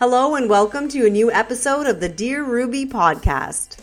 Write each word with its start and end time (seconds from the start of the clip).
Hello, 0.00 0.36
and 0.36 0.48
welcome 0.48 0.88
to 0.90 1.06
a 1.06 1.10
new 1.10 1.28
episode 1.32 1.88
of 1.88 1.98
the 1.98 2.08
Dear 2.08 2.44
Ruby 2.44 2.86
podcast. 2.86 3.78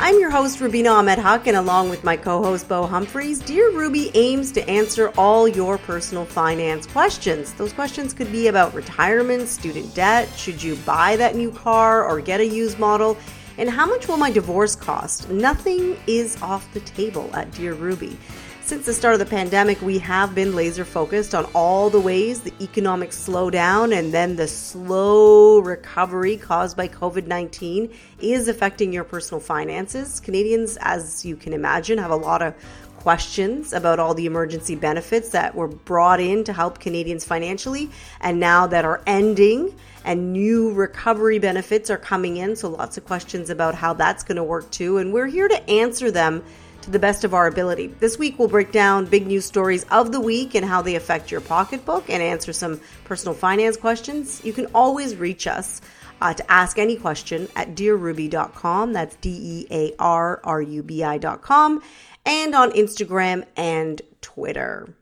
I'm 0.00 0.20
your 0.20 0.30
host, 0.30 0.60
Rubina 0.60 0.92
Ahmed 0.92 1.18
Haq, 1.18 1.48
and 1.48 1.56
along 1.56 1.90
with 1.90 2.04
my 2.04 2.16
co 2.16 2.40
host, 2.44 2.68
Bo 2.68 2.86
Humphreys, 2.86 3.40
Dear 3.40 3.72
Ruby 3.72 4.12
aims 4.14 4.52
to 4.52 4.70
answer 4.70 5.08
all 5.18 5.48
your 5.48 5.78
personal 5.78 6.24
finance 6.24 6.86
questions. 6.86 7.54
Those 7.54 7.72
questions 7.72 8.14
could 8.14 8.30
be 8.30 8.46
about 8.46 8.72
retirement, 8.72 9.48
student 9.48 9.92
debt, 9.96 10.28
should 10.36 10.62
you 10.62 10.76
buy 10.86 11.16
that 11.16 11.34
new 11.34 11.50
car 11.50 12.04
or 12.04 12.20
get 12.20 12.38
a 12.38 12.46
used 12.46 12.78
model, 12.78 13.16
and 13.58 13.68
how 13.68 13.86
much 13.86 14.08
will 14.08 14.16
my 14.16 14.30
divorce 14.30 14.74
cost? 14.74 15.28
Nothing 15.30 15.96
is 16.06 16.40
off 16.42 16.72
the 16.72 16.80
table 16.80 17.30
at 17.34 17.50
Dear 17.52 17.74
Ruby. 17.74 18.16
Since 18.64 18.86
the 18.86 18.94
start 18.94 19.14
of 19.14 19.18
the 19.18 19.26
pandemic, 19.26 19.82
we 19.82 19.98
have 19.98 20.34
been 20.36 20.54
laser 20.54 20.84
focused 20.84 21.34
on 21.34 21.46
all 21.52 21.90
the 21.90 22.00
ways 22.00 22.40
the 22.40 22.54
economic 22.60 23.10
slowdown 23.10 23.92
and 23.92 24.14
then 24.14 24.36
the 24.36 24.46
slow 24.46 25.58
recovery 25.58 26.36
caused 26.36 26.76
by 26.76 26.86
COVID 26.86 27.26
19 27.26 27.92
is 28.20 28.46
affecting 28.46 28.92
your 28.92 29.02
personal 29.02 29.40
finances. 29.40 30.20
Canadians, 30.20 30.78
as 30.80 31.24
you 31.24 31.34
can 31.34 31.52
imagine, 31.52 31.98
have 31.98 32.12
a 32.12 32.16
lot 32.16 32.40
of 32.40 32.54
questions 33.02 33.72
about 33.72 33.98
all 33.98 34.14
the 34.14 34.26
emergency 34.26 34.76
benefits 34.76 35.30
that 35.30 35.56
were 35.56 35.66
brought 35.66 36.20
in 36.20 36.44
to 36.44 36.52
help 36.52 36.78
Canadians 36.78 37.24
financially 37.24 37.90
and 38.20 38.38
now 38.38 38.68
that 38.68 38.84
are 38.84 39.02
ending 39.08 39.74
and 40.04 40.32
new 40.32 40.72
recovery 40.72 41.40
benefits 41.40 41.90
are 41.90 41.96
coming 41.96 42.36
in. 42.36 42.54
So, 42.54 42.68
lots 42.68 42.96
of 42.96 43.04
questions 43.04 43.50
about 43.50 43.74
how 43.74 43.92
that's 43.94 44.22
going 44.22 44.36
to 44.36 44.44
work 44.44 44.70
too. 44.70 44.98
And 44.98 45.12
we're 45.12 45.26
here 45.26 45.48
to 45.48 45.70
answer 45.70 46.12
them 46.12 46.44
to 46.82 46.90
the 46.90 46.98
best 46.98 47.24
of 47.24 47.34
our 47.34 47.48
ability. 47.48 47.88
This 47.88 48.18
week, 48.18 48.38
we'll 48.38 48.48
break 48.48 48.70
down 48.70 49.06
big 49.06 49.26
news 49.26 49.44
stories 49.44 49.84
of 49.90 50.12
the 50.12 50.20
week 50.20 50.54
and 50.54 50.64
how 50.64 50.80
they 50.82 50.94
affect 50.94 51.30
your 51.30 51.40
pocketbook 51.40 52.08
and 52.08 52.22
answer 52.22 52.52
some 52.52 52.80
personal 53.04 53.34
finance 53.34 53.76
questions. 53.76 54.44
You 54.44 54.52
can 54.52 54.66
always 54.74 55.16
reach 55.16 55.48
us. 55.48 55.80
Uh, 56.20 56.32
to 56.32 56.52
ask 56.52 56.78
any 56.78 56.94
question 56.94 57.48
at 57.56 57.74
dearruby.com. 57.74 58.92
That's 58.92 59.16
D 59.16 59.30
E 59.30 59.66
A 59.72 59.92
R 59.98 60.40
R 60.44 60.62
U 60.62 60.82
B 60.84 61.02
I.com. 61.02 61.82
And 62.24 62.54
on 62.54 62.72
Instagram 62.72 63.46
and 63.56 64.00
Twitter. 64.20 64.94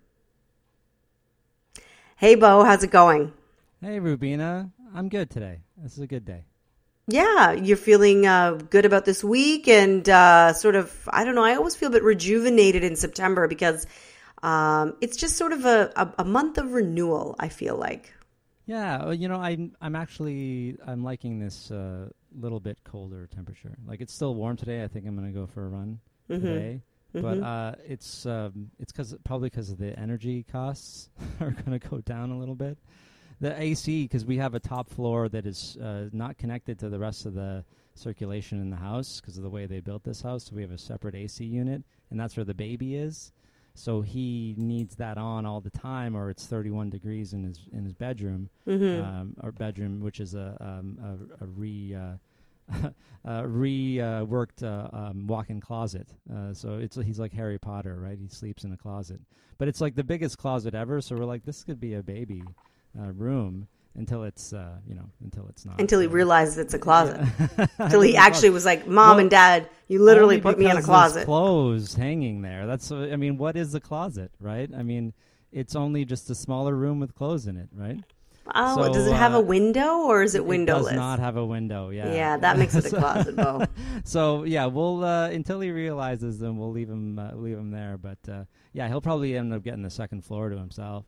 Hey, 2.17 2.35
Bo, 2.35 2.65
how's 2.65 2.83
it 2.83 2.91
going? 2.91 3.33
Hey, 3.81 3.99
Rubina. 4.01 4.71
I'm 4.95 5.09
good 5.09 5.31
today. 5.31 5.61
This 5.77 5.93
is 5.93 6.01
a 6.01 6.07
good 6.07 6.25
day 6.25 6.45
yeah, 7.13 7.53
you're 7.53 7.77
feeling 7.77 8.27
uh, 8.27 8.53
good 8.53 8.85
about 8.85 9.05
this 9.05 9.25
week 9.25 9.69
and 9.69 10.09
uh, 10.09 10.53
sort 10.53 10.77
of, 10.77 11.09
I 11.13 11.25
don't 11.25 11.35
know, 11.35 11.45
I 11.45 11.57
always 11.57 11.75
feel 11.75 11.89
a 11.89 11.93
bit 11.93 12.03
rejuvenated 12.03 12.85
in 12.85 12.97
September 12.97 13.49
because 13.49 13.87
um, 14.43 14.95
it's 15.01 15.17
just 15.17 15.37
sort 15.37 15.53
of 15.53 15.65
a, 15.65 15.93
a, 15.97 16.15
a, 16.19 16.25
month 16.25 16.59
of 16.59 16.73
renewal, 16.73 17.37
I 17.39 17.49
feel 17.49 17.77
like. 17.77 18.13
Yeah, 18.67 19.11
you 19.11 19.29
know, 19.29 19.41
I'm, 19.41 19.73
I'm 19.81 19.97
actually, 19.97 20.79
I'm 20.87 21.03
liking 21.03 21.41
this 21.41 21.71
uh, 21.71 22.09
little 22.39 22.61
bit 22.61 22.79
colder 22.85 23.27
temperature. 23.27 23.77
Like 23.87 24.01
it's 24.01 24.15
still 24.15 24.35
warm 24.35 24.57
today. 24.57 24.83
I 24.85 24.89
think 24.89 25.07
I'm 25.07 25.17
going 25.17 25.33
to 25.33 25.39
go 25.39 25.47
for 25.47 25.67
a 25.67 25.69
run 25.69 25.99
mm-hmm. 26.31 26.43
today. 26.43 26.83
Mm-hmm. 27.15 27.23
But 27.23 27.45
uh, 27.45 27.75
it's 27.87 28.27
um, 28.27 28.71
it's 28.79 28.93
cause, 28.93 29.15
probably 29.25 29.51
because 29.51 29.71
of 29.71 29.79
the 29.79 29.99
energy 29.99 30.45
costs 30.45 31.11
are 31.41 31.51
going 31.51 31.79
to 31.79 31.89
go 31.89 31.99
down 31.99 32.31
a 32.31 32.39
little 32.39 32.55
bit 32.55 32.79
the 33.41 33.61
AC 33.61 34.05
because 34.05 34.25
we 34.25 34.37
have 34.37 34.55
a 34.55 34.61
top 34.61 34.91
floor 34.91 35.29
that 35.29 35.47
is 35.47 35.77
uh, 35.83 36.09
not 36.13 36.39
connected 36.39 36.79
to 36.81 36.89
the 36.89 36.99
rest 36.99 37.27
of 37.27 37.35
the 37.35 37.65
circulation 37.95 38.61
in 38.61 38.71
the 38.71 38.77
house 38.77 39.21
because 39.21 39.37
of 39.37 39.43
the 39.43 39.51
way 39.51 39.67
they 39.67 39.81
built 39.81 40.05
this 40.05 40.23
house. 40.23 40.45
So 40.45 40.57
we 40.57 40.63
have 40.63 40.71
a 40.71 40.79
separate 40.79 41.15
AC 41.15 41.45
unit, 41.45 41.83
and 42.11 42.21
that's 42.21 42.37
where 42.37 42.45
the 42.45 42.55
baby 42.55 42.97
is. 42.97 43.33
So 43.75 44.03
he 44.03 44.55
needs 44.59 44.97
that 44.97 45.17
on 45.17 45.47
all 45.47 45.61
the 45.61 45.71
time, 45.71 46.17
or 46.17 46.29
it's 46.29 46.47
31 46.47 46.91
degrees 46.91 47.33
in 47.33 47.45
his 47.45 47.61
in 47.73 47.85
his 47.85 47.95
bedroom, 47.95 48.51
mm-hmm. 48.67 49.03
um, 49.03 49.35
or 49.43 49.53
bedroom, 49.53 50.01
which 50.01 50.21
is 50.21 50.35
a 50.35 50.57
um, 50.61 50.99
a, 51.41 51.45
a, 51.45 51.47
re. 51.47 51.95
Uh, 51.95 52.17
reworked 53.27 54.63
uh, 54.63 54.89
um, 54.97 55.27
walk-in 55.27 55.61
closet. 55.61 56.09
Uh, 56.33 56.53
so 56.53 56.79
it's 56.79 56.97
he's 56.97 57.19
like 57.19 57.33
Harry 57.33 57.59
Potter, 57.59 57.99
right? 58.01 58.19
He 58.19 58.29
sleeps 58.29 58.65
in 58.65 58.73
a 58.73 58.77
closet, 58.77 59.21
but 59.59 59.69
it's 59.69 59.81
like 59.81 59.95
the 59.95 60.05
biggest 60.05 60.39
closet 60.39 60.75
ever. 60.75 61.01
So 61.01 61.17
we're 61.17 61.25
like, 61.25 61.45
this 61.45 61.65
could 61.65 61.81
be 61.81 61.95
a 61.95 62.03
baby 62.03 62.43
uh, 62.99 63.13
room 63.13 63.69
until 63.97 64.25
it's 64.25 64.53
uh, 64.53 64.77
you 64.87 64.95
know 64.95 65.09
until 65.23 65.47
it's 65.49 65.65
not 65.65 65.81
until 65.81 66.01
he 66.01 66.07
realizes 66.07 66.59
it's 66.59 66.75
a 66.75 66.79
closet 66.79 67.21
yeah. 67.59 67.67
until 67.79 68.01
he 68.01 68.17
actually 68.17 68.51
was 68.51 68.65
like 68.65 68.87
mom 68.87 69.11
well, 69.11 69.19
and 69.19 69.31
dad 69.31 69.69
you 69.89 70.03
literally 70.03 70.41
put 70.41 70.59
me 70.59 70.71
in 70.71 70.77
a 70.77 70.83
closet 70.83 71.25
clothes 71.25 71.95
hanging 71.95 72.43
there 72.43 72.67
that's 72.67 72.93
i 72.93 73.17
mean 73.17 73.37
what 73.37 73.57
is 73.57 73.75
a 73.75 73.81
closet 73.81 74.31
right 74.41 74.71
i 74.77 74.83
mean 74.83 75.13
it's 75.51 75.75
only 75.75 76.05
just 76.05 76.31
a 76.31 76.35
smaller 76.35 76.75
room 76.75 77.01
with 77.01 77.15
clothes 77.15 77.47
in 77.47 77.57
it 77.57 77.69
right 77.75 78.01
Oh, 78.55 78.77
so, 78.77 78.93
does 78.93 79.07
it 79.07 79.15
have 79.15 79.35
uh, 79.35 79.39
a 79.39 79.41
window 79.41 79.99
or 80.01 80.23
is 80.23 80.35
it 80.35 80.45
windowless? 80.45 80.89
It 80.89 80.91
does 80.91 80.97
not 80.97 81.19
have 81.19 81.37
a 81.37 81.45
window. 81.45 81.91
Yeah, 81.91 82.13
yeah, 82.13 82.37
that 82.37 82.59
makes 82.59 82.75
it 82.75 82.87
a 82.87 82.91
closet, 82.99 83.37
Bo. 83.37 83.65
so 84.05 84.45
yeah, 84.45 84.67
we'll 84.67 85.05
uh, 85.05 85.29
until 85.29 85.61
he 85.61 85.71
realizes, 85.71 86.39
then 86.39 86.57
we'll 86.57 86.71
leave 86.71 86.89
him 86.89 87.19
uh, 87.19 87.33
leave 87.35 87.59
him 87.59 87.71
there. 87.71 87.99
But 87.99 88.19
uh, 88.29 88.45
yeah, 88.73 88.89
he'll 88.89 89.01
probably 89.01 89.37
end 89.37 89.53
up 89.53 89.63
getting 89.63 89.83
the 89.83 89.91
second 89.91 90.25
floor 90.25 90.49
to 90.49 90.57
himself 90.57 91.07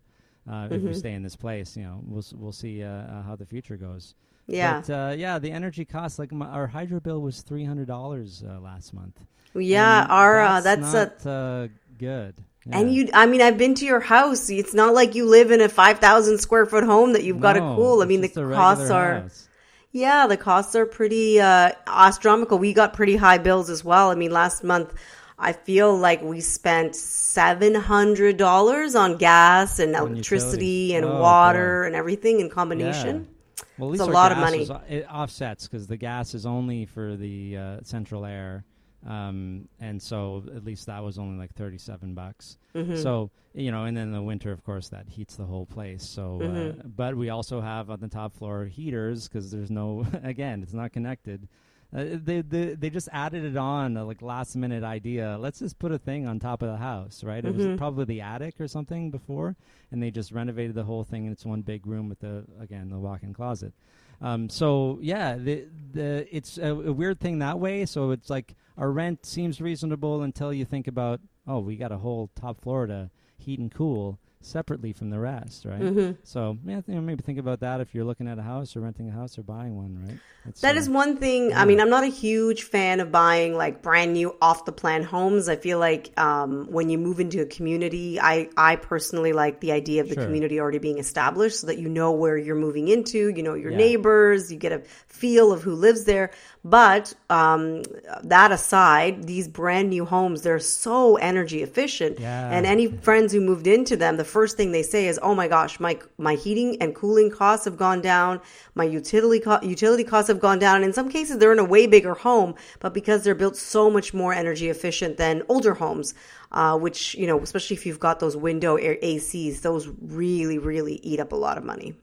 uh, 0.48 0.52
mm-hmm. 0.52 0.74
if 0.74 0.82
we 0.82 0.94
stay 0.94 1.14
in 1.14 1.22
this 1.22 1.36
place. 1.36 1.76
You 1.76 1.84
know, 1.84 2.00
we'll 2.04 2.24
we'll 2.34 2.52
see 2.52 2.82
uh, 2.82 3.22
how 3.22 3.36
the 3.36 3.46
future 3.46 3.76
goes. 3.76 4.14
Yeah, 4.46 4.80
but, 4.80 4.90
uh, 4.90 5.14
yeah. 5.16 5.38
The 5.38 5.50
energy 5.50 5.84
costs 5.84 6.18
like 6.18 6.32
my, 6.32 6.46
our 6.46 6.66
hydro 6.66 7.00
bill 7.00 7.20
was 7.20 7.42
three 7.42 7.64
hundred 7.64 7.88
dollars 7.88 8.42
uh, 8.46 8.60
last 8.60 8.92
month. 8.92 9.20
Yeah, 9.54 10.02
and 10.02 10.12
our 10.12 10.60
that's, 10.62 10.92
that's 10.92 11.24
not, 11.24 11.70
good. 11.98 12.34
Yeah. 12.66 12.78
And 12.78 12.94
you, 12.94 13.08
I 13.12 13.26
mean, 13.26 13.42
I've 13.42 13.58
been 13.58 13.74
to 13.76 13.84
your 13.84 14.00
house. 14.00 14.48
It's 14.48 14.74
not 14.74 14.94
like 14.94 15.14
you 15.14 15.26
live 15.26 15.50
in 15.50 15.60
a 15.60 15.68
five 15.68 15.98
thousand 15.98 16.38
square 16.38 16.66
foot 16.66 16.84
home 16.84 17.14
that 17.14 17.24
you've 17.24 17.36
no, 17.36 17.42
got 17.42 17.52
to 17.54 17.60
cool. 17.60 18.02
I 18.02 18.06
mean, 18.06 18.20
the 18.20 18.28
costs 18.28 18.90
are. 18.90 19.20
House. 19.22 19.48
Yeah, 19.94 20.26
the 20.26 20.38
costs 20.38 20.74
are 20.74 20.86
pretty 20.86 21.38
uh, 21.38 21.72
astronomical. 21.86 22.58
We 22.58 22.72
got 22.72 22.94
pretty 22.94 23.16
high 23.16 23.36
bills 23.36 23.68
as 23.68 23.84
well. 23.84 24.10
I 24.10 24.14
mean, 24.14 24.30
last 24.30 24.64
month 24.64 24.94
I 25.38 25.52
feel 25.52 25.96
like 25.96 26.22
we 26.22 26.40
spent 26.40 26.94
seven 26.94 27.74
hundred 27.74 28.36
dollars 28.36 28.94
on 28.94 29.16
gas 29.16 29.80
and 29.80 29.94
electricity 29.96 30.94
and 30.94 31.04
oh, 31.04 31.20
water 31.20 31.82
boy. 31.82 31.86
and 31.88 31.96
everything 31.96 32.40
in 32.40 32.48
combination. 32.48 33.28
Yeah. 33.28 33.64
Well, 33.76 33.92
it's 33.92 34.00
a 34.00 34.06
lot 34.06 34.30
of 34.30 34.38
money. 34.38 34.62
Is, 34.62 34.70
it 34.88 35.06
offsets 35.10 35.66
because 35.66 35.88
the 35.88 35.96
gas 35.96 36.34
is 36.34 36.46
only 36.46 36.86
for 36.86 37.16
the 37.16 37.56
uh, 37.56 37.76
central 37.82 38.24
air, 38.24 38.64
um, 39.06 39.68
and 39.80 40.00
so 40.00 40.44
at 40.54 40.64
least 40.64 40.86
that 40.86 41.02
was 41.02 41.18
only 41.18 41.38
like 41.38 41.54
thirty-seven 41.54 42.14
bucks. 42.14 42.58
Mm-hmm. 42.74 42.96
So 42.96 43.30
you 43.54 43.70
know, 43.70 43.84
and 43.84 43.96
then 43.96 44.12
the 44.12 44.22
winter, 44.22 44.50
of 44.52 44.64
course, 44.64 44.88
that 44.88 45.08
heats 45.08 45.36
the 45.36 45.44
whole 45.44 45.66
place. 45.66 46.02
So, 46.02 46.40
uh, 46.40 46.44
mm-hmm. 46.44 46.80
uh, 46.80 46.82
but 46.84 47.16
we 47.16 47.28
also 47.28 47.60
have 47.60 47.90
on 47.90 48.00
the 48.00 48.08
top 48.08 48.34
floor 48.34 48.64
heaters 48.64 49.28
because 49.28 49.50
there's 49.50 49.70
no, 49.70 50.06
again, 50.22 50.62
it's 50.62 50.72
not 50.72 50.92
connected. 50.92 51.48
Uh, 51.94 52.04
they, 52.24 52.40
they 52.40 52.74
they 52.74 52.88
just 52.88 53.10
added 53.12 53.44
it 53.44 53.54
on 53.54 53.98
uh, 53.98 54.04
like 54.04 54.22
last 54.22 54.56
minute 54.56 54.82
idea. 54.82 55.36
Let's 55.38 55.58
just 55.58 55.78
put 55.78 55.92
a 55.92 55.98
thing 55.98 56.26
on 56.26 56.38
top 56.38 56.62
of 56.62 56.68
the 56.68 56.78
house, 56.78 57.22
right? 57.22 57.44
Mm-hmm. 57.44 57.48
It 57.48 57.56
was 57.56 57.66
mm-hmm. 57.66 57.76
probably 57.76 58.06
the 58.06 58.22
attic 58.22 58.58
or 58.58 58.66
something 58.66 59.10
before, 59.10 59.56
and 59.90 60.02
they 60.02 60.10
just 60.10 60.32
renovated 60.32 60.74
the 60.74 60.84
whole 60.84 61.04
thing. 61.04 61.24
And 61.24 61.32
it's 61.32 61.44
one 61.44 61.60
big 61.60 61.86
room 61.86 62.08
with 62.08 62.20
the 62.20 62.44
again 62.58 62.88
the 62.88 62.98
walk-in 62.98 63.34
closet. 63.34 63.74
Um, 64.22 64.48
so 64.48 65.00
yeah, 65.02 65.36
the 65.36 65.66
the 65.92 66.26
it's 66.34 66.56
a, 66.56 66.70
a, 66.70 66.92
weird 66.92 67.20
thing 67.20 67.40
that 67.40 67.58
way. 67.58 67.84
So 67.84 68.12
it's 68.12 68.30
like 68.30 68.54
our 68.76 68.90
rent 68.90 69.26
seems 69.26 69.60
reasonable 69.60 70.22
until 70.22 70.52
you 70.52 70.64
think 70.64 70.86
about 70.86 71.20
oh 71.46 71.58
we 71.58 71.76
got 71.76 71.92
a 71.92 71.98
whole 71.98 72.30
top 72.34 72.60
Florida 72.60 73.10
heat 73.38 73.58
and 73.58 73.72
cool 73.74 74.18
separately 74.44 74.92
from 74.92 75.10
the 75.10 75.18
rest, 75.18 75.64
right? 75.64 75.80
Mm-hmm. 75.80 76.12
So 76.24 76.58
yeah, 76.64 76.80
you 76.86 76.94
know, 76.94 77.00
maybe 77.00 77.22
think 77.22 77.38
about 77.38 77.60
that 77.60 77.80
if 77.80 77.94
you're 77.94 78.04
looking 78.04 78.28
at 78.28 78.38
a 78.38 78.42
house 78.42 78.76
or 78.76 78.80
renting 78.80 79.08
a 79.08 79.12
house 79.12 79.38
or 79.38 79.42
buying 79.42 79.76
one, 79.76 80.04
right? 80.06 80.18
That's, 80.44 80.60
that 80.60 80.76
uh, 80.76 80.80
is 80.80 80.90
one 80.90 81.16
thing. 81.16 81.50
Yeah. 81.50 81.62
I 81.62 81.64
mean, 81.64 81.80
I'm 81.80 81.90
not 81.90 82.04
a 82.04 82.08
huge 82.08 82.64
fan 82.64 83.00
of 83.00 83.12
buying 83.12 83.56
like 83.56 83.82
brand 83.82 84.12
new 84.12 84.36
off 84.42 84.64
the 84.64 84.72
plan 84.72 85.02
homes. 85.02 85.48
I 85.48 85.56
feel 85.56 85.78
like 85.78 86.18
um, 86.18 86.66
when 86.70 86.90
you 86.90 86.98
move 86.98 87.20
into 87.20 87.40
a 87.40 87.46
community, 87.46 88.20
I 88.20 88.48
I 88.56 88.76
personally 88.76 89.32
like 89.32 89.60
the 89.60 89.72
idea 89.72 90.02
of 90.02 90.08
the 90.08 90.16
sure. 90.16 90.24
community 90.24 90.60
already 90.60 90.78
being 90.78 90.98
established, 90.98 91.60
so 91.60 91.68
that 91.68 91.78
you 91.78 91.88
know 91.88 92.12
where 92.12 92.36
you're 92.36 92.56
moving 92.56 92.88
into, 92.88 93.28
you 93.28 93.42
know 93.42 93.54
your 93.54 93.70
yeah. 93.70 93.78
neighbors, 93.78 94.50
you 94.50 94.58
get 94.58 94.72
a 94.72 94.80
feel 95.06 95.52
of 95.52 95.62
who 95.62 95.74
lives 95.74 96.04
there. 96.04 96.30
But 96.64 97.12
um, 97.28 97.82
that 98.22 98.52
aside, 98.52 99.24
these 99.24 99.48
brand 99.48 99.90
new 99.90 100.04
homes, 100.04 100.42
they're 100.42 100.60
so 100.60 101.16
energy 101.16 101.60
efficient. 101.62 102.20
Yeah. 102.20 102.50
And 102.50 102.66
any 102.66 102.86
friends 102.86 103.32
who 103.32 103.40
moved 103.40 103.66
into 103.66 103.96
them, 103.96 104.16
the 104.16 104.24
first 104.24 104.56
thing 104.56 104.70
they 104.70 104.84
say 104.84 105.08
is, 105.08 105.18
"Oh 105.22 105.34
my 105.34 105.48
gosh, 105.48 105.80
my 105.80 105.98
my 106.18 106.34
heating 106.36 106.80
and 106.80 106.94
cooling 106.94 107.32
costs 107.32 107.64
have 107.64 107.76
gone 107.76 108.00
down. 108.00 108.40
My 108.76 108.84
utility 108.84 109.40
co- 109.40 109.60
utility 109.62 110.04
costs 110.04 110.28
have 110.28 110.38
gone 110.38 110.60
down." 110.60 110.76
And 110.76 110.84
in 110.84 110.92
some 110.92 111.08
cases, 111.08 111.38
they're 111.38 111.52
in 111.52 111.58
a 111.58 111.64
way 111.64 111.88
bigger 111.88 112.14
home, 112.14 112.54
but 112.78 112.94
because 112.94 113.24
they're 113.24 113.34
built 113.34 113.56
so 113.56 113.90
much 113.90 114.14
more 114.14 114.32
energy 114.32 114.68
efficient 114.68 115.16
than 115.16 115.42
older 115.48 115.74
homes, 115.74 116.14
uh, 116.52 116.78
which 116.78 117.16
you 117.16 117.26
know, 117.26 117.40
especially 117.40 117.74
if 117.74 117.86
you've 117.86 117.98
got 117.98 118.20
those 118.20 118.36
window 118.36 118.76
air 118.76 118.96
ACs, 119.02 119.62
those 119.62 119.88
really 120.00 120.58
really 120.58 121.00
eat 121.02 121.18
up 121.18 121.32
a 121.32 121.36
lot 121.36 121.58
of 121.58 121.64
money. 121.64 121.96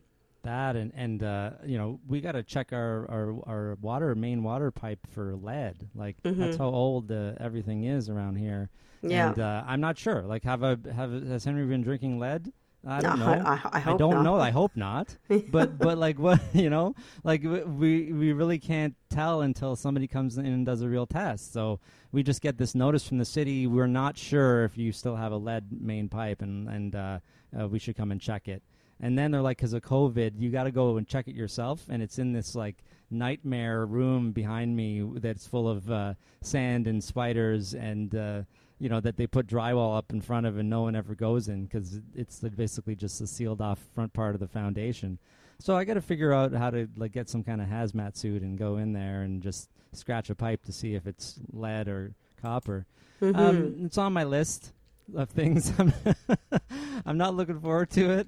That 0.44 0.76
and 0.76 0.92
and 0.96 1.24
uh, 1.24 1.52
you 1.66 1.78
know 1.78 2.00
we 2.08 2.22
got 2.22 2.34
to 2.34 2.44
check 2.44 2.72
our, 2.74 3.06
our 3.10 3.36
our 3.48 3.78
water 3.82 4.16
main 4.16 4.44
water 4.44 4.72
pipe 4.72 5.00
for 5.10 5.36
lead. 5.36 5.76
Like 5.96 6.16
Mm-hmm. 6.24 6.40
that's 6.42 6.58
how 6.58 6.70
old 6.70 7.12
uh, 7.12 7.34
everything 7.40 7.84
is 7.86 8.10
around 8.10 8.36
here. 8.38 8.70
Yeah. 9.02 9.30
And 9.30 9.40
uh, 9.40 9.64
I'm 9.66 9.80
not 9.82 9.98
sure. 9.98 10.24
Like, 10.24 10.44
have 10.44 10.64
I 10.64 10.76
have 10.96 11.12
has 11.28 11.46
Henry 11.46 11.66
been 11.66 11.82
drinking 11.84 12.20
lead? 12.20 12.52
I 12.88 13.02
don't 13.02 13.20
No, 13.20 13.26
know. 13.26 13.44
I- 13.46 13.54
I- 13.56 13.70
I 13.74 13.80
hope 13.80 14.00
don't 14.00 14.14
not. 14.14 14.24
know. 14.24 14.36
I 14.40 14.52
hope 14.52 14.72
not. 14.76 15.18
but 15.52 15.78
but 15.78 15.98
like 15.98 16.18
what 16.20 16.40
you 16.54 16.70
know, 16.70 16.96
like 17.24 17.44
we 17.44 18.12
we 18.14 18.32
really 18.34 18.60
can't 18.60 18.96
tell 19.10 19.42
until 19.42 19.76
somebody 19.76 20.08
comes 20.08 20.38
in 20.38 20.46
and 20.46 20.66
does 20.66 20.82
a 20.82 20.88
real 20.90 21.06
test. 21.06 21.52
So 21.54 21.80
we 22.12 22.24
just 22.24 22.42
get 22.42 22.58
this 22.58 22.76
notice 22.76 23.06
from 23.08 23.18
the 23.18 23.26
city. 23.26 23.68
We're 23.68 23.88
not 23.88 24.18
sure 24.18 24.64
if 24.64 24.78
you 24.78 24.92
still 24.94 25.16
have 25.18 25.32
a 25.34 25.38
lead 25.38 25.82
main 25.82 26.08
pipe, 26.10 26.42
and 26.42 26.68
and 26.70 26.96
uh, 26.96 27.20
uh, 27.60 27.68
we 27.68 27.80
should 27.80 27.98
come 27.98 28.12
and 28.12 28.22
check 28.22 28.48
it. 28.48 28.64
And 29.02 29.18
then 29.18 29.32
they're 29.32 29.42
like, 29.42 29.58
because 29.58 29.74
of 29.74 29.82
COVID, 29.82 30.34
you 30.38 30.50
got 30.50 30.64
to 30.64 30.72
go 30.72 30.98
and 30.98 31.08
check 31.08 31.28
it 31.28 31.36
yourself, 31.36 31.86
and 31.90 32.04
it's 32.04 32.20
in 32.20 32.34
this 32.34 32.54
like 32.56 32.84
nightmare 33.10 33.86
room 33.86 34.32
behind 34.32 34.76
me 34.76 35.04
that's 35.16 35.48
full 35.48 35.70
of 35.70 35.90
uh, 35.90 36.14
sand 36.42 36.88
and 36.88 37.04
spiders 37.04 37.74
and. 37.74 38.16
Uh, 38.16 38.42
you 38.82 38.88
know 38.88 39.02
that 39.02 39.18
they 39.18 39.28
put 39.28 39.46
drywall 39.46 39.98
up 39.98 40.14
in 40.14 40.22
front 40.22 40.46
of 40.46 40.58
and 40.58 40.70
no 40.70 40.84
one 40.84 40.96
ever 40.96 41.14
goes 41.14 41.50
in 41.50 41.66
because 41.66 42.00
it's 42.16 42.40
basically 42.40 42.96
just 42.96 43.20
a 43.20 43.28
sealed 43.28 43.60
off 43.60 43.78
front 43.94 44.14
part 44.14 44.34
of 44.36 44.40
the 44.40 44.48
foundation 44.48 45.20
so 45.60 45.76
i 45.76 45.84
got 45.84 45.96
to 45.96 46.02
figure 46.02 46.32
out 46.32 46.54
how 46.54 46.70
to 46.70 46.88
like 46.96 47.12
get 47.12 47.28
some 47.28 47.44
kind 47.44 47.60
of 47.60 47.68
hazmat 47.68 48.16
suit 48.16 48.42
and 48.42 48.58
go 48.58 48.78
in 48.78 48.94
there 48.94 49.24
and 49.24 49.44
just 49.44 49.70
scratch 49.92 50.30
a 50.30 50.36
pipe 50.36 50.64
to 50.64 50.72
see 50.72 50.96
if 50.96 51.06
it's 51.08 51.42
lead 51.52 51.90
or 51.90 52.14
copper 52.42 52.86
Mm-hmm. 53.22 53.38
um, 53.38 53.76
it's 53.84 53.98
on 53.98 54.14
my 54.14 54.24
list 54.24 54.72
of 55.16 55.30
things 55.30 55.74
i'm, 57.06 57.18
not 57.18 57.36
looking 57.36 57.60
forward 57.60 57.90
to 57.90 58.10
it 58.12 58.28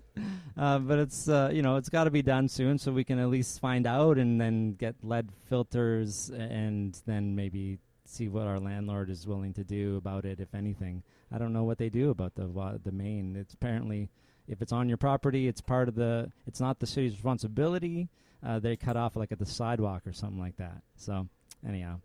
uh, 0.58 0.80
but 0.80 1.00
it's 1.00 1.28
uh, 1.28 1.50
you 1.52 1.62
know 1.62 1.76
it's 1.76 1.90
got 1.90 2.06
to 2.06 2.12
be 2.12 2.22
done 2.22 2.48
soon 2.48 2.78
so 2.78 2.92
we 2.92 3.04
can 3.04 3.20
at 3.20 3.30
least 3.30 3.60
find 3.60 3.86
out 3.86 4.18
and 4.18 4.40
then 4.40 4.74
get 4.74 4.96
lead 5.04 5.30
filters 5.48 6.30
and 6.30 7.00
then 7.06 7.36
maybe 7.36 7.78
see 8.12 8.28
what 8.28 8.46
our 8.46 8.60
landlord 8.60 9.10
is 9.10 9.26
willing 9.26 9.54
to 9.54 9.64
do 9.64 9.96
about 9.98 10.26
it, 10.26 10.40
if 10.40 10.54
anything. 10.54 11.02
I 11.32 11.38
don't 11.38 11.54
know 11.54 11.64
what 11.64 11.78
they 11.78 11.90
do 11.90 12.10
about 12.10 12.36
the 12.36 12.48
wa- 12.48 12.78
the 12.84 12.92
main. 12.92 13.36
It's 13.36 13.54
apparently 13.54 14.10
if 14.48 14.62
it's 14.62 14.74
on 14.74 14.90
your 14.90 14.98
property, 14.98 15.48
it's 15.48 15.62
part 15.62 15.88
of 15.88 15.96
the. 15.96 16.32
It's 16.46 16.60
not 16.60 16.80
the 16.80 16.88
city's 16.88 17.14
responsibility. 17.14 18.10
Uh, 18.46 18.60
they 18.60 18.76
cut 18.76 18.98
off 18.98 19.16
like 19.16 19.32
at 19.32 19.40
the 19.40 19.46
sidewalk 19.46 20.06
or 20.06 20.14
something 20.14 20.40
like 20.40 20.58
that. 20.58 20.82
So 20.98 21.28
anyhow, 21.68 22.02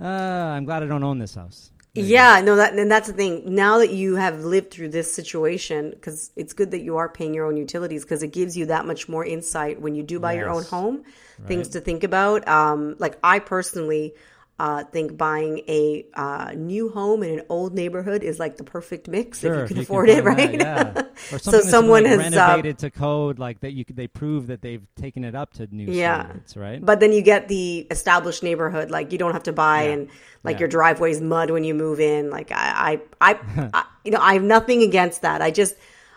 uh, 0.00 0.04
I'm 0.04 0.64
glad 0.64 0.82
I 0.82 0.86
don't 0.86 1.02
own 1.02 1.18
this 1.18 1.34
house. 1.34 1.72
Yeah, 1.96 2.40
no, 2.42 2.56
that 2.56 2.74
and 2.74 2.90
that's 2.90 3.08
the 3.08 3.12
thing. 3.14 3.54
Now 3.54 3.78
that 3.78 3.90
you 3.90 4.16
have 4.16 4.44
lived 4.44 4.70
through 4.70 4.90
this 4.90 5.12
situation, 5.12 5.90
because 5.90 6.30
it's 6.36 6.52
good 6.52 6.70
that 6.70 6.82
you 6.82 6.96
are 6.96 7.08
paying 7.08 7.34
your 7.34 7.46
own 7.46 7.56
utilities, 7.56 8.04
because 8.04 8.22
it 8.22 8.32
gives 8.32 8.56
you 8.56 8.66
that 8.66 8.86
much 8.86 9.08
more 9.08 9.24
insight 9.24 9.80
when 9.80 9.94
you 9.94 10.02
do 10.02 10.20
buy 10.20 10.34
your 10.34 10.50
own 10.50 10.62
Yes. 10.62 10.70
home. 10.70 11.04
Things 11.46 11.68
to 11.70 11.80
think 11.80 12.02
about. 12.04 12.46
Um, 12.48 12.96
like 12.98 13.18
I 13.22 13.38
personally 13.38 14.14
uh, 14.58 14.84
think 14.84 15.18
buying 15.18 15.58
a 15.68 16.06
uh, 16.14 16.52
new 16.56 16.88
home 16.88 17.22
in 17.22 17.38
an 17.38 17.44
old 17.50 17.74
neighborhood 17.74 18.22
is 18.22 18.38
like 18.38 18.56
the 18.56 18.64
perfect 18.64 19.06
mix 19.06 19.40
Sure, 19.40 19.64
if 19.64 19.70
you 19.70 19.74
can 19.74 19.82
if 19.82 19.84
afford 19.84 20.08
it, 20.08 20.24
right? 20.24 20.58
that, 20.58 20.96
yeah. 20.96 21.02
Or 21.32 21.38
so 21.38 21.52
been, 21.52 21.62
someone 21.62 22.04
like, 22.04 22.12
has 22.12 22.36
uh, 22.36 22.38
renovated 22.38 22.78
to 22.78 22.90
code, 22.90 23.38
like 23.38 23.60
that. 23.60 23.72
You 23.72 23.84
could, 23.84 23.96
they 23.96 24.06
prove 24.06 24.46
that 24.46 24.62
they've 24.62 24.82
taken 24.96 25.24
it 25.24 25.34
up 25.34 25.52
to 25.54 25.66
new 25.74 25.92
Yeah. 25.92 26.22
standards, 26.22 26.56
right? 26.56 26.82
But 26.84 27.00
then 27.00 27.12
you 27.12 27.20
get 27.20 27.48
the 27.48 27.86
established 27.90 28.42
neighborhood. 28.42 28.90
Like 28.90 29.12
you 29.12 29.18
don't 29.18 29.32
have 29.32 29.42
to 29.44 29.52
buy 29.52 29.84
Yeah. 29.84 29.90
and 29.92 30.08
like 30.42 30.54
Yeah. 30.56 30.60
your 30.60 30.68
driveway's 30.68 31.20
mud 31.20 31.50
when 31.50 31.62
you 31.64 31.74
move 31.74 32.00
in. 32.00 32.30
Like 32.30 32.50
I, 32.50 33.00
I, 33.20 33.32
I, 33.32 33.70
I, 33.74 33.84
you 34.04 34.10
know, 34.10 34.20
I 34.20 34.34
have 34.34 34.42
nothing 34.42 34.82
against 34.82 35.20
that. 35.22 35.42
I 35.42 35.50
just, 35.50 35.74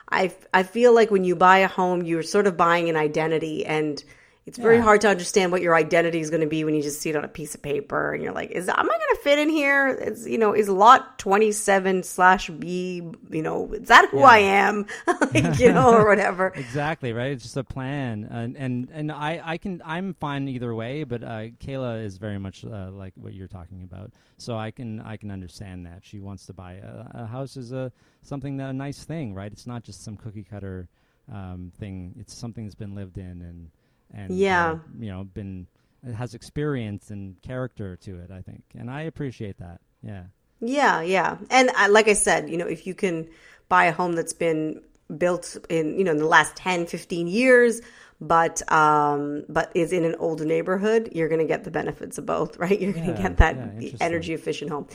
I, 0.10 0.34
I 0.54 0.64
feel 0.64 0.94
like 0.96 1.12
when 1.12 1.24
you 1.26 1.36
buy 1.36 1.60
a 1.60 1.68
home, 1.68 2.04
you're 2.04 2.24
sort 2.24 2.48
of 2.48 2.56
buying 2.56 2.90
an 2.90 2.96
identity, 2.96 3.66
and 3.66 4.02
it's 4.50 4.58
very 4.58 4.78
Yeah. 4.78 4.84
hard 4.84 5.02
to 5.02 5.08
understand 5.10 5.52
what 5.54 5.62
your 5.62 5.76
identity 5.76 6.20
is 6.20 6.30
going 6.30 6.42
to 6.42 6.48
be 6.48 6.64
when 6.64 6.76
you 6.76 6.82
just 6.82 7.00
see 7.02 7.10
it 7.10 7.16
on 7.16 7.24
a 7.24 7.28
piece 7.30 7.56
of 7.56 7.62
paper, 7.62 8.14
and 8.14 8.24
you're 8.24 8.34
like, 8.34 8.52
is 8.52 8.68
am 8.68 8.76
I 8.78 8.84
going 8.84 9.16
to 9.16 9.20
fit 9.24 9.40
in 9.40 9.50
here? 9.50 9.88
It's 9.88 10.28
you 10.28 10.38
know, 10.38 10.54
is 10.54 10.68
lot 10.68 11.18
twenty 11.20 11.52
seven 11.52 12.04
slash 12.04 12.50
B, 12.50 13.02
you 13.30 13.42
know, 13.42 13.72
is 13.74 13.88
that 13.88 14.10
who 14.10 14.20
Yeah. 14.20 14.26
I 14.26 14.38
am? 14.40 14.86
like 15.08 15.60
you 15.60 15.72
know, 15.72 15.94
or 15.94 16.06
whatever. 16.12 16.48
Exactly 16.56 17.14
right. 17.14 17.32
It's 17.32 17.44
just 17.44 17.58
a 17.58 17.64
plan, 17.64 18.28
and 18.30 18.58
and, 18.58 18.90
and 18.92 19.12
I, 19.12 19.42
I 19.44 19.58
can 19.58 19.82
I'm 19.86 20.14
fine 20.16 20.48
either 20.48 20.74
way. 20.76 21.04
But 21.06 21.24
uh, 21.24 21.48
Kayla 21.64 22.04
is 22.04 22.18
very 22.18 22.40
much 22.40 22.66
uh, 22.66 22.90
like 22.92 23.14
what 23.16 23.34
you're 23.34 23.48
talking 23.48 23.84
about, 23.84 24.12
so 24.38 24.58
I 24.58 24.72
can 24.72 25.00
I 25.02 25.16
can 25.18 25.32
understand 25.32 25.86
that 25.86 26.00
she 26.04 26.20
wants 26.20 26.46
to 26.48 26.54
buy 26.54 26.74
a, 26.74 27.24
a 27.24 27.26
house 27.28 27.56
is 27.56 27.72
a 27.72 27.92
something 28.24 28.58
that 28.58 28.70
a 28.70 28.74
nice 28.74 29.04
thing, 29.04 29.34
right? 29.34 29.52
It's 29.52 29.68
not 29.68 29.84
just 29.84 30.04
some 30.04 30.18
cookie 30.18 30.44
cutter 30.44 30.88
um, 31.32 31.72
thing. 31.80 32.16
It's 32.20 32.34
something 32.34 32.66
that's 32.66 32.76
been 32.76 32.96
lived 32.96 33.18
in 33.18 33.42
and 33.42 33.70
and 34.14 34.32
Yeah. 34.36 34.72
uh, 34.72 34.78
you 35.00 35.10
know 35.12 35.24
been 35.24 35.68
has 36.16 36.34
experience 36.34 37.12
and 37.12 37.42
character 37.42 37.96
to 37.98 38.20
it. 38.20 38.32
I 38.32 38.42
think, 38.42 38.64
and 38.78 38.90
I 38.90 39.02
appreciate 39.04 39.58
that. 39.60 39.82
Yeah. 40.02 40.24
Yeah, 40.62 41.02
yeah. 41.02 41.38
And 41.50 41.70
I, 41.72 41.88
like 41.88 42.08
I 42.08 42.14
said, 42.14 42.50
you 42.50 42.58
know, 42.58 42.68
if 42.68 42.86
you 42.86 42.94
can 42.94 43.30
buy 43.70 43.86
a 43.86 43.92
home 43.94 44.14
that's 44.14 44.34
been 44.34 44.82
built 45.18 45.58
in, 45.70 45.98
you 45.98 46.04
know, 46.04 46.12
in 46.12 46.18
the 46.18 46.26
last 46.26 46.56
10, 46.58 46.86
15 46.86 47.28
years, 47.28 47.82
but 48.22 48.62
um 48.70 49.46
but 49.48 49.72
is 49.76 49.94
in 49.94 50.04
an 50.04 50.16
older 50.20 50.44
neighborhood, 50.44 51.10
you're 51.14 51.30
going 51.30 51.40
to 51.40 51.48
get 51.48 51.64
the 51.64 51.72
benefits 51.72 52.18
of 52.18 52.26
both, 52.26 52.58
right? 52.64 52.80
You're 52.80 52.94
going 52.94 53.14
to 53.16 53.22
get 53.22 53.38
that 53.38 53.56
yeah, 53.80 53.92
energy 54.02 54.34
efficient 54.34 54.70
home. 54.72 54.88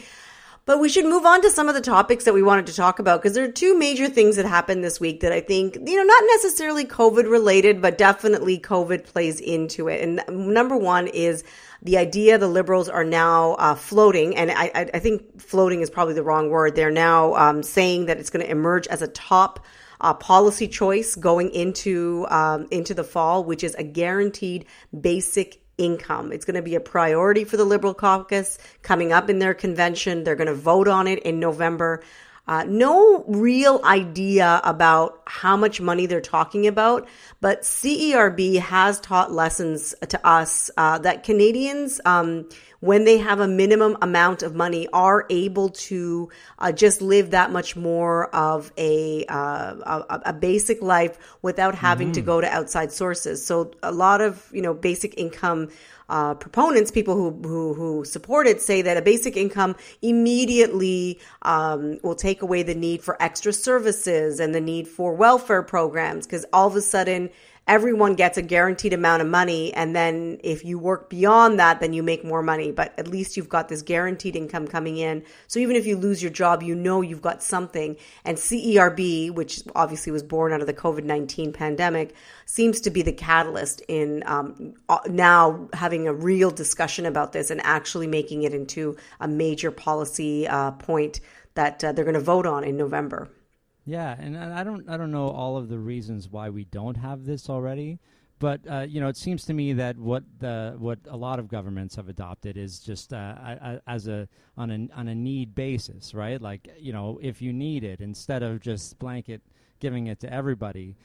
But 0.66 0.81
we 0.81 0.88
should 0.88 1.05
move 1.05 1.26
on 1.26 1.43
to 1.43 1.50
some 1.50 1.69
of 1.69 1.75
the 1.75 1.82
topics 1.82 2.25
that 2.25 2.32
we 2.32 2.43
wanted 2.43 2.66
to 2.69 2.75
talk 2.75 2.99
about 2.99 3.20
because 3.20 3.34
there 3.34 3.44
are 3.44 3.52
two 3.52 3.76
major 3.76 4.08
things 4.08 4.37
that 4.37 4.46
happened 4.46 4.82
this 4.82 4.99
week 4.99 5.20
that 5.20 5.31
I 5.31 5.43
think, 5.43 5.75
you 5.75 5.96
know, 5.96 6.02
not 6.02 6.22
necessarily 6.32 6.87
COVID 6.87 7.31
related, 7.31 7.82
but 7.82 7.99
definitely 7.99 8.58
COVID 8.58 9.05
plays 9.05 9.40
into 9.40 9.88
it. 9.88 10.00
And 10.00 10.22
number 10.28 10.75
one 10.75 11.06
is 11.08 11.44
the 11.82 11.99
idea 11.99 12.38
the 12.38 12.49
liberals 12.49 12.88
are 12.88 13.05
now 13.05 13.52
uh, 13.55 13.75
floating, 13.75 14.37
and 14.37 14.50
I, 14.50 14.90
I, 14.94 14.99
think 15.00 15.38
floating 15.38 15.82
is 15.82 15.90
probably 15.90 16.14
the 16.14 16.22
wrong 16.22 16.49
word. 16.49 16.75
They're 16.75 16.90
now 16.90 17.34
um, 17.34 17.62
saying 17.62 18.06
that 18.06 18.19
it's 18.19 18.31
going 18.31 18.44
to 18.44 18.50
emerge 18.50 18.87
as 18.87 19.02
a 19.02 19.08
top 19.08 19.66
uh, 20.00 20.14
policy 20.14 20.66
choice 20.66 21.14
going 21.14 21.50
into 21.50 22.26
um, 22.31 22.66
into 22.70 22.94
the 22.94 23.05
fall, 23.05 23.44
which 23.44 23.62
is 23.62 23.75
a 23.75 23.84
guaranteed 23.84 24.64
basic 24.99 25.61
income. 25.79 26.32
It's 26.32 26.44
going 26.44 26.56
to 26.56 26.62
be 26.62 26.75
a 26.75 26.81
priority 26.81 27.44
for 27.44 27.56
the 27.56 27.65
Liberal 27.65 27.94
caucus 27.94 28.59
coming 28.82 29.12
up 29.12 29.29
in 29.29 29.38
their 29.38 29.55
convention. 29.55 30.25
They're 30.25 30.37
going 30.37 30.47
to 30.49 30.55
vote 30.55 30.88
on 30.88 31.06
it 31.06 31.21
in 31.21 31.41
November. 31.41 32.03
Uh, 32.46 32.62
no 32.69 33.25
real 33.26 33.81
idea 33.85 34.61
about 34.64 35.23
how 35.26 35.56
much 35.56 35.81
money 35.81 36.05
they're 36.05 36.20
talking 36.20 36.67
about, 36.67 37.08
but 37.41 37.62
CERB 37.62 38.58
has 38.58 39.00
taught 39.00 39.32
lessons 39.32 39.94
to 40.08 40.26
us 40.26 40.70
uh, 40.76 40.99
that 40.99 41.23
Canadians, 41.23 42.02
um, 42.05 42.46
when 42.81 43.05
they 43.06 43.17
have 43.17 43.41
a 43.41 43.49
minimum 43.49 43.96
amount 44.02 44.43
of 44.43 44.55
money, 44.55 44.87
are 44.93 45.25
able 45.31 45.70
to 45.70 46.29
uh, 46.58 46.70
just 46.70 47.00
live 47.00 47.31
that 47.31 47.50
much 47.50 47.76
more 47.76 48.26
of 48.35 48.71
a 48.76 49.25
uh, 49.25 50.04
a, 50.11 50.21
a 50.26 50.33
basic 50.35 50.83
life 50.83 51.18
without 51.40 51.75
having 51.75 52.12
to 52.12 52.21
go 52.21 52.42
to 52.42 52.47
outside 52.47 52.92
sources. 52.92 53.45
So 53.45 53.71
a 53.83 53.90
lot 53.90 54.21
of 54.21 54.47
you 54.52 54.61
know 54.61 54.75
basic 54.75 55.18
income 55.18 55.71
uh, 56.08 56.34
proponents, 56.34 56.90
people 56.90 57.14
who, 57.14 57.30
who 57.49 57.75
who 57.75 58.04
support 58.04 58.46
it, 58.46 58.61
say 58.61 58.82
that 58.82 58.96
a 58.96 59.02
basic 59.02 59.37
income 59.37 59.75
immediately 60.02 61.18
um, 61.42 61.99
will 62.02 62.14
take 62.14 62.42
away 62.42 62.62
the 62.62 62.75
need 62.75 63.02
for 63.02 63.20
extra 63.23 63.52
services 63.52 64.40
and 64.40 64.54
the 64.54 64.61
need 64.61 64.87
for 64.87 65.14
welfare 65.14 65.62
programs 65.62 66.26
because 66.26 66.44
all 66.52 66.66
of 66.66 66.76
a 66.76 66.82
sudden 66.82 67.30
everyone 67.66 68.14
gets 68.14 68.37
a 68.37 68.42
guaranteed 68.42 68.92
amount 68.92 69.23
of 69.23 69.28
money 69.28 69.73
and 69.73 69.97
then 69.97 70.38
if 70.44 70.64
you 70.64 70.78
work 70.78 71.09
beyond 71.09 71.59
that 71.59 71.80
then 71.80 71.92
you 71.92 72.02
make 72.02 72.25
more 72.25 72.42
money. 72.42 72.71
But 72.71 72.92
at 72.99 73.09
least 73.09 73.37
you've 73.37 73.49
got 73.49 73.68
this 73.68 73.83
guaranteed 73.83 74.37
income 74.37 74.66
coming 74.66 74.99
in. 74.99 75.25
So 75.47 75.59
even 75.59 75.76
if 75.76 75.87
you 75.87 75.97
lose 75.97 76.23
your 76.23 76.33
job 76.33 76.62
you 76.62 76.75
know 76.75 77.00
you've 77.00 77.23
got 77.23 77.42
something. 77.42 77.97
And 78.25 78.37
CERB 78.37 79.33
which 79.35 79.62
obviously 79.75 80.12
was 80.12 80.23
born 80.23 80.52
out 80.52 80.61
of 80.61 80.66
the 80.66 80.75
COVID-19 80.75 81.54
pandemic 81.54 82.14
seems 82.47 82.80
to 82.83 82.90
be 82.90 83.02
the 83.02 83.12
catalyst 83.12 83.80
in 83.88 84.23
um, 84.26 84.75
uh, 84.88 84.99
now 85.09 85.68
having 85.73 86.06
a 86.06 86.12
real 86.12 86.50
discussion 86.50 87.06
about 87.06 87.33
this 87.33 87.50
and 87.50 87.61
actually 87.64 88.06
making 88.06 88.42
it 88.42 88.52
into 88.52 88.97
a 89.21 89.28
major 89.28 89.71
policy 89.71 90.47
uh, 90.47 90.73
point 90.73 91.21
that 91.54 91.83
uh, 91.83 91.92
they're 91.92 92.04
going 92.04 92.14
to 92.14 92.21
vote 92.21 92.47
on 92.47 92.64
in 92.64 92.76
November. 92.76 93.28
Yeah, 93.85 94.17
and 94.19 94.37
I 94.37 94.64
don't 94.64 94.88
I 94.88 94.97
don't 94.97 95.11
know 95.11 95.29
all 95.29 95.57
of 95.57 95.69
the 95.69 95.79
reasons 95.79 96.29
why 96.31 96.49
we 96.49 96.64
don't 96.64 96.97
have 96.97 97.26
this 97.26 97.50
already, 97.50 97.99
but 98.38 98.61
uh, 98.71 98.87
you 98.88 98.99
know 99.00 99.09
it 99.09 99.17
seems 99.19 99.45
to 99.45 99.53
me 99.53 99.75
that 99.75 99.99
what 99.99 100.25
the 100.38 100.75
what 100.79 101.00
a 101.07 101.17
lot 101.19 101.38
of 101.38 101.49
governments 101.49 101.97
have 101.97 102.09
adopted 102.09 102.57
is 102.57 102.79
just 102.81 103.12
uh, 103.12 103.35
a- 103.38 103.59
a- 103.75 103.83
as 103.91 104.09
a 104.09 104.26
on 104.57 104.71
a 104.71 104.88
on 104.97 105.09
a 105.09 105.14
need 105.14 105.55
basis, 105.55 106.14
right? 106.14 106.41
Like 106.41 106.69
you 106.79 106.93
know 106.95 107.19
if 107.23 107.43
you 107.43 107.53
need 107.53 107.85
it 107.85 108.00
instead 108.00 108.43
of 108.43 108.61
just 108.61 108.99
blanket 108.99 109.43
giving 109.81 110.07
it 110.07 110.19
to 110.21 110.33
everybody. 110.33 110.97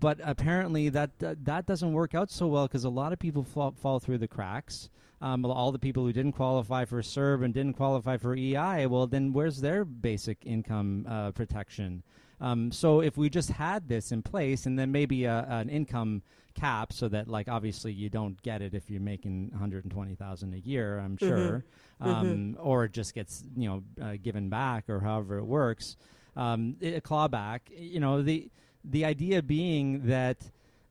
but 0.00 0.18
apparently 0.24 0.88
that 0.88 1.10
uh, 1.22 1.36
that 1.44 1.66
doesn't 1.66 1.92
work 1.92 2.16
out 2.16 2.28
so 2.30 2.48
well 2.48 2.66
because 2.66 2.82
a 2.84 2.90
lot 2.90 3.12
of 3.12 3.18
people 3.20 3.44
fall, 3.44 3.70
fall 3.80 4.00
through 4.00 4.18
the 4.18 4.26
cracks. 4.28 4.90
Um, 5.22 5.44
all 5.46 5.70
the 5.72 5.78
people 5.78 6.04
who 6.04 6.12
didn't 6.12 6.32
qualify 6.32 6.84
for 6.84 7.00
CERB 7.00 7.44
and 7.44 7.54
didn't 7.54 7.74
qualify 7.74 8.16
for 8.18 8.34
EI, 8.36 8.86
well, 8.86 9.06
then 9.06 9.32
where's 9.32 9.60
their 9.60 9.84
basic 9.84 10.38
income 10.44 11.06
uh, 11.08 11.30
protection? 11.30 12.02
Um, 12.40 12.72
so 12.72 13.00
if 13.00 13.16
we 13.16 13.30
just 13.30 13.50
had 13.50 13.88
this 13.88 14.12
in 14.12 14.22
place, 14.22 14.66
and 14.66 14.78
then 14.78 14.92
maybe 14.92 15.24
a, 15.24 15.46
an 15.48 15.68
income 15.68 16.22
cap, 16.54 16.92
so 16.92 17.08
that 17.08 17.28
like 17.28 17.48
obviously 17.48 17.92
you 17.92 18.08
don't 18.10 18.40
get 18.42 18.62
it 18.62 18.74
if 18.74 18.90
you're 18.90 19.00
making 19.00 19.48
120,000 19.50 20.54
a 20.54 20.58
year, 20.58 20.98
I'm 20.98 21.16
Mm-hmm. 21.16 21.26
sure, 21.28 21.64
um, 22.00 22.56
or 22.60 22.84
it 22.84 22.92
just 22.92 23.14
gets 23.14 23.44
you 23.56 23.68
know 23.68 23.82
uh, 24.04 24.14
given 24.22 24.48
back 24.48 24.88
or 24.88 25.00
however 25.00 25.38
it 25.38 25.44
works. 25.44 25.96
Um, 26.36 26.76
a 26.82 27.00
clawback, 27.00 27.60
you 27.76 28.00
know 28.00 28.22
the 28.22 28.50
the 28.84 29.04
idea 29.04 29.42
being 29.42 30.06
that. 30.08 30.38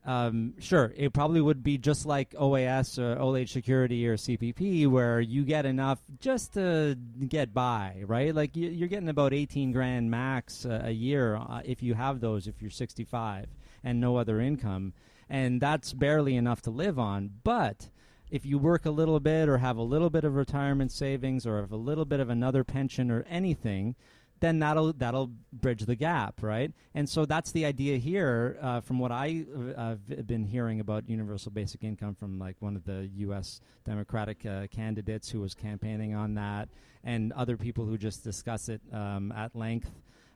Um, 0.06 0.56
sure, 0.60 0.94
it 0.98 1.14
probably 1.14 1.40
would 1.40 1.64
be 1.64 1.78
just 1.78 2.06
like 2.06 2.32
OAS 2.32 3.00
or 3.00 3.18
Old 3.20 3.38
Age 3.38 3.54
Security 3.54 4.06
or 4.06 4.18
CPP, 4.18 4.88
where 4.88 5.22
you 5.22 5.44
get 5.46 5.66
enough 5.66 6.02
just 6.20 6.54
to 6.56 6.98
get 7.28 7.54
by, 7.54 8.04
right? 8.06 8.36
Like 8.36 8.56
you, 8.58 8.70
you're 8.70 8.90
getting 8.90 9.08
about 9.08 9.34
18 9.34 9.72
grand 9.72 10.12
max 10.12 10.66
uh, 10.66 10.82
a 10.84 10.92
year 10.92 11.38
uh, 11.38 11.62
if 11.64 11.82
you 11.82 11.94
have 11.94 12.20
those, 12.20 12.48
if 12.48 12.62
you're 12.62 12.72
65 12.72 13.48
and 13.84 14.02
no 14.02 14.18
other 14.18 14.42
income, 14.42 14.94
and 15.30 15.62
that's 15.62 15.94
barely 15.94 16.36
enough 16.36 16.62
to 16.64 16.70
live 16.70 17.00
on. 17.00 17.32
But 17.44 17.90
if 18.30 18.46
you 18.46 18.58
work 18.58 18.86
a 18.86 18.92
little 18.92 19.22
bit 19.22 19.48
or 19.48 19.60
have 19.60 19.78
a 19.78 19.84
little 19.84 20.10
bit 20.10 20.26
of 20.26 20.36
retirement 20.36 20.92
savings 20.92 21.46
or 21.46 21.62
have 21.62 21.72
a 21.72 21.78
little 21.78 22.04
bit 22.04 22.20
of 22.20 22.30
another 22.30 22.64
pension 22.66 23.10
or 23.10 23.24
anything, 23.30 23.96
then 24.44 24.60
that'll 24.60 24.92
that'll 24.92 25.32
bridge 25.54 25.86
the 25.86 25.96
gap, 25.96 26.44
right? 26.44 26.74
And 26.94 27.08
so 27.08 27.26
that's 27.26 27.54
the 27.54 27.66
idea 27.66 27.98
here. 27.98 28.58
Uh, 28.62 28.82
from 28.82 29.00
what 29.00 29.10
I 29.10 29.46
uh, 29.78 29.96
have 30.10 30.28
been 30.28 30.44
hearing 30.44 30.82
about 30.82 31.08
universal 31.10 31.50
basic 31.50 31.82
income 31.82 32.14
from 32.14 32.40
like 32.40 32.58
one 32.60 32.76
of 32.76 32.84
the 32.84 33.10
U.S. 33.20 33.62
Democratic 33.86 34.46
uh, 34.46 34.68
candidates 34.68 35.30
who 35.30 35.40
was 35.40 35.56
campaigning 35.56 36.14
on 36.14 36.34
that, 36.34 36.68
and 37.06 37.32
other 37.32 37.56
people 37.56 37.86
who 37.86 37.98
just 37.98 38.22
discuss 38.22 38.68
it 38.68 38.82
um, 38.92 39.32
at 39.32 39.56
length, 39.56 39.90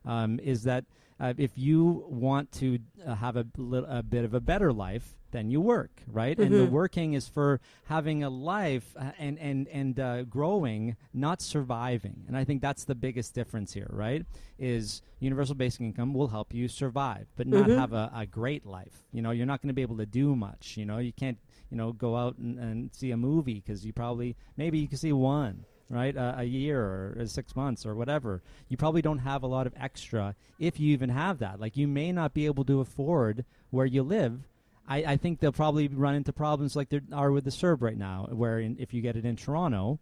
um, 0.05 0.39
is 0.39 0.63
that 0.63 0.85
uh, 1.19 1.33
if 1.37 1.57
you 1.57 2.05
want 2.07 2.51
to 2.53 2.79
uh, 3.05 3.15
have 3.15 3.35
a, 3.37 3.45
lit- 3.57 3.85
a 3.87 4.03
bit 4.03 4.23
of 4.23 4.33
a 4.33 4.39
better 4.39 4.71
life, 4.71 5.15
then 5.31 5.49
you 5.49 5.59
work, 5.59 5.91
right? 6.07 6.37
And 6.37 6.53
the 6.53 6.65
working 6.71 7.13
is 7.13 7.27
for 7.27 7.59
having 7.85 8.23
a 8.23 8.29
life 8.29 8.95
uh, 8.97 9.11
and 9.19 9.37
and 9.39 9.67
and 9.67 9.99
uh, 9.99 10.23
growing, 10.23 10.95
not 11.13 11.41
surviving. 11.41 12.23
And 12.27 12.37
I 12.37 12.43
think 12.43 12.61
that's 12.61 12.85
the 12.85 12.95
biggest 12.95 13.33
difference 13.33 13.73
here, 13.73 13.89
right? 13.89 14.25
Is 14.57 15.01
universal 15.19 15.55
basic 15.55 15.81
income 15.81 16.13
will 16.13 16.29
help 16.29 16.53
you 16.53 16.67
survive, 16.67 17.27
but 17.35 17.47
not 17.47 17.69
have 17.77 17.93
a, 17.93 18.11
a 18.15 18.25
great 18.25 18.65
life. 18.65 19.03
You 19.11 19.21
know, 19.21 19.31
you're 19.31 19.45
not 19.45 19.61
going 19.61 19.69
to 19.69 19.73
be 19.73 19.81
able 19.81 19.97
to 19.97 20.05
do 20.05 20.35
much. 20.35 20.77
You 20.77 20.85
know, 20.85 20.99
you 20.99 21.11
can't 21.11 21.39
you 21.71 21.77
know 21.77 21.91
go 21.91 22.15
out 22.15 22.37
and, 22.37 22.57
and 22.59 22.93
see 22.93 23.11
a 23.11 23.17
movie 23.17 23.55
because 23.55 23.85
you 23.85 23.91
probably 23.91 24.35
maybe 24.55 24.77
you 24.77 24.87
can 24.87 24.97
see 24.97 25.11
one 25.11 25.65
right? 25.89 26.15
Uh, 26.15 26.35
a 26.37 26.43
year 26.43 27.15
or 27.17 27.25
six 27.25 27.55
months 27.55 27.85
or 27.85 27.95
whatever. 27.95 28.41
You 28.69 28.77
probably 28.77 29.01
don't 29.01 29.19
have 29.19 29.43
a 29.43 29.47
lot 29.47 29.67
of 29.67 29.73
extra 29.79 30.35
if 30.59 30.79
you 30.79 30.91
even 30.93 31.09
have 31.09 31.39
that. 31.39 31.59
Like 31.59 31.77
you 31.77 31.87
may 31.87 32.11
not 32.11 32.33
be 32.33 32.45
able 32.45 32.65
to 32.65 32.79
afford 32.81 33.45
where 33.69 33.85
you 33.85 34.03
live. 34.03 34.41
I, 34.87 34.97
I 35.03 35.17
think 35.17 35.39
they'll 35.39 35.51
probably 35.51 35.87
run 35.89 36.15
into 36.15 36.31
problems 36.31 36.75
like 36.75 36.89
there 36.89 37.01
are 37.11 37.31
with 37.31 37.43
the 37.43 37.49
CERB 37.51 37.81
right 37.81 37.97
now, 37.97 38.27
where 38.31 38.59
in, 38.59 38.77
if 38.79 38.93
you 38.93 39.01
get 39.01 39.17
it 39.17 39.25
in 39.25 39.35
Toronto, 39.35 39.99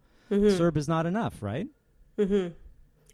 CERB 0.58 0.76
is 0.76 0.88
not 0.88 1.06
enough, 1.06 1.42
right? 1.42 1.66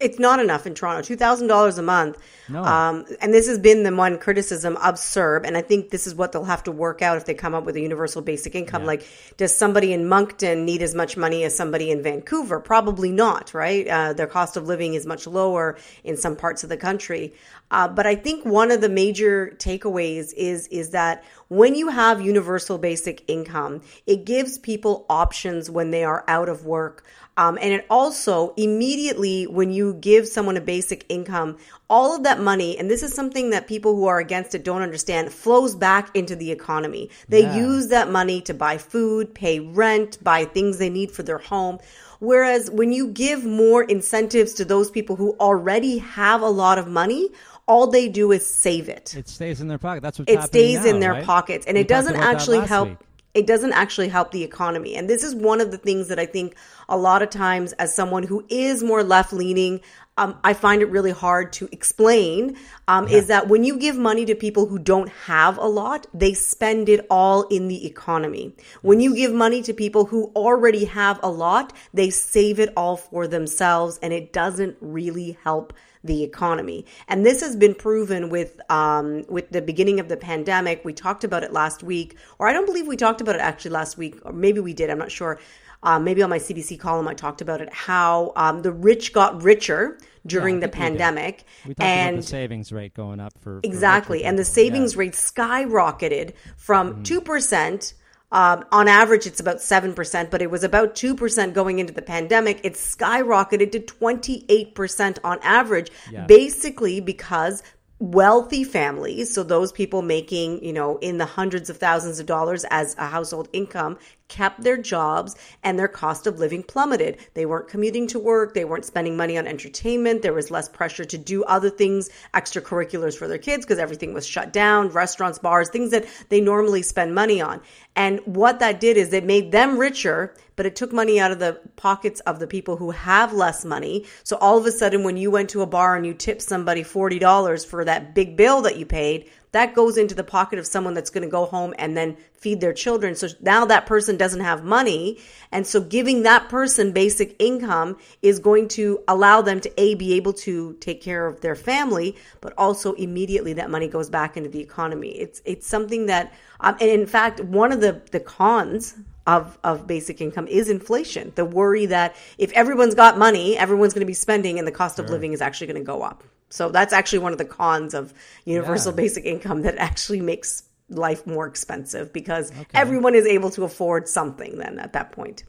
It's 0.00 0.18
not 0.18 0.40
enough 0.40 0.66
in 0.66 0.74
Toronto. 0.74 1.02
Two 1.02 1.16
thousand 1.16 1.46
dollars 1.46 1.78
a 1.78 1.82
month. 1.82 2.18
No. 2.48 2.64
Um, 2.64 3.06
and 3.20 3.32
this 3.32 3.46
has 3.46 3.58
been 3.58 3.84
the 3.84 3.94
one 3.94 4.18
criticism 4.18 4.76
of 4.78 4.96
CERB, 4.96 5.46
and 5.46 5.56
I 5.56 5.62
think 5.62 5.90
this 5.90 6.08
is 6.08 6.14
what 6.14 6.32
they'll 6.32 6.42
have 6.44 6.64
to 6.64 6.72
work 6.72 7.02
out 7.02 7.16
if 7.16 7.24
they 7.24 7.34
come 7.34 7.54
up 7.54 7.64
with 7.64 7.76
a 7.76 7.80
universal 7.80 8.20
basic 8.20 8.56
income. 8.56 8.82
Yeah. 8.82 8.88
Like, 8.88 9.06
does 9.36 9.54
somebody 9.56 9.92
in 9.92 10.08
Moncton 10.08 10.64
need 10.64 10.82
as 10.82 10.94
much 10.94 11.16
money 11.16 11.44
as 11.44 11.56
somebody 11.56 11.92
in 11.92 12.02
Vancouver? 12.02 12.58
Probably 12.58 13.12
not, 13.12 13.54
right? 13.54 13.86
Uh, 13.86 14.12
their 14.12 14.26
cost 14.26 14.56
of 14.56 14.66
living 14.66 14.94
is 14.94 15.06
much 15.06 15.26
lower 15.28 15.78
in 16.02 16.16
some 16.16 16.34
parts 16.34 16.64
of 16.64 16.68
the 16.68 16.76
country. 16.76 17.34
Uh, 17.70 17.86
but 17.86 18.04
I 18.04 18.16
think 18.16 18.44
one 18.44 18.72
of 18.72 18.80
the 18.80 18.88
major 18.88 19.54
takeaways 19.58 20.34
is 20.36 20.66
is 20.66 20.90
that 20.90 21.24
when 21.48 21.74
you 21.76 21.88
have 21.88 22.20
universal 22.20 22.76
basic 22.76 23.22
income, 23.28 23.82
it 24.06 24.24
gives 24.24 24.58
people 24.58 25.06
options 25.08 25.70
when 25.70 25.90
they 25.90 26.02
are 26.02 26.24
out 26.26 26.48
of 26.48 26.66
work. 26.66 27.04
Um, 27.36 27.58
and 27.60 27.72
it 27.72 27.86
also 27.88 28.52
immediately, 28.56 29.46
when 29.46 29.72
you 29.72 29.94
give 29.94 30.28
someone 30.28 30.56
a 30.56 30.60
basic 30.60 31.06
income, 31.08 31.56
all 31.88 32.14
of 32.14 32.24
that 32.24 32.40
money, 32.40 32.78
and 32.78 32.90
this 32.90 33.02
is 33.02 33.14
something 33.14 33.50
that 33.50 33.66
people 33.66 33.96
who 33.96 34.06
are 34.06 34.18
against 34.18 34.54
it 34.54 34.64
don't 34.64 34.82
understand, 34.82 35.32
flows 35.32 35.74
back 35.74 36.14
into 36.14 36.36
the 36.36 36.52
economy. 36.52 37.08
They 37.28 37.40
Yeah. 37.40 37.56
use 37.56 37.88
that 37.88 38.10
money 38.10 38.42
to 38.42 38.54
buy 38.54 38.76
food, 38.76 39.34
pay 39.34 39.60
rent, 39.60 40.18
buy 40.22 40.44
things 40.44 40.78
they 40.78 40.90
need 40.90 41.10
for 41.10 41.22
their 41.22 41.38
home. 41.38 41.78
Whereas 42.20 42.70
when 42.70 42.92
you 42.92 43.08
give 43.08 43.44
more 43.44 43.82
incentives 43.82 44.52
to 44.54 44.64
those 44.64 44.90
people 44.90 45.16
who 45.16 45.34
already 45.40 45.98
have 45.98 46.42
a 46.42 46.50
lot 46.50 46.78
of 46.78 46.86
money, 46.86 47.30
all 47.66 47.86
they 47.86 48.08
do 48.08 48.30
is 48.32 48.46
save 48.46 48.88
it 48.88 49.14
It 49.16 49.28
stays 49.28 49.60
in 49.60 49.68
their 49.68 49.78
pocket. 49.78 50.02
That's 50.02 50.18
what's 50.18 50.30
it 50.30 50.42
stays 50.42 50.84
in 50.84 51.00
their 51.00 51.14
right? 51.14 51.24
pockets 51.24 51.66
and 51.66 51.76
We 51.76 51.82
it 51.82 51.88
doesn't 51.88 52.16
actually 52.16 52.60
help 52.60 52.88
week. 52.90 52.98
It 53.34 53.46
doesn't 53.46 53.72
actually 53.72 54.08
help 54.08 54.30
the 54.30 54.44
economy. 54.44 54.94
And 54.94 55.08
this 55.08 55.22
is 55.22 55.34
one 55.34 55.60
of 55.60 55.70
the 55.70 55.78
things 55.78 56.08
that 56.08 56.18
i 56.18 56.26
think 56.26 56.54
a 56.88 56.96
lot 56.96 57.22
of 57.22 57.30
times 57.30 57.72
as 57.74 57.94
someone 57.94 58.22
who 58.22 58.44
is 58.48 58.82
more 58.82 59.02
left 59.02 59.32
leaning 59.32 59.80
um, 60.18 60.38
i 60.44 60.52
find 60.52 60.82
it 60.82 60.90
really 60.90 61.10
hard 61.10 61.52
to 61.52 61.68
explain 61.72 62.56
um, 62.88 63.08
is 63.08 63.26
that 63.28 63.48
when 63.48 63.64
you 63.64 63.78
give 63.78 63.96
money 63.96 64.24
to 64.24 64.34
people 64.34 64.66
who 64.66 64.78
don't 64.78 65.08
have 65.26 65.58
a 65.58 65.66
lot 65.66 66.06
they 66.12 66.34
spend 66.34 66.88
it 66.88 67.06
all 67.10 67.42
in 67.44 67.68
the 67.68 67.86
economy. 67.86 68.54
When 68.82 69.00
you 69.00 69.14
give 69.14 69.32
money 69.32 69.62
to 69.62 69.72
people 69.72 70.06
who 70.06 70.30
already 70.36 70.84
have 70.84 71.18
a 71.22 71.30
lot 71.30 71.72
they 71.92 72.10
save 72.10 72.60
it 72.60 72.72
all 72.76 72.96
for 72.96 73.26
themselves 73.26 73.98
and 74.02 74.12
it 74.12 74.32
doesn't 74.32 74.76
really 74.80 75.38
help 75.42 75.72
the 76.04 76.22
economy. 76.22 76.84
And 77.08 77.24
this 77.24 77.40
has 77.40 77.56
been 77.56 77.74
proven 77.74 78.28
with 78.30 78.60
um, 78.70 79.24
with 79.28 79.50
the 79.50 79.62
beginning 79.62 80.00
of 80.00 80.08
the 80.08 80.16
pandemic. 80.16 80.84
We 80.84 80.92
talked 80.92 81.24
about 81.24 81.42
it 81.44 81.52
last 81.52 81.82
week, 81.82 82.16
or 82.38 82.48
I 82.48 82.52
don't 82.52 82.66
believe 82.66 82.86
we 82.86 82.96
talked 82.96 83.20
about 83.20 83.34
it 83.36 83.40
actually 83.40 83.70
last 83.72 83.96
week, 83.98 84.18
or 84.24 84.32
maybe 84.32 84.60
we 84.60 84.74
did. 84.74 84.90
I'm 84.90 84.98
not 84.98 85.12
sure. 85.12 85.38
Um, 85.84 86.04
maybe 86.04 86.22
on 86.22 86.30
my 86.30 86.38
CBC 86.38 86.78
column, 86.78 87.08
I 87.08 87.14
talked 87.14 87.40
about 87.40 87.60
it. 87.60 87.68
How 87.72 88.32
um, 88.36 88.62
the 88.62 88.70
rich 88.70 89.12
got 89.12 89.42
richer 89.42 89.98
during 90.24 90.56
Yeah, 90.56 90.60
the 90.60 90.66
we 90.68 90.72
pandemic, 90.72 91.44
We 91.66 91.74
talked 91.74 91.80
and 91.88 92.14
about 92.14 92.22
the 92.22 92.28
savings 92.28 92.70
rate 92.72 92.94
going 92.94 93.18
up 93.18 93.32
for, 93.40 93.60
for 93.60 93.60
Exactly. 93.64 94.18
richer 94.18 94.28
And 94.28 94.38
the 94.38 94.44
savings 94.44 94.94
Yeah. 94.94 95.00
rate 95.00 95.14
skyrocketed 95.14 96.34
from 96.56 97.02
Mm-hmm. 97.02 97.02
2%. 97.02 97.94
Um, 98.32 98.64
on 98.72 98.88
average, 98.88 99.26
it's 99.26 99.40
about 99.40 99.58
7%, 99.58 100.30
but 100.30 100.40
it 100.40 100.50
was 100.50 100.64
about 100.64 100.94
2% 100.94 101.52
going 101.52 101.78
into 101.78 101.92
the 101.92 102.00
pandemic. 102.02 102.60
It 102.64 102.74
skyrocketed 102.74 103.72
to 103.72 103.80
28% 103.80 105.18
on 105.22 105.38
average, 105.42 105.90
Yeah. 106.10 106.24
basically 106.26 106.98
because 107.00 107.62
wealthy 108.02 108.64
families, 108.64 109.32
so 109.32 109.44
those 109.44 109.70
people 109.70 110.02
making, 110.02 110.62
you 110.64 110.72
know, 110.72 110.98
in 110.98 111.18
the 111.18 111.24
hundreds 111.24 111.70
of 111.70 111.76
thousands 111.76 112.18
of 112.18 112.26
dollars 112.26 112.64
as 112.68 112.96
a 112.98 113.06
household 113.06 113.48
income, 113.52 113.96
kept 114.26 114.62
their 114.62 114.76
jobs 114.76 115.36
and 115.62 115.78
their 115.78 115.86
cost 115.86 116.26
of 116.26 116.40
living 116.40 116.64
plummeted. 116.64 117.16
They 117.34 117.46
weren't 117.46 117.68
commuting 117.68 118.08
to 118.08 118.18
work, 118.18 118.54
they 118.54 118.64
weren't 118.64 118.84
spending 118.84 119.16
money 119.16 119.38
on 119.38 119.46
entertainment, 119.46 120.22
there 120.22 120.32
was 120.32 120.50
less 120.50 120.68
pressure 120.68 121.04
to 121.04 121.16
do 121.16 121.44
other 121.44 121.70
things, 121.70 122.10
extracurriculars 122.34 123.16
for 123.16 123.28
their 123.28 123.38
kids 123.38 123.64
because 123.64 123.78
everything 123.78 124.12
was 124.12 124.26
shut 124.26 124.52
down, 124.52 124.88
restaurants, 124.88 125.38
bars, 125.38 125.68
things 125.68 125.92
that 125.92 126.04
they 126.28 126.40
normally 126.40 126.82
spend 126.82 127.14
money 127.14 127.40
on. 127.40 127.60
And 127.94 128.18
what 128.24 128.58
that 128.58 128.80
did 128.80 128.96
is 128.96 129.12
it 129.12 129.24
made 129.24 129.52
them 129.52 129.78
richer, 129.78 130.34
but 130.56 130.66
it 130.66 130.76
took 130.76 130.92
money 130.92 131.20
out 131.20 131.30
of 131.30 131.38
the 131.38 131.60
pockets 131.76 132.20
of 132.20 132.38
the 132.38 132.46
people 132.46 132.76
who 132.76 132.90
have 132.90 133.32
less 133.32 133.64
money. 133.64 134.06
So 134.24 134.36
all 134.36 134.58
of 134.58 134.66
a 134.66 134.72
sudden 134.72 135.04
when 135.04 135.16
you 135.16 135.30
went 135.30 135.50
to 135.50 135.62
a 135.62 135.66
bar 135.66 135.96
and 135.96 136.06
you 136.06 136.14
tipped 136.14 136.42
somebody 136.42 136.82
$40 136.82 137.66
for 137.66 137.84
that 137.84 138.14
big 138.14 138.36
bill 138.36 138.62
that 138.62 138.76
you 138.76 138.86
paid, 138.86 139.30
that 139.52 139.74
goes 139.74 139.98
into 139.98 140.14
the 140.14 140.24
pocket 140.24 140.58
of 140.58 140.66
someone 140.66 140.94
that's 140.94 141.10
going 141.10 141.24
to 141.24 141.30
go 141.30 141.44
home 141.44 141.74
and 141.78 141.94
then 141.94 142.16
feed 142.32 142.60
their 142.60 142.72
children. 142.72 143.14
So 143.14 143.28
now 143.40 143.66
that 143.66 143.84
person 143.84 144.16
doesn't 144.16 144.40
have 144.40 144.64
money. 144.64 145.18
And 145.52 145.66
so 145.66 145.80
giving 145.80 146.22
that 146.22 146.48
person 146.48 146.92
basic 146.92 147.36
income 147.38 147.98
is 148.22 148.38
going 148.38 148.68
to 148.68 149.00
allow 149.06 149.42
them 149.42 149.60
to 149.60 149.80
A, 149.80 149.94
be 149.94 150.14
able 150.14 150.32
to 150.34 150.72
take 150.80 151.02
care 151.02 151.26
of 151.26 151.42
their 151.42 151.54
family, 151.54 152.16
but 152.40 152.54
also 152.56 152.94
immediately 152.94 153.52
that 153.54 153.70
money 153.70 153.88
goes 153.88 154.08
back 154.08 154.38
into 154.38 154.48
the 154.48 154.60
economy. 154.60 155.10
It's, 155.10 155.42
it's 155.44 155.66
something 155.66 156.06
that, 156.06 156.32
um, 156.60 156.76
and 156.80 156.90
in 156.90 157.06
fact, 157.06 157.40
one 157.40 157.72
of 157.72 157.82
the, 157.82 158.00
the 158.10 158.20
cons 158.20 158.94
of, 159.26 159.58
of 159.62 159.86
basic 159.86 160.20
income 160.20 160.46
is 160.48 160.68
inflation. 160.68 161.32
The 161.34 161.44
worry 161.44 161.86
that 161.86 162.16
if 162.38 162.52
everyone's 162.52 162.94
got 162.94 163.18
money, 163.18 163.56
everyone's 163.56 163.94
going 163.94 164.00
to 164.00 164.06
be 164.06 164.14
spending 164.14 164.58
and 164.58 164.66
the 164.66 164.72
cost 164.72 164.98
of 164.98 165.08
living 165.10 165.32
is 165.32 165.40
actually 165.40 165.68
going 165.68 165.80
to 165.80 165.86
go 165.86 166.02
up. 166.02 166.24
So 166.50 166.68
that's 166.68 166.92
actually 166.92 167.20
one 167.20 167.32
of 167.32 167.38
the 167.38 167.44
cons 167.44 167.94
of 167.94 168.12
universal 168.44 168.92
Yeah. 168.92 168.96
basic 168.96 169.24
income 169.24 169.62
that 169.62 169.78
actually 169.78 170.20
makes 170.20 170.64
life 170.88 171.26
more 171.26 171.46
expensive 171.46 172.12
because 172.12 172.52
everyone 172.74 173.14
is 173.14 173.26
able 173.26 173.50
to 173.50 173.64
afford 173.64 174.08
something 174.08 174.58
then 174.58 174.78
at 174.78 174.92
that 174.92 175.12
point. 175.12 175.44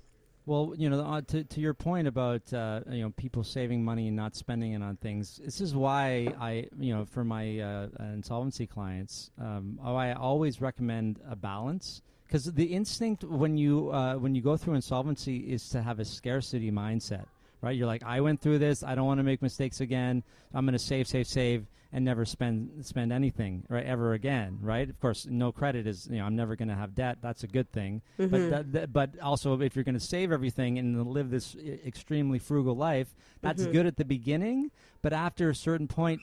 Well, 0.46 0.74
you 0.77 0.89
know, 0.89 1.01
uh, 1.01 1.22
to 1.27 1.44
to 1.46 1.62
your 1.62 1.74
point 1.74 2.06
about 2.06 2.53
uh, 2.53 2.82
you 2.89 3.01
know 3.01 3.12
people 3.12 3.46
saving 3.46 3.84
money 3.84 4.08
and 4.08 4.15
not 4.15 4.36
spending 4.36 4.74
it 4.74 4.84
on 4.84 4.98
things. 4.98 5.39
This 5.44 5.62
is 5.62 5.74
why 5.74 6.34
I 6.39 6.68
you 6.77 6.94
know 6.94 7.06
for 7.06 7.24
my 7.24 7.60
uh, 7.60 7.88
insolvency 8.13 8.68
clients, 8.68 9.32
um, 9.39 9.80
I 9.82 10.12
always 10.13 10.60
recommend 10.60 11.22
a 11.30 11.38
balance 11.38 12.01
because 12.34 12.46
the 12.46 12.66
instinct 12.66 13.24
when 13.24 13.58
you 13.58 13.92
uh, 13.92 14.16
when 14.16 14.34
you 14.34 14.42
go 14.42 14.58
through 14.58 14.74
insolvency 14.74 15.38
is 15.38 15.70
to 15.70 15.84
have 15.84 16.00
a 16.00 16.06
scarcity 16.06 16.72
mindset, 16.72 17.25
right? 17.62 17.78
You're 17.78 17.86
like, 17.86 18.02
I 18.04 18.22
went 18.22 18.42
through 18.42 18.58
this. 18.58 18.82
I 18.82 18.96
don't 18.96 19.06
want 19.06 19.20
to 19.20 19.24
make 19.24 19.44
mistakes 19.44 19.82
again. 19.82 20.24
I'm 20.52 20.66
going 20.66 20.74
to 20.74 20.80
save, 20.80 21.08
save, 21.08 21.28
save 21.28 21.68
and 21.96 22.04
never 22.04 22.25
spend 22.25 22.84
spend 22.84 23.13
anything 23.13 23.63
right 23.70 23.86
ever 23.86 24.13
again 24.13 24.58
right 24.63 24.90
of 24.90 25.00
course 25.00 25.28
no 25.30 25.52
credit 25.52 25.86
is 25.86 26.08
you 26.10 26.18
know 26.18 26.25
i'm 26.25 26.36
never 26.36 26.56
going 26.56 26.68
to 26.68 26.74
have 26.74 26.96
debt 26.96 27.20
that's 27.22 27.44
a 27.44 27.48
good 27.48 27.72
thing 27.72 28.02
mm-hmm. 28.18 28.32
but 28.32 28.50
that, 28.50 28.72
that, 28.72 28.92
but 28.92 29.12
also 29.20 29.62
if 29.62 29.75
you're 29.75 29.84
going 29.84 29.94
to 29.94 30.00
save 30.00 30.32
everything 30.32 30.80
and 30.80 31.06
live 31.06 31.30
this 31.30 31.56
extremely 31.86 32.40
frugal 32.40 32.75
life 32.75 33.13
that's 33.42 33.62
mm-hmm. 33.62 33.74
good 33.74 33.86
at 33.86 33.98
the 33.98 34.06
beginning 34.06 34.72
but 35.04 35.13
after 35.13 35.52
a 35.52 35.56
certain 35.56 35.88
point 35.88 36.20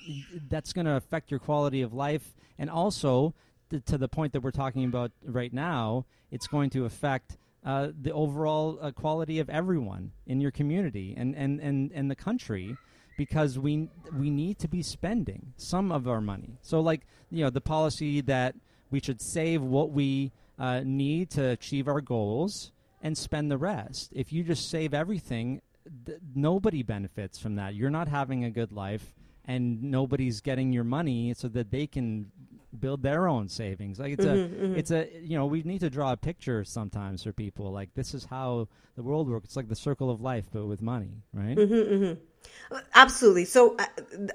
that's 0.49 0.73
going 0.73 0.87
to 0.87 0.97
affect 0.97 1.31
your 1.31 1.39
quality 1.39 1.83
of 1.83 1.95
life 1.95 2.35
and 2.59 2.69
also 2.69 3.33
to 3.79 3.99
the 3.99 4.09
point 4.09 4.33
that 4.33 4.41
we're 4.43 4.51
talking 4.51 4.85
about 4.85 5.13
right 5.25 5.53
now 5.53 6.05
it's 6.31 6.47
going 6.47 6.71
to 6.71 6.85
affect 6.85 7.39
uh, 7.65 7.89
the 8.01 8.13
overall 8.13 8.79
uh, 8.81 8.91
quality 8.91 9.39
of 9.39 9.51
everyone 9.51 10.13
in 10.27 10.41
your 10.41 10.51
community 10.51 11.15
and, 11.17 11.35
and, 11.35 11.61
and, 11.61 11.93
and 11.93 12.11
the 12.11 12.15
country 12.15 12.77
because 13.21 13.59
we 13.59 13.87
we 14.17 14.31
need 14.31 14.59
to 14.59 14.67
be 14.67 14.83
spending 14.83 15.53
some 15.59 15.93
of 15.93 16.09
our 16.09 16.23
money. 16.23 16.57
So 16.63 16.81
like 16.81 17.03
you 17.31 17.45
know 17.45 17.51
the 17.51 17.61
policy 17.61 18.23
that 18.23 18.55
we 18.91 18.99
should 18.99 19.21
save 19.21 19.61
what 19.61 19.91
we 19.91 20.33
uh, 20.59 20.81
need 20.85 21.29
to 21.33 21.51
achieve 21.51 21.87
our 21.87 22.01
goals 22.01 22.73
and 23.03 23.19
spend 23.19 23.51
the 23.51 23.59
rest. 23.59 24.11
If 24.15 24.33
you 24.33 24.43
just 24.43 24.71
save 24.71 24.95
everything, 24.95 25.61
th- 26.07 26.19
nobody 26.35 26.83
benefits 26.83 27.39
from 27.39 27.57
that. 27.57 27.75
You're 27.75 27.91
not 27.91 28.09
having 28.09 28.45
a 28.45 28.51
good 28.51 28.73
life, 28.73 29.13
and 29.45 29.83
nobody's 29.83 30.41
getting 30.41 30.73
your 30.73 30.85
money 30.85 31.35
so 31.37 31.49
that 31.49 31.71
they 31.71 31.87
can 31.87 32.31
build 32.79 33.03
their 33.03 33.29
own 33.29 33.49
savings. 33.49 33.99
Like 33.99 34.13
it's 34.13 34.25
mm-hmm, 34.25 34.55
a, 34.55 34.67
mm-hmm. 34.67 34.77
it's 34.77 34.91
a, 34.91 35.09
you 35.21 35.37
know, 35.37 35.47
we 35.47 35.63
need 35.63 35.81
to 35.81 35.91
draw 35.91 36.13
a 36.13 36.17
picture 36.17 36.65
sometimes 36.65 37.23
for 37.23 37.33
people. 37.33 37.73
Like 37.73 37.95
this 37.95 38.15
is 38.15 38.25
how 38.25 38.69
the 38.97 39.03
world 39.03 39.29
works. 39.29 39.47
It's 39.47 39.57
like 39.57 39.69
the 39.69 39.77
circle 39.77 40.11
of 40.11 40.21
life, 40.21 40.47
but 40.53 40.67
with 40.67 40.83
money, 40.83 41.23
right? 41.33 41.57
Mm-hmm, 41.57 41.75
mm-hmm. 41.75 42.77
Absolutely. 42.95 43.45
So 43.45 43.77
uh, 43.77 43.85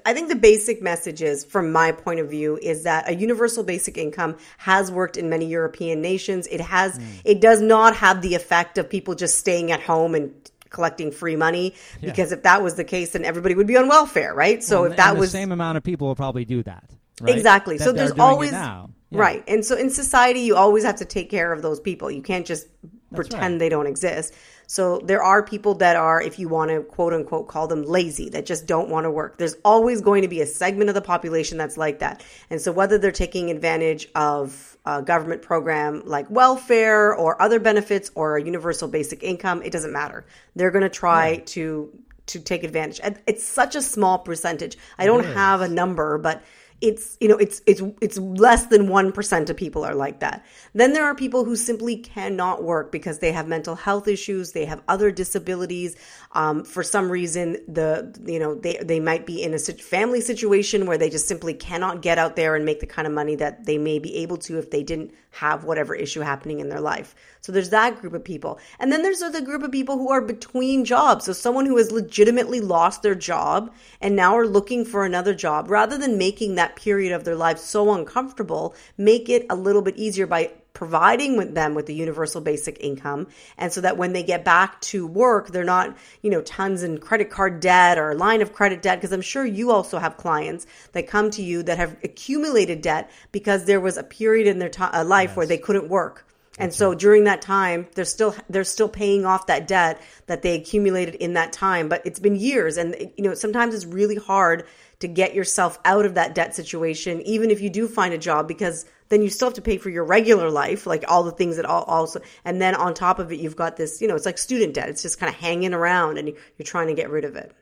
I 0.04 0.12
think 0.12 0.28
the 0.28 0.36
basic 0.36 0.82
message 0.82 1.22
is, 1.22 1.44
from 1.44 1.72
my 1.72 1.92
point 1.92 2.20
of 2.20 2.30
view, 2.30 2.58
is 2.60 2.84
that 2.84 3.08
a 3.08 3.14
universal 3.14 3.64
basic 3.64 3.96
income 3.96 4.36
has 4.58 4.90
worked 4.92 5.16
in 5.16 5.30
many 5.30 5.46
European 5.46 6.02
nations. 6.02 6.46
It 6.46 6.60
has, 6.60 6.98
mm. 6.98 7.04
it 7.24 7.40
does 7.40 7.60
not 7.60 7.96
have 7.96 8.22
the 8.22 8.34
effect 8.34 8.78
of 8.78 8.90
people 8.90 9.14
just 9.14 9.38
staying 9.38 9.72
at 9.72 9.80
home 9.80 10.14
and 10.14 10.34
collecting 10.68 11.10
free 11.10 11.36
money 11.36 11.74
yeah. 12.00 12.10
because 12.10 12.32
if 12.32 12.42
that 12.42 12.62
was 12.62 12.74
the 12.74 12.84
case 12.84 13.12
then 13.12 13.24
everybody 13.24 13.54
would 13.54 13.68
be 13.68 13.76
on 13.76 13.88
welfare 13.88 14.34
right 14.34 14.62
so 14.64 14.82
well, 14.82 14.90
if 14.90 14.96
that 14.96 15.16
was 15.16 15.32
the 15.32 15.38
same 15.38 15.52
amount 15.52 15.78
of 15.78 15.82
people 15.84 16.08
will 16.08 16.16
probably 16.16 16.44
do 16.44 16.62
that 16.62 16.90
right? 17.20 17.36
exactly 17.36 17.76
that 17.76 17.84
so 17.84 17.92
there's 17.92 18.12
always 18.12 18.52
yeah. 18.52 18.86
right 19.10 19.44
and 19.48 19.64
so 19.64 19.76
in 19.76 19.90
society 19.90 20.40
you 20.40 20.56
always 20.56 20.84
have 20.84 20.96
to 20.96 21.04
take 21.04 21.30
care 21.30 21.52
of 21.52 21.62
those 21.62 21.80
people 21.80 22.10
you 22.10 22.22
can't 22.22 22.46
just 22.46 22.66
That's 23.10 23.28
pretend 23.28 23.54
right. 23.54 23.58
they 23.58 23.68
don't 23.68 23.86
exist 23.86 24.34
so 24.66 24.98
there 24.98 25.22
are 25.22 25.42
people 25.44 25.74
that 25.74 25.96
are, 25.96 26.20
if 26.20 26.38
you 26.38 26.48
want 26.48 26.70
to 26.70 26.82
quote 26.82 27.12
unquote 27.12 27.48
call 27.48 27.68
them 27.68 27.84
lazy, 27.84 28.30
that 28.30 28.46
just 28.46 28.66
don't 28.66 28.88
want 28.88 29.04
to 29.04 29.10
work. 29.10 29.38
There's 29.38 29.56
always 29.64 30.00
going 30.00 30.22
to 30.22 30.28
be 30.28 30.40
a 30.40 30.46
segment 30.46 30.90
of 30.90 30.94
the 30.94 31.02
population 31.02 31.56
that's 31.56 31.76
like 31.76 32.00
that. 32.00 32.24
And 32.50 32.60
so 32.60 32.72
whether 32.72 32.98
they're 32.98 33.12
taking 33.12 33.50
advantage 33.50 34.08
of 34.14 34.76
a 34.84 35.02
government 35.02 35.42
program 35.42 36.02
like 36.04 36.28
welfare 36.30 37.14
or 37.14 37.40
other 37.40 37.60
benefits 37.60 38.10
or 38.14 38.36
a 38.36 38.44
universal 38.44 38.88
basic 38.88 39.22
income, 39.22 39.62
it 39.62 39.72
doesn't 39.72 39.92
matter. 39.92 40.26
They're 40.56 40.72
going 40.72 40.82
to 40.82 40.88
try 40.88 41.30
yeah. 41.30 41.40
to 41.46 41.98
to 42.26 42.40
take 42.40 42.64
advantage. 42.64 43.00
It's 43.28 43.44
such 43.44 43.76
a 43.76 43.82
small 43.82 44.18
percentage. 44.18 44.76
I 44.98 45.06
don't 45.06 45.24
have 45.24 45.60
a 45.60 45.68
number, 45.68 46.18
but 46.18 46.42
it's 46.80 47.16
you 47.20 47.28
know 47.28 47.36
it's 47.36 47.62
it's 47.66 47.82
it's 48.00 48.18
less 48.18 48.66
than 48.66 48.88
1% 48.88 49.50
of 49.50 49.56
people 49.56 49.84
are 49.84 49.94
like 49.94 50.20
that. 50.20 50.44
Then 50.74 50.92
there 50.92 51.04
are 51.04 51.14
people 51.14 51.44
who 51.44 51.56
simply 51.56 51.96
cannot 51.96 52.62
work 52.62 52.92
because 52.92 53.18
they 53.20 53.32
have 53.32 53.48
mental 53.48 53.74
health 53.74 54.08
issues 54.08 54.52
they 54.52 54.64
have 54.66 54.82
other 54.88 55.10
disabilities 55.10 55.96
um, 56.36 56.64
for 56.64 56.82
some 56.82 57.10
reason 57.10 57.56
the 57.66 58.14
you 58.26 58.38
know 58.38 58.54
they 58.54 58.76
they 58.82 59.00
might 59.00 59.24
be 59.24 59.42
in 59.42 59.54
a 59.54 59.58
family 59.58 60.20
situation 60.20 60.86
where 60.86 60.98
they 60.98 61.08
just 61.08 61.26
simply 61.26 61.54
cannot 61.54 62.02
get 62.02 62.18
out 62.18 62.36
there 62.36 62.54
and 62.54 62.64
make 62.64 62.80
the 62.80 62.86
kind 62.86 63.06
of 63.06 63.14
money 63.14 63.34
that 63.36 63.64
they 63.64 63.78
may 63.78 63.98
be 63.98 64.16
able 64.16 64.36
to 64.36 64.58
if 64.58 64.70
they 64.70 64.82
didn't 64.82 65.12
have 65.30 65.64
whatever 65.64 65.94
issue 65.94 66.20
happening 66.20 66.60
in 66.60 66.68
their 66.68 66.80
life. 66.80 67.14
So 67.40 67.52
there's 67.52 67.70
that 67.70 68.00
group 68.00 68.14
of 68.14 68.24
people. 68.24 68.58
And 68.78 68.90
then 68.90 69.02
there's 69.02 69.20
the 69.20 69.42
group 69.42 69.62
of 69.62 69.70
people 69.70 69.98
who 69.98 70.10
are 70.10 70.22
between 70.22 70.84
jobs. 70.84 71.26
So 71.26 71.32
someone 71.32 71.66
who 71.66 71.76
has 71.76 71.92
legitimately 71.92 72.60
lost 72.60 73.02
their 73.02 73.14
job 73.14 73.72
and 74.00 74.16
now 74.16 74.36
are 74.36 74.46
looking 74.46 74.84
for 74.84 75.04
another 75.04 75.34
job 75.34 75.70
rather 75.70 75.98
than 75.98 76.16
making 76.18 76.54
that 76.54 76.66
that 76.66 76.76
period 76.76 77.12
of 77.12 77.24
their 77.24 77.36
life 77.36 77.58
so 77.58 77.92
uncomfortable, 77.92 78.74
make 78.98 79.28
it 79.28 79.46
a 79.48 79.54
little 79.54 79.82
bit 79.82 79.96
easier 79.96 80.26
by 80.26 80.50
providing 80.76 81.38
with 81.38 81.54
them 81.54 81.74
with 81.74 81.86
the 81.86 81.94
universal 81.94 82.38
basic 82.42 82.76
income 82.80 83.26
and 83.56 83.72
so 83.72 83.80
that 83.80 83.96
when 83.96 84.12
they 84.12 84.22
get 84.22 84.44
back 84.44 84.78
to 84.82 85.06
work 85.06 85.48
they're 85.48 85.64
not 85.64 85.96
you 86.20 86.28
know 86.28 86.42
tons 86.42 86.82
in 86.82 86.98
credit 86.98 87.30
card 87.30 87.60
debt 87.60 87.96
or 87.96 88.14
line 88.14 88.42
of 88.42 88.52
credit 88.52 88.82
debt 88.82 88.98
because 88.98 89.10
i'm 89.10 89.22
sure 89.22 89.46
you 89.46 89.70
also 89.70 89.98
have 89.98 90.18
clients 90.18 90.66
that 90.92 91.08
come 91.08 91.30
to 91.30 91.42
you 91.42 91.62
that 91.62 91.78
have 91.78 91.96
accumulated 92.04 92.82
debt 92.82 93.10
because 93.32 93.64
there 93.64 93.80
was 93.80 93.96
a 93.96 94.02
period 94.02 94.46
in 94.46 94.58
their 94.58 94.70
uh, 94.78 95.02
life 95.02 95.30
yes. 95.30 95.36
where 95.38 95.46
they 95.46 95.56
couldn't 95.56 95.88
work 95.88 96.26
and 96.58 96.72
so 96.72 96.94
during 96.94 97.24
that 97.24 97.42
time, 97.42 97.86
they're 97.94 98.06
still 98.06 98.34
they're 98.48 98.64
still 98.64 98.88
paying 98.88 99.26
off 99.26 99.46
that 99.46 99.68
debt 99.68 100.00
that 100.26 100.40
they 100.40 100.54
accumulated 100.54 101.14
in 101.16 101.34
that 101.34 101.52
time. 101.52 101.88
But 101.88 102.00
it's 102.06 102.18
been 102.18 102.34
years, 102.34 102.78
and 102.78 102.96
you 103.16 103.24
know 103.24 103.34
sometimes 103.34 103.74
it's 103.74 103.84
really 103.84 104.16
hard 104.16 104.64
to 105.00 105.08
get 105.08 105.34
yourself 105.34 105.78
out 105.84 106.06
of 106.06 106.14
that 106.14 106.34
debt 106.34 106.54
situation, 106.54 107.20
even 107.22 107.50
if 107.50 107.60
you 107.60 107.68
do 107.68 107.86
find 107.86 108.14
a 108.14 108.18
job, 108.18 108.48
because 108.48 108.86
then 109.08 109.22
you 109.22 109.28
still 109.28 109.48
have 109.48 109.54
to 109.54 109.62
pay 109.62 109.78
for 109.78 109.90
your 109.90 110.04
regular 110.04 110.50
life, 110.50 110.86
like 110.86 111.04
all 111.08 111.22
the 111.22 111.30
things 111.30 111.56
that 111.56 111.64
all 111.64 111.84
also, 111.84 112.20
and 112.44 112.60
then 112.60 112.74
on 112.74 112.94
top 112.94 113.18
of 113.18 113.32
it, 113.32 113.38
you've 113.38 113.56
got 113.56 113.76
this, 113.76 114.00
you 114.00 114.08
know, 114.08 114.14
it's 114.14 114.26
like 114.26 114.38
student 114.38 114.74
debt. 114.74 114.88
It's 114.88 115.02
just 115.02 115.18
kind 115.18 115.32
of 115.32 115.38
hanging 115.38 115.74
around 115.74 116.18
and 116.18 116.28
you're 116.28 116.64
trying 116.64 116.88
to 116.88 116.94
get 116.94 117.10
rid 117.10 117.24
of 117.24 117.36
it. 117.36 117.52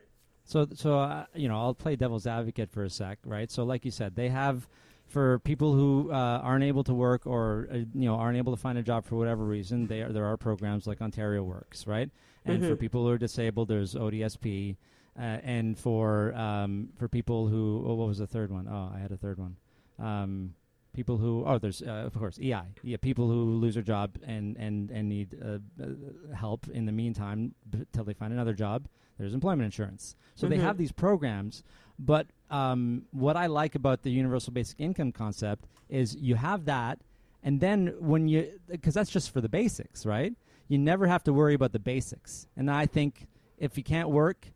So, 0.45 0.67
so 0.73 0.99
uh, 0.99 1.25
you 1.33 1.47
know, 1.47 1.59
I'll 1.59 1.73
play 1.73 1.95
devil's 1.95 2.27
advocate 2.27 2.71
for 2.71 2.83
a 2.83 2.89
sec, 2.89 3.19
right? 3.25 3.49
So, 3.49 3.63
like 3.63 3.83
you 3.83 3.91
said, 3.91 4.15
they 4.15 4.29
have 4.29 4.67
for 5.07 5.39
people 5.39 5.73
who 5.73 6.11
uh, 6.11 6.39
aren't 6.43 6.63
able 6.63 6.83
to 6.83 6.93
work 6.93 7.25
or 7.25 7.67
uh, 7.71 7.77
you 7.77 8.05
know 8.05 8.15
aren't 8.15 8.37
able 8.37 8.55
to 8.55 8.61
find 8.61 8.77
a 8.77 8.83
job 8.83 9.05
for 9.05 9.15
whatever 9.15 9.43
reason. 9.43 9.87
They 9.87 10.01
are, 10.01 10.11
there 10.11 10.25
are 10.25 10.37
programs 10.37 10.87
like 10.87 11.01
Ontario 11.01 11.43
Works, 11.43 11.87
right? 11.87 12.09
And 12.45 12.59
mm-hmm. 12.59 12.69
for 12.69 12.75
people 12.75 13.03
who 13.03 13.09
are 13.09 13.17
disabled, 13.17 13.67
there's 13.67 13.95
ODSP. 13.95 14.77
Uh, 15.17 15.39
and 15.43 15.79
for 15.79 16.33
um, 16.35 16.89
for 16.97 17.07
people 17.07 17.47
who 17.47 17.83
oh, 17.87 17.95
what 17.95 18.07
was 18.07 18.17
the 18.17 18.27
third 18.27 18.51
one? 18.51 18.67
Oh, 18.69 18.91
I 18.93 18.99
had 18.99 19.11
a 19.11 19.17
third 19.17 19.39
one. 19.39 19.55
Um, 19.97 20.53
people 20.95 21.17
who 21.17 21.43
oh 21.45 21.57
there's 21.57 21.81
uh, 21.81 22.03
of 22.05 22.13
course 22.13 22.39
EI 22.39 22.63
yeah 22.83 22.97
people 22.97 23.27
who 23.27 23.43
lose 23.55 23.73
their 23.75 23.83
job 23.83 24.17
and 24.25 24.55
and 24.57 24.89
and 24.89 25.09
need 25.09 25.37
uh, 25.43 25.57
uh, 25.83 26.35
help 26.35 26.67
in 26.69 26.85
the 26.85 26.91
meantime 26.91 27.53
until 27.71 28.03
they 28.03 28.13
find 28.13 28.33
another 28.33 28.53
job. 28.53 28.87
There's 29.17 29.33
employment 29.33 29.65
insurance, 29.65 30.15
so 30.35 30.45
mm-hmm. 30.47 30.55
they 30.55 30.61
have 30.61 30.77
these 30.77 30.91
programs. 30.91 31.63
But 31.97 32.27
um, 32.49 33.03
what 33.11 33.37
I 33.37 33.45
like 33.45 33.75
about 33.75 34.03
the 34.03 34.11
universal 34.11 34.51
basic 34.51 34.79
income 34.79 35.13
concept 35.13 35.67
is 35.87 36.15
you 36.15 36.35
have 36.35 36.65
that, 36.65 36.99
and 37.41 37.61
then 37.61 37.93
when 37.99 38.27
you 38.27 38.59
because 38.67 38.93
that's 38.93 39.09
just 39.09 39.31
for 39.31 39.41
the 39.41 39.49
basics, 39.49 40.05
right? 40.05 40.33
You 40.67 40.79
never 40.79 41.07
have 41.07 41.23
to 41.25 41.33
worry 41.33 41.53
about 41.53 41.71
the 41.71 41.79
basics, 41.79 42.47
and 42.57 42.69
I 42.69 42.87
think 42.87 43.27
if 43.57 43.77
you 43.77 43.83
can't 43.83 44.09
work 44.09 44.47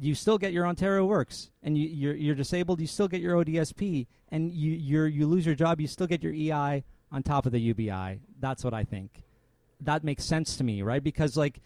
you 0.00 0.14
still 0.14 0.38
get 0.38 0.52
your 0.52 0.66
Ontario 0.66 1.04
Works, 1.04 1.50
and 1.62 1.76
you, 1.76 1.88
you're 1.88 2.14
you're 2.14 2.34
disabled, 2.34 2.80
you 2.80 2.86
still 2.86 3.08
get 3.08 3.20
your 3.20 3.42
ODSP, 3.44 4.06
and 4.30 4.52
you 4.52 4.72
you 4.72 5.04
you 5.04 5.26
lose 5.26 5.46
your 5.46 5.54
job, 5.54 5.80
you 5.80 5.86
still 5.86 6.06
get 6.06 6.22
your 6.22 6.32
EI 6.32 6.84
on 7.12 7.22
top 7.22 7.46
of 7.46 7.52
the 7.52 7.60
UBI. 7.60 8.20
That's 8.40 8.64
what 8.64 8.74
I 8.74 8.84
think. 8.84 9.22
That 9.80 10.04
makes 10.04 10.24
sense 10.24 10.56
to 10.56 10.64
me, 10.64 10.82
right? 10.82 11.02
Because 11.02 11.36
like 11.36 11.60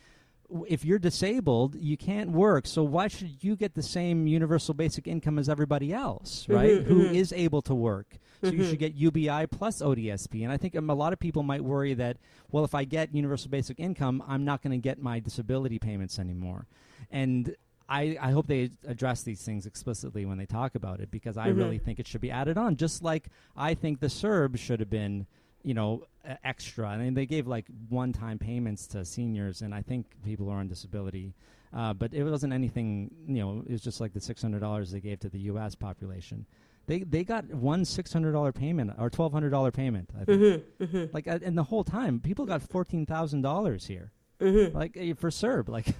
if 0.66 0.84
you're 0.84 0.98
disabled, 0.98 1.74
you 1.74 1.96
can't 1.96 2.30
work. 2.30 2.66
So 2.66 2.82
why 2.82 3.08
should 3.08 3.42
you 3.42 3.54
get 3.54 3.74
the 3.74 3.82
same 3.82 4.26
universal 4.26 4.74
basic 4.74 5.06
income 5.06 5.38
as 5.38 5.48
everybody 5.48 5.92
else, 5.92 6.44
mm-hmm, 6.44 6.54
right? 6.54 6.70
Mm-hmm, 6.70 6.88
Who 6.88 7.04
mm-hmm. 7.04 7.14
is 7.14 7.32
able 7.32 7.62
to 7.62 7.74
work? 7.74 8.16
So 8.40 8.48
mm-hmm. 8.48 8.60
you 8.60 8.68
should 8.68 8.78
get 8.78 8.94
UBI 8.94 9.46
plus 9.48 9.82
ODSP. 9.82 10.44
And 10.44 10.52
I 10.52 10.56
think 10.56 10.76
um, 10.76 10.88
a 10.90 10.94
lot 10.94 11.12
of 11.12 11.18
people 11.18 11.42
might 11.42 11.62
worry 11.62 11.94
that, 11.94 12.16
well, 12.50 12.64
if 12.64 12.74
I 12.74 12.84
get 12.84 13.14
universal 13.14 13.50
basic 13.50 13.78
income, 13.78 14.22
I'm 14.26 14.44
not 14.44 14.62
going 14.62 14.70
to 14.70 14.82
get 14.82 15.02
my 15.02 15.20
disability 15.20 15.78
payments 15.78 16.18
anymore. 16.18 16.66
And 17.10 17.54
I, 17.88 18.18
I 18.20 18.30
hope 18.32 18.46
they 18.46 18.70
address 18.86 19.22
these 19.22 19.42
things 19.42 19.66
explicitly 19.66 20.26
when 20.26 20.38
they 20.38 20.46
talk 20.46 20.74
about 20.74 21.00
it 21.00 21.10
because 21.10 21.36
I 21.36 21.48
mm-hmm. 21.48 21.58
really 21.58 21.78
think 21.78 21.98
it 21.98 22.06
should 22.06 22.20
be 22.20 22.30
added 22.30 22.58
on. 22.58 22.76
Just 22.76 23.02
like 23.02 23.28
I 23.56 23.74
think 23.74 24.00
the 24.00 24.08
CERB 24.08 24.58
should 24.58 24.80
have 24.80 24.90
been, 24.90 25.26
you 25.62 25.74
know, 25.74 26.04
extra. 26.44 26.86
I 26.88 26.98
mean, 26.98 27.14
they 27.14 27.26
gave 27.26 27.46
like 27.46 27.66
one-time 27.88 28.38
payments 28.38 28.86
to 28.88 29.04
seniors, 29.04 29.62
and 29.62 29.74
I 29.74 29.82
think 29.82 30.06
people 30.24 30.46
who 30.46 30.52
are 30.52 30.58
on 30.58 30.68
disability. 30.68 31.34
Uh, 31.72 31.92
but 31.92 32.14
it 32.14 32.24
wasn't 32.24 32.52
anything, 32.52 33.10
you 33.26 33.42
know. 33.42 33.62
It 33.66 33.72
was 33.72 33.82
just 33.82 34.00
like 34.00 34.12
the 34.14 34.20
six 34.20 34.40
hundred 34.40 34.60
dollars 34.60 34.90
they 34.90 35.00
gave 35.00 35.20
to 35.20 35.28
the 35.28 35.40
U.S. 35.40 35.74
population. 35.74 36.46
They 36.86 37.00
they 37.00 37.24
got 37.24 37.44
one 37.46 37.84
six 37.84 38.12
hundred 38.12 38.32
dollar 38.32 38.52
payment 38.52 38.92
or 38.98 39.10
twelve 39.10 39.32
hundred 39.32 39.50
dollar 39.50 39.70
payment. 39.70 40.10
I 40.18 40.24
think. 40.24 40.40
Mm-hmm, 40.40 40.84
mm-hmm. 40.84 41.04
Like, 41.14 41.28
uh, 41.28 41.38
and 41.42 41.58
the 41.58 41.64
whole 41.64 41.84
time, 41.84 42.20
people 42.20 42.46
got 42.46 42.62
fourteen 42.62 43.04
thousand 43.04 43.42
dollars 43.42 43.86
here 43.86 44.12
Mm-hmm. 44.40 44.76
Like 44.76 44.96
uh, 44.96 45.14
for 45.14 45.30
CERB, 45.30 45.68
like 45.68 45.94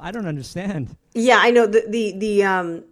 I 0.00 0.10
don't 0.10 0.26
understand. 0.26 0.96
Yeah, 1.14 1.38
I 1.40 1.50
know 1.50 1.66
the 1.66 1.84
the 1.88 2.14
the 2.18 2.44
um 2.44 2.84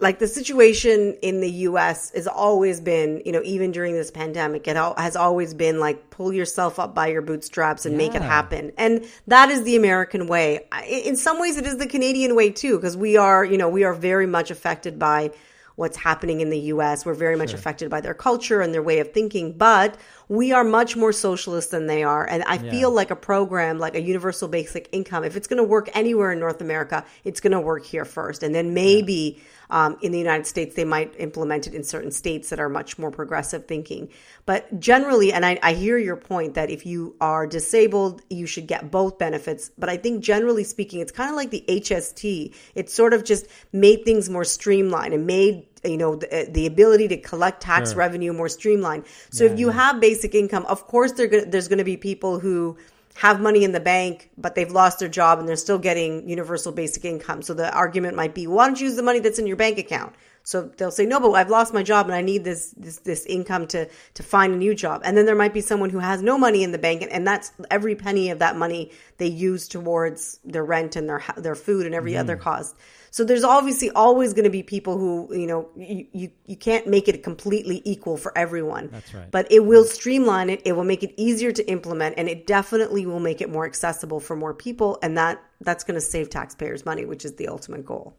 like 0.00 0.18
the 0.18 0.26
situation 0.26 1.16
in 1.22 1.40
the 1.40 1.50
US 1.50 2.10
has 2.12 2.26
always 2.26 2.80
been, 2.80 3.22
you 3.24 3.32
know, 3.32 3.42
even 3.44 3.70
during 3.70 3.94
this 3.94 4.10
pandemic, 4.10 4.66
it 4.66 4.76
has 4.76 5.14
always 5.14 5.52
been 5.52 5.78
like 5.78 6.10
pull 6.10 6.32
yourself 6.32 6.78
up 6.78 6.94
by 6.94 7.08
your 7.08 7.22
bootstraps 7.22 7.84
and 7.84 7.92
yeah. 7.92 7.98
make 7.98 8.14
it 8.14 8.22
happen. 8.22 8.72
And 8.78 9.04
that 9.26 9.50
is 9.50 9.62
the 9.64 9.76
American 9.76 10.26
way. 10.26 10.66
In 10.88 11.16
some 11.16 11.38
ways, 11.38 11.58
it 11.58 11.66
is 11.66 11.76
the 11.76 11.86
Canadian 11.86 12.34
way 12.34 12.50
too, 12.50 12.76
because 12.76 12.96
we 12.96 13.16
are, 13.16 13.44
you 13.44 13.58
know, 13.58 13.68
we 13.68 13.84
are 13.84 13.94
very 13.94 14.26
much 14.26 14.50
affected 14.50 14.98
by 14.98 15.32
what's 15.76 15.96
happening 15.96 16.40
in 16.40 16.50
the 16.50 16.58
US. 16.58 17.04
We're 17.04 17.14
very 17.14 17.36
much 17.36 17.50
sure. 17.50 17.58
affected 17.58 17.90
by 17.90 18.00
their 18.00 18.14
culture 18.14 18.60
and 18.60 18.72
their 18.72 18.82
way 18.82 19.00
of 19.00 19.12
thinking, 19.12 19.52
but 19.52 19.96
we 20.30 20.52
are 20.52 20.62
much 20.62 20.96
more 20.96 21.12
socialist 21.12 21.72
than 21.72 21.88
they 21.88 22.04
are. 22.04 22.24
And 22.24 22.44
I 22.46 22.54
yeah. 22.54 22.70
feel 22.70 22.92
like 22.92 23.10
a 23.10 23.16
program 23.16 23.80
like 23.80 23.96
a 23.96 24.00
universal 24.00 24.46
basic 24.46 24.88
income, 24.92 25.24
if 25.24 25.34
it's 25.34 25.48
going 25.48 25.56
to 25.56 25.64
work 25.64 25.90
anywhere 25.92 26.30
in 26.30 26.38
North 26.38 26.60
America, 26.60 27.04
it's 27.24 27.40
going 27.40 27.50
to 27.50 27.60
work 27.60 27.84
here 27.84 28.04
first. 28.04 28.44
And 28.44 28.54
then 28.54 28.72
maybe 28.72 29.34
yeah. 29.36 29.42
Um, 29.70 29.98
in 30.02 30.10
the 30.10 30.18
United 30.18 30.46
States, 30.48 30.74
they 30.74 30.84
might 30.84 31.14
implement 31.18 31.68
it 31.68 31.74
in 31.74 31.84
certain 31.84 32.10
states 32.10 32.50
that 32.50 32.58
are 32.58 32.68
much 32.68 32.98
more 32.98 33.12
progressive 33.12 33.66
thinking. 33.66 34.08
But 34.44 34.80
generally, 34.80 35.32
and 35.32 35.46
I, 35.46 35.60
I, 35.62 35.74
hear 35.74 35.96
your 35.96 36.16
point 36.16 36.54
that 36.54 36.70
if 36.70 36.86
you 36.86 37.14
are 37.20 37.46
disabled, 37.46 38.20
you 38.28 38.46
should 38.46 38.66
get 38.66 38.90
both 38.90 39.18
benefits. 39.18 39.70
But 39.78 39.88
I 39.88 39.96
think 39.96 40.24
generally 40.24 40.64
speaking, 40.64 41.00
it's 41.00 41.12
kind 41.12 41.30
of 41.30 41.36
like 41.36 41.50
the 41.50 41.64
HST. 41.68 42.52
It 42.74 42.90
sort 42.90 43.14
of 43.14 43.22
just 43.22 43.46
made 43.72 44.04
things 44.04 44.28
more 44.28 44.44
streamlined 44.44 45.14
and 45.14 45.24
made 45.24 45.69
you 45.84 45.96
know 45.96 46.16
the, 46.16 46.48
the 46.50 46.66
ability 46.66 47.08
to 47.08 47.16
collect 47.16 47.62
tax 47.62 47.90
sure. 47.90 47.98
revenue 47.98 48.32
more 48.32 48.48
streamlined 48.48 49.04
so 49.30 49.44
yeah, 49.44 49.50
if 49.50 49.58
you 49.58 49.68
yeah. 49.68 49.72
have 49.72 50.00
basic 50.00 50.34
income 50.34 50.64
of 50.66 50.86
course 50.86 51.12
gonna, 51.12 51.44
there's 51.44 51.68
going 51.68 51.78
to 51.78 51.84
be 51.84 51.96
people 51.96 52.38
who 52.38 52.76
have 53.16 53.40
money 53.40 53.64
in 53.64 53.72
the 53.72 53.80
bank 53.80 54.30
but 54.36 54.54
they've 54.54 54.70
lost 54.70 54.98
their 54.98 55.08
job 55.08 55.38
and 55.38 55.48
they're 55.48 55.56
still 55.56 55.78
getting 55.78 56.28
universal 56.28 56.72
basic 56.72 57.04
income 57.04 57.42
so 57.42 57.54
the 57.54 57.72
argument 57.74 58.16
might 58.16 58.34
be 58.34 58.46
why 58.46 58.66
don't 58.66 58.80
you 58.80 58.86
use 58.86 58.96
the 58.96 59.02
money 59.02 59.20
that's 59.20 59.38
in 59.38 59.46
your 59.46 59.56
bank 59.56 59.78
account 59.78 60.14
so 60.42 60.62
they'll 60.76 60.90
say, 60.90 61.06
no, 61.06 61.20
but 61.20 61.32
I've 61.32 61.50
lost 61.50 61.74
my 61.74 61.82
job 61.82 62.06
and 62.06 62.14
I 62.14 62.22
need 62.22 62.44
this, 62.44 62.74
this, 62.76 62.98
this 63.00 63.26
income 63.26 63.66
to, 63.68 63.88
to 64.14 64.22
find 64.22 64.54
a 64.54 64.56
new 64.56 64.74
job. 64.74 65.02
And 65.04 65.16
then 65.16 65.26
there 65.26 65.34
might 65.34 65.52
be 65.52 65.60
someone 65.60 65.90
who 65.90 65.98
has 65.98 66.22
no 66.22 66.38
money 66.38 66.62
in 66.62 66.72
the 66.72 66.78
bank 66.78 67.02
and, 67.02 67.12
and 67.12 67.26
that's 67.26 67.52
every 67.70 67.94
penny 67.94 68.30
of 68.30 68.38
that 68.38 68.56
money 68.56 68.90
they 69.18 69.26
use 69.26 69.68
towards 69.68 70.40
their 70.44 70.64
rent 70.64 70.96
and 70.96 71.08
their, 71.08 71.22
their 71.36 71.54
food 71.54 71.86
and 71.86 71.94
every 71.94 72.12
mm. 72.12 72.20
other 72.20 72.36
cost. 72.36 72.76
So 73.10 73.24
there's 73.24 73.44
obviously 73.44 73.90
always 73.90 74.32
going 74.32 74.44
to 74.44 74.50
be 74.50 74.62
people 74.62 74.96
who, 74.96 75.34
you 75.34 75.46
know, 75.46 75.68
you, 75.76 76.06
you, 76.12 76.30
you 76.46 76.56
can't 76.56 76.86
make 76.86 77.08
it 77.08 77.22
completely 77.22 77.82
equal 77.84 78.16
for 78.16 78.36
everyone. 78.38 78.88
That's 78.92 79.12
right. 79.12 79.30
But 79.30 79.50
it 79.50 79.64
will 79.64 79.84
streamline 79.84 80.48
it. 80.48 80.62
It 80.64 80.72
will 80.72 80.84
make 80.84 81.02
it 81.02 81.12
easier 81.16 81.50
to 81.52 81.68
implement 81.68 82.14
and 82.18 82.28
it 82.28 82.46
definitely 82.46 83.06
will 83.06 83.20
make 83.20 83.40
it 83.40 83.50
more 83.50 83.66
accessible 83.66 84.20
for 84.20 84.36
more 84.36 84.54
people. 84.54 84.98
And 85.02 85.16
that, 85.18 85.42
that's 85.60 85.82
going 85.82 85.96
to 85.96 86.00
save 86.00 86.30
taxpayers 86.30 86.86
money, 86.86 87.04
which 87.04 87.24
is 87.24 87.34
the 87.34 87.48
ultimate 87.48 87.84
goal. 87.84 88.16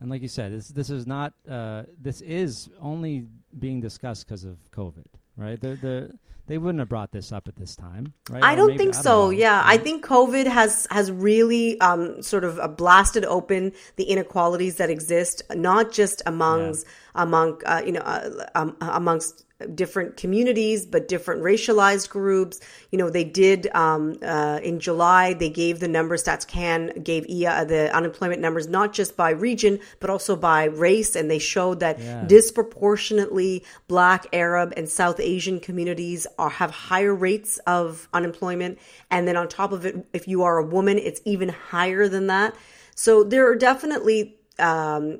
And 0.00 0.10
like 0.10 0.20
you 0.20 0.28
said, 0.28 0.52
this 0.52 0.66
this 0.66 0.90
is 0.90 1.06
not 1.06 1.32
uh, 1.48 1.84
this 2.00 2.22
is 2.22 2.68
only 2.80 3.28
being 3.60 3.80
discussed 3.80 4.26
because 4.26 4.42
of 4.42 4.58
COVID, 4.72 5.06
right? 5.36 5.60
The 5.60 5.76
the 5.76 6.18
they 6.46 6.58
wouldn't 6.58 6.80
have 6.80 6.88
brought 6.88 7.12
this 7.12 7.32
up 7.32 7.48
at 7.48 7.56
this 7.56 7.76
time, 7.76 8.14
right? 8.28 8.42
I 8.42 8.54
don't 8.54 8.68
maybe, 8.68 8.78
think 8.78 8.94
I 8.94 8.96
don't 8.96 9.02
so. 9.02 9.24
Know. 9.26 9.30
Yeah, 9.30 9.62
I 9.64 9.76
think 9.76 10.04
COVID 10.04 10.46
has 10.46 10.86
has 10.90 11.10
really 11.12 11.80
um, 11.80 12.22
sort 12.22 12.44
of 12.44 12.58
uh, 12.58 12.68
blasted 12.68 13.24
open 13.24 13.72
the 13.96 14.04
inequalities 14.04 14.76
that 14.76 14.90
exist, 14.90 15.42
not 15.54 15.92
just 15.92 16.22
amongst 16.26 16.84
yeah. 16.84 17.22
among 17.22 17.60
uh, 17.64 17.82
you 17.84 17.92
know 17.92 18.00
uh, 18.00 18.46
um, 18.54 18.76
amongst 18.80 19.44
different 19.66 20.16
communities, 20.16 20.86
but 20.86 21.08
different 21.08 21.42
racialized 21.42 22.08
groups. 22.10 22.60
You 22.90 22.98
know, 22.98 23.10
they 23.10 23.24
did 23.24 23.68
um, 23.74 24.16
uh, 24.22 24.60
in 24.62 24.80
July. 24.80 25.34
They 25.34 25.50
gave 25.50 25.80
the 25.80 25.88
numbers. 25.88 26.24
Stats 26.24 26.46
Can 26.46 26.88
gave 27.02 27.26
IA 27.28 27.64
the 27.64 27.94
unemployment 27.94 28.40
numbers 28.40 28.68
not 28.68 28.92
just 28.92 29.16
by 29.16 29.30
region, 29.30 29.78
but 30.00 30.10
also 30.10 30.36
by 30.36 30.64
race, 30.64 31.16
and 31.16 31.30
they 31.30 31.38
showed 31.38 31.80
that 31.80 31.98
yeah. 31.98 32.24
disproportionately 32.26 33.64
Black, 33.88 34.26
Arab, 34.32 34.72
and 34.76 34.88
South 34.88 35.20
Asian 35.20 35.60
communities 35.60 36.26
are 36.38 36.50
have 36.50 36.70
higher 36.70 37.14
rates 37.14 37.58
of 37.66 38.08
unemployment. 38.12 38.78
And 39.10 39.26
then 39.26 39.36
on 39.36 39.48
top 39.48 39.72
of 39.72 39.84
it, 39.86 40.06
if 40.12 40.28
you 40.28 40.42
are 40.42 40.58
a 40.58 40.64
woman, 40.64 40.98
it's 40.98 41.20
even 41.24 41.48
higher 41.48 42.08
than 42.08 42.28
that. 42.28 42.54
So 42.94 43.24
there 43.24 43.50
are 43.50 43.56
definitely 43.56 44.36
um, 44.58 45.18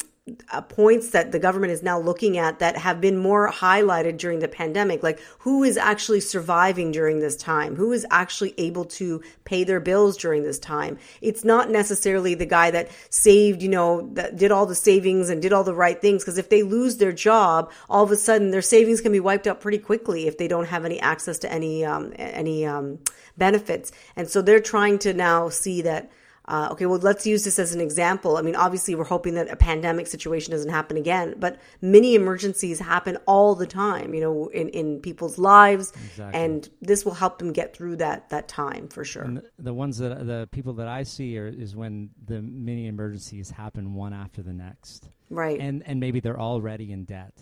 uh, 0.52 0.60
points 0.60 1.10
that 1.10 1.32
the 1.32 1.38
government 1.40 1.72
is 1.72 1.82
now 1.82 1.98
looking 1.98 2.38
at 2.38 2.60
that 2.60 2.76
have 2.76 3.00
been 3.00 3.18
more 3.18 3.50
highlighted 3.50 4.18
during 4.18 4.38
the 4.38 4.46
pandemic 4.46 5.02
like 5.02 5.18
who 5.40 5.64
is 5.64 5.76
actually 5.76 6.20
surviving 6.20 6.92
during 6.92 7.18
this 7.18 7.34
time? 7.36 7.74
Who 7.74 7.90
is 7.90 8.06
actually 8.08 8.54
able 8.56 8.84
to 8.84 9.20
pay 9.44 9.64
their 9.64 9.80
bills 9.80 10.16
during 10.16 10.44
this 10.44 10.60
time? 10.60 10.96
It's 11.20 11.44
not 11.44 11.70
necessarily 11.70 12.36
the 12.36 12.46
guy 12.46 12.70
that 12.70 12.88
saved 13.10 13.62
you 13.62 13.68
know 13.68 14.10
that 14.12 14.36
did 14.36 14.52
all 14.52 14.64
the 14.64 14.76
savings 14.76 15.28
and 15.28 15.42
did 15.42 15.52
all 15.52 15.64
the 15.64 15.74
right 15.74 16.00
things 16.00 16.22
because 16.22 16.38
if 16.38 16.50
they 16.50 16.62
lose 16.62 16.98
their 16.98 17.12
job 17.12 17.72
all 17.90 18.04
of 18.04 18.12
a 18.12 18.16
sudden 18.16 18.52
their 18.52 18.62
savings 18.62 19.00
can 19.00 19.10
be 19.10 19.18
wiped 19.18 19.48
out 19.48 19.60
pretty 19.60 19.78
quickly 19.78 20.28
if 20.28 20.38
they 20.38 20.46
don't 20.46 20.66
have 20.66 20.84
any 20.84 21.00
access 21.00 21.40
to 21.40 21.52
any 21.52 21.84
um, 21.84 22.12
any 22.16 22.64
um, 22.64 23.00
benefits. 23.36 23.90
And 24.14 24.28
so 24.28 24.40
they're 24.40 24.60
trying 24.60 25.00
to 25.00 25.14
now 25.14 25.48
see 25.48 25.82
that 25.82 26.12
uh, 26.46 26.68
okay, 26.72 26.86
well, 26.86 26.98
let's 26.98 27.24
use 27.26 27.44
this 27.44 27.58
as 27.58 27.74
an 27.74 27.80
example. 27.80 28.36
I 28.36 28.42
mean, 28.42 28.56
obviously, 28.56 28.94
we're 28.94 29.04
hoping 29.04 29.34
that 29.34 29.48
a 29.48 29.56
pandemic 29.56 30.08
situation 30.08 30.50
doesn't 30.50 30.70
happen 30.70 30.96
again, 30.96 31.36
but 31.38 31.60
many 31.80 32.14
emergencies 32.14 32.80
happen 32.80 33.16
all 33.26 33.54
the 33.54 33.66
time, 33.66 34.12
you 34.12 34.20
know, 34.20 34.48
in, 34.48 34.68
in 34.70 35.00
people's 35.00 35.38
lives, 35.38 35.92
exactly. 36.04 36.40
and 36.40 36.68
this 36.80 37.04
will 37.04 37.14
help 37.14 37.38
them 37.38 37.52
get 37.52 37.76
through 37.76 37.96
that 37.96 38.28
that 38.30 38.48
time 38.48 38.88
for 38.88 39.04
sure. 39.04 39.22
And 39.22 39.42
the 39.58 39.74
ones 39.74 39.98
that 39.98 40.26
the 40.26 40.48
people 40.50 40.72
that 40.74 40.88
I 40.88 41.04
see 41.04 41.38
are, 41.38 41.46
is 41.46 41.76
when 41.76 42.10
the 42.26 42.42
many 42.42 42.88
emergencies 42.88 43.50
happen 43.50 43.94
one 43.94 44.12
after 44.12 44.42
the 44.42 44.52
next, 44.52 45.10
right? 45.30 45.60
And 45.60 45.82
and 45.86 46.00
maybe 46.00 46.18
they're 46.18 46.40
already 46.40 46.92
in 46.92 47.04
debt 47.04 47.34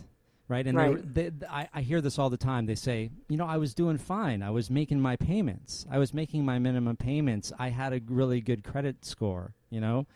right? 0.51 0.67
And 0.67 0.77
right. 0.77 1.15
They, 1.15 1.29
they, 1.29 1.47
I, 1.47 1.69
I 1.73 1.81
hear 1.81 2.01
this 2.01 2.19
all 2.19 2.29
the 2.29 2.37
time. 2.37 2.67
They 2.67 2.75
say, 2.75 3.11
you 3.29 3.37
know, 3.37 3.47
I 3.47 3.57
was 3.57 3.73
doing 3.73 3.97
fine. 3.97 4.43
I 4.43 4.51
was 4.51 4.69
making 4.69 5.01
my 5.01 5.15
payments. 5.15 5.87
I 5.89 5.99
was 5.99 6.13
making 6.13 6.45
my 6.45 6.59
minimum 6.59 6.97
payments. 6.97 7.53
I 7.59 7.69
had 7.69 7.93
a 7.93 8.01
really 8.07 8.41
good 8.41 8.65
credit 8.65 9.05
score, 9.05 9.55
you 9.71 9.81
know, 9.81 10.07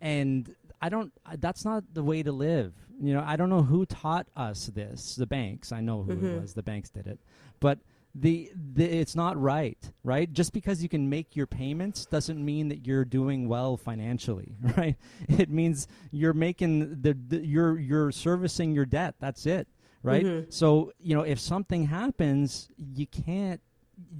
and 0.00 0.52
I 0.82 0.88
don't. 0.88 1.12
That's 1.36 1.64
not 1.64 1.84
the 1.94 2.02
way 2.02 2.24
to 2.24 2.32
live. 2.32 2.74
You 3.00 3.14
know, 3.14 3.24
I 3.24 3.36
don't 3.36 3.48
know 3.48 3.62
who 3.62 3.86
taught 3.86 4.26
us 4.36 4.66
this. 4.66 5.14
The 5.14 5.26
banks. 5.26 5.70
I 5.70 5.80
know 5.80 6.02
who 6.02 6.16
mm-hmm. 6.16 6.26
it 6.26 6.40
was. 6.42 6.54
The 6.54 6.64
banks 6.64 6.90
did 6.90 7.06
it, 7.06 7.20
but. 7.60 7.78
The, 8.16 8.52
the 8.54 8.84
it's 8.84 9.16
not 9.16 9.36
right, 9.42 9.90
right? 10.04 10.32
Just 10.32 10.52
because 10.52 10.80
you 10.80 10.88
can 10.88 11.10
make 11.10 11.34
your 11.34 11.48
payments 11.48 12.06
doesn't 12.06 12.44
mean 12.44 12.68
that 12.68 12.86
you're 12.86 13.04
doing 13.04 13.48
well 13.48 13.76
financially, 13.76 14.54
right? 14.76 14.94
It 15.28 15.50
means 15.50 15.88
you're 16.12 16.32
making 16.32 17.02
the, 17.02 17.14
the 17.14 17.44
you're 17.44 17.76
you're 17.76 18.12
servicing 18.12 18.72
your 18.72 18.86
debt. 18.86 19.16
That's 19.18 19.46
it 19.46 19.66
right? 20.04 20.24
Mm-hmm. 20.24 20.50
So, 20.50 20.92
you 21.00 21.16
know, 21.16 21.22
if 21.22 21.40
something 21.40 21.86
happens, 21.86 22.68
you 22.94 23.06
can't 23.06 23.60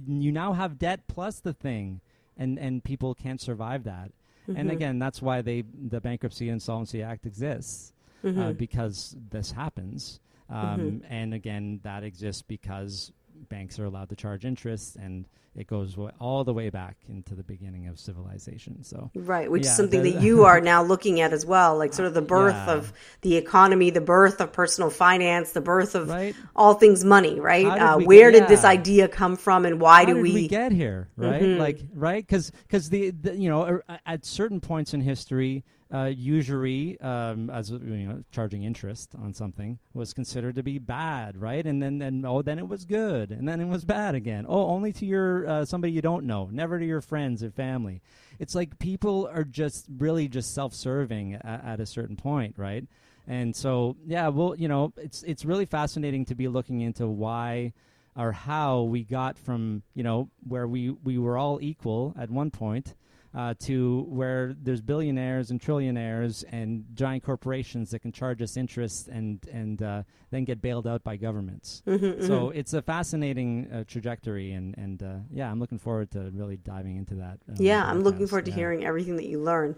you 0.07 0.31
now 0.31 0.53
have 0.53 0.79
debt 0.79 1.01
plus 1.07 1.39
the 1.39 1.53
thing 1.53 2.01
and 2.37 2.57
and 2.59 2.83
people 2.83 3.13
can't 3.15 3.39
survive 3.39 3.83
that. 3.85 4.11
Mm-hmm. 4.47 4.59
And 4.59 4.71
again, 4.71 4.99
that's 4.99 5.21
why 5.21 5.41
they 5.41 5.63
the 5.73 6.01
Bankruptcy 6.01 6.49
Insolvency 6.49 7.01
Act 7.01 7.25
exists 7.25 7.93
uh, 8.23 8.27
mm-hmm. 8.27 8.41
uh, 8.41 8.51
because 8.53 9.15
this 9.31 9.51
happens. 9.51 10.19
Um, 10.49 10.57
mm-hmm. 10.57 10.97
and 11.13 11.33
again, 11.33 11.79
that 11.83 12.03
exists 12.03 12.43
because 12.43 13.11
banks 13.49 13.79
are 13.79 13.85
allowed 13.85 14.09
to 14.09 14.15
charge 14.15 14.45
interest 14.45 14.95
and 14.95 15.25
it 15.55 15.67
goes 15.67 15.91
w- 15.91 16.11
all 16.19 16.43
the 16.43 16.53
way 16.53 16.69
back 16.69 16.97
into 17.07 17.33
the 17.33 17.43
beginning 17.43 17.87
of 17.87 17.97
civilization. 17.97 18.83
So 18.83 19.09
right, 19.15 19.49
which 19.49 19.63
yeah, 19.63 19.69
is 19.69 19.77
something 19.77 20.03
that 20.03 20.21
you 20.21 20.43
are 20.43 20.59
now 20.61 20.83
looking 20.83 21.21
at 21.21 21.31
as 21.31 21.45
well, 21.45 21.77
like 21.77 21.93
sort 21.93 22.07
of 22.07 22.13
the 22.13 22.21
birth 22.21 22.53
yeah. 22.53 22.73
of 22.73 22.93
the 23.21 23.37
economy, 23.37 23.89
the 23.89 24.01
birth 24.01 24.41
of 24.41 24.51
personal 24.51 24.89
finance, 24.89 25.53
the 25.53 25.61
birth 25.61 25.95
of 25.95 26.09
right? 26.09 26.35
all 26.55 26.73
things 26.73 27.05
money. 27.05 27.39
Right? 27.39 27.65
Uh, 27.65 27.97
where 27.99 28.31
get, 28.31 28.39
did 28.39 28.43
yeah. 28.43 28.55
this 28.55 28.65
idea 28.65 29.07
come 29.07 29.37
from, 29.37 29.65
and 29.65 29.79
why 29.79 29.99
How 29.99 30.13
do 30.13 30.21
we... 30.21 30.33
we... 30.33 30.47
get 30.47 30.71
here? 30.71 31.07
Right? 31.15 31.41
Mm-hmm. 31.41 31.59
Like 31.59 31.79
right? 31.93 32.25
Because 32.25 32.51
because 32.63 32.89
the, 32.89 33.11
the 33.11 33.35
you 33.35 33.49
know 33.49 33.81
at 34.05 34.25
certain 34.25 34.59
points 34.59 34.93
in 34.93 35.01
history 35.01 35.63
uh, 35.93 36.05
usury, 36.05 36.99
um, 37.01 37.49
as 37.49 37.69
you 37.69 37.79
know, 37.79 38.23
charging 38.31 38.63
interest 38.63 39.13
on 39.21 39.33
something 39.33 39.77
was 39.93 40.13
considered 40.13 40.55
to 40.55 40.63
be 40.63 40.79
bad, 40.79 41.37
right? 41.37 41.65
And 41.65 41.81
then, 41.81 41.99
then 41.99 42.23
oh, 42.25 42.41
then 42.41 42.57
it 42.57 42.67
was 42.67 42.85
good, 42.85 43.31
and 43.31 43.47
then 43.47 43.61
it 43.61 43.67
was 43.67 43.85
bad 43.85 44.15
again. 44.15 44.45
Oh, 44.47 44.67
only 44.67 44.91
to 44.93 45.05
your 45.05 45.47
uh, 45.47 45.65
somebody 45.65 45.93
you 45.93 46.01
don't 46.01 46.25
know, 46.25 46.49
never 46.51 46.79
to 46.79 46.85
your 46.85 47.01
friends 47.01 47.43
or 47.43 47.51
family. 47.51 48.01
It's 48.39 48.55
like 48.55 48.79
people 48.79 49.29
are 49.31 49.43
just 49.43 49.85
really 49.97 50.27
just 50.27 50.53
self-serving 50.53 51.35
at, 51.35 51.63
at 51.63 51.79
a 51.79 51.85
certain 51.85 52.15
point, 52.15 52.55
right? 52.57 52.85
And 53.27 53.55
so, 53.55 53.95
yeah, 54.05 54.27
well, 54.29 54.55
you 54.55 54.67
know, 54.67 54.93
it's 54.97 55.23
it's 55.23 55.45
really 55.45 55.65
fascinating 55.65 56.25
to 56.25 56.35
be 56.35 56.47
looking 56.47 56.81
into 56.81 57.07
why 57.07 57.73
or 58.17 58.31
how 58.31 58.81
we 58.81 59.03
got 59.03 59.37
from 59.37 59.83
you 59.93 60.03
know 60.03 60.29
where 60.47 60.67
we 60.67 60.89
we 60.89 61.17
were 61.17 61.37
all 61.37 61.59
equal 61.61 62.15
at 62.17 62.29
one 62.29 62.49
point 62.49 62.95
uh, 63.35 63.53
to 63.59 64.05
where 64.07 64.55
there's 64.63 64.81
billionaires 64.81 65.51
and 65.51 65.59
trillionaires 65.59 66.45
and 66.51 66.85
giant 66.93 67.21
corporations 67.23 67.91
that 67.91 67.99
can 67.99 68.11
charge 68.11 68.41
us 68.41 68.55
interest 68.55 69.09
and 69.09 69.45
and 69.51 69.81
uh, 69.83 70.03
then 70.31 70.45
get 70.45 70.61
bailed 70.61 70.87
out 70.87 71.03
by 71.03 71.17
governments. 71.17 71.83
Mm-hmm, 71.85 72.25
so 72.25 72.49
it's 72.51 72.73
a 72.73 72.81
fascinating 72.81 73.69
uh, 73.71 73.83
trajectory, 73.87 74.53
and 74.53 74.73
and 74.77 75.03
uh, 75.03 75.15
yeah, 75.31 75.51
I'm 75.51 75.59
looking 75.59 75.79
forward 75.79 76.11
to 76.11 76.31
really 76.33 76.55
diving 76.57 76.95
into 76.95 77.15
that. 77.15 77.39
uh, 77.49 77.55
Yeah, 77.57 77.83
I'm 77.85 78.03
looking 78.03 78.25
forward 78.27 78.45
to 78.45 78.51
Yeah. 78.51 78.55
hearing 78.55 78.85
everything 78.85 79.17
that 79.17 79.25
you 79.25 79.39
learn. 79.39 79.75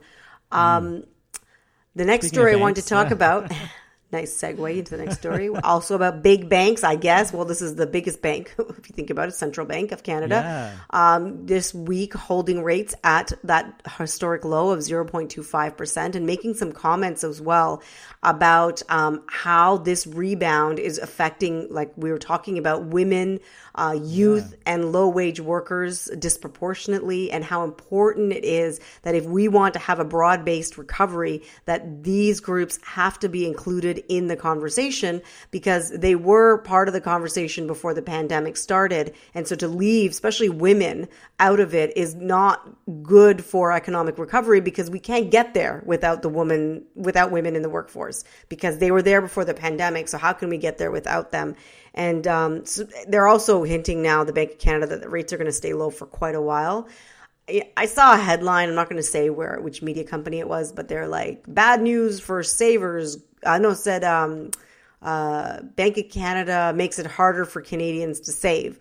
Um, 0.51 1.03
The 1.95 2.05
next 2.05 2.27
Speaking 2.27 2.37
story 2.37 2.53
I 2.53 2.57
wanted 2.57 2.83
to 2.83 2.87
talk 2.87 3.09
about. 3.09 3.51
Nice 4.09 4.41
segue 4.41 4.77
into 4.77 4.95
the 4.95 5.03
next 5.03 5.17
story. 5.17 5.49
also 5.65 5.93
about 5.93 6.23
big 6.23 6.47
banks, 6.47 6.85
I 6.85 6.95
guess. 6.95 7.33
Well, 7.33 7.43
this 7.43 7.61
is 7.61 7.75
the 7.75 7.85
biggest 7.85 8.21
bank, 8.21 8.55
if 8.59 8.89
you 8.89 8.95
think 8.95 9.09
about 9.09 9.27
it, 9.27 9.33
Central 9.33 9.67
Bank 9.67 9.91
of 9.91 10.03
Canada. 10.03 10.35
Yeah. 10.93 11.15
Um, 11.15 11.45
this 11.45 11.73
week, 11.73 12.13
holding 12.13 12.63
rates 12.63 12.95
at 13.03 13.33
that 13.43 13.81
historic 13.97 14.45
low 14.45 14.69
of 14.69 14.79
0.25% 14.79 16.15
and 16.15 16.25
making 16.25 16.53
some 16.53 16.71
comments 16.71 17.25
as 17.25 17.41
well 17.41 17.83
about 18.23 18.81
um, 18.87 19.23
how 19.27 19.75
this 19.75 20.07
rebound 20.07 20.79
is 20.79 20.99
affecting, 20.99 21.67
like 21.69 21.91
we 21.97 22.09
were 22.09 22.17
talking 22.17 22.57
about, 22.57 22.85
women, 22.85 23.41
uh, 23.75 23.97
youth, 24.01 24.55
and 24.65 24.93
low 24.93 25.09
wage 25.09 25.41
workers 25.41 26.05
disproportionately, 26.17 27.29
and 27.29 27.43
how 27.43 27.65
important 27.65 28.31
it 28.31 28.45
is 28.45 28.79
that 29.01 29.15
if 29.15 29.25
we 29.25 29.49
want 29.49 29.73
to 29.73 29.79
have 29.79 29.99
a 29.99 30.05
broad 30.05 30.45
based 30.45 30.77
recovery, 30.77 31.43
that 31.65 32.03
these 32.03 32.39
groups 32.39 32.79
have 32.83 33.19
to 33.19 33.27
be 33.27 33.45
included 33.97 34.17
in 34.17 34.27
the 34.27 34.35
conversation 34.35 35.21
because 35.51 35.91
they 35.91 36.15
were 36.15 36.59
part 36.59 36.87
of 36.87 36.93
the 36.93 37.01
conversation 37.01 37.67
before 37.67 37.93
the 37.93 38.01
pandemic 38.01 38.57
started. 38.57 39.13
And 39.33 39.47
so 39.47 39.55
to 39.55 39.67
leave, 39.67 40.11
especially 40.11 40.49
women, 40.49 41.07
out 41.39 41.59
of 41.59 41.73
it 41.73 41.95
is 41.95 42.15
not 42.15 42.67
good 43.03 43.43
for 43.43 43.71
economic 43.71 44.17
recovery 44.17 44.61
because 44.61 44.89
we 44.89 44.99
can't 44.99 45.31
get 45.31 45.53
there 45.53 45.83
without 45.85 46.21
the 46.21 46.29
woman, 46.29 46.83
without 46.95 47.31
women 47.31 47.55
in 47.55 47.61
the 47.61 47.69
workforce 47.69 48.23
because 48.49 48.77
they 48.77 48.91
were 48.91 49.01
there 49.01 49.21
before 49.21 49.45
the 49.45 49.53
pandemic. 49.53 50.07
So 50.07 50.17
how 50.17 50.33
can 50.33 50.49
we 50.49 50.57
get 50.57 50.77
there 50.77 50.91
without 50.91 51.31
them? 51.31 51.55
And 51.93 52.27
um, 52.27 52.65
so 52.65 52.85
they're 53.07 53.27
also 53.27 53.63
hinting 53.63 54.03
now, 54.03 54.23
the 54.23 54.33
Bank 54.33 54.51
of 54.51 54.59
Canada, 54.59 54.87
that 54.87 55.01
the 55.01 55.09
rates 55.09 55.33
are 55.33 55.37
going 55.37 55.47
to 55.47 55.51
stay 55.51 55.73
low 55.73 55.89
for 55.89 56.05
quite 56.05 56.35
a 56.35 56.41
while. 56.41 56.87
I- 57.77 57.85
saw 57.85 58.13
a 58.13 58.17
headline. 58.17 58.69
I'm 58.69 58.75
not 58.75 58.89
going 58.89 59.01
to 59.01 59.07
say 59.07 59.29
where 59.29 59.59
which 59.61 59.81
media 59.81 60.03
company 60.03 60.39
it 60.39 60.49
was, 60.49 60.71
but 60.71 60.87
they're 60.87 61.07
like 61.07 61.45
bad 61.47 61.81
news 61.81 62.19
for 62.19 62.43
savers. 62.43 63.17
I 63.45 63.59
know 63.59 63.73
said 63.73 64.03
um, 64.03 64.51
uh, 65.01 65.61
Bank 65.61 65.97
of 65.97 66.09
Canada 66.09 66.73
makes 66.75 66.99
it 66.99 67.05
harder 67.05 67.45
for 67.45 67.61
Canadians 67.61 68.21
to 68.21 68.31
save. 68.31 68.79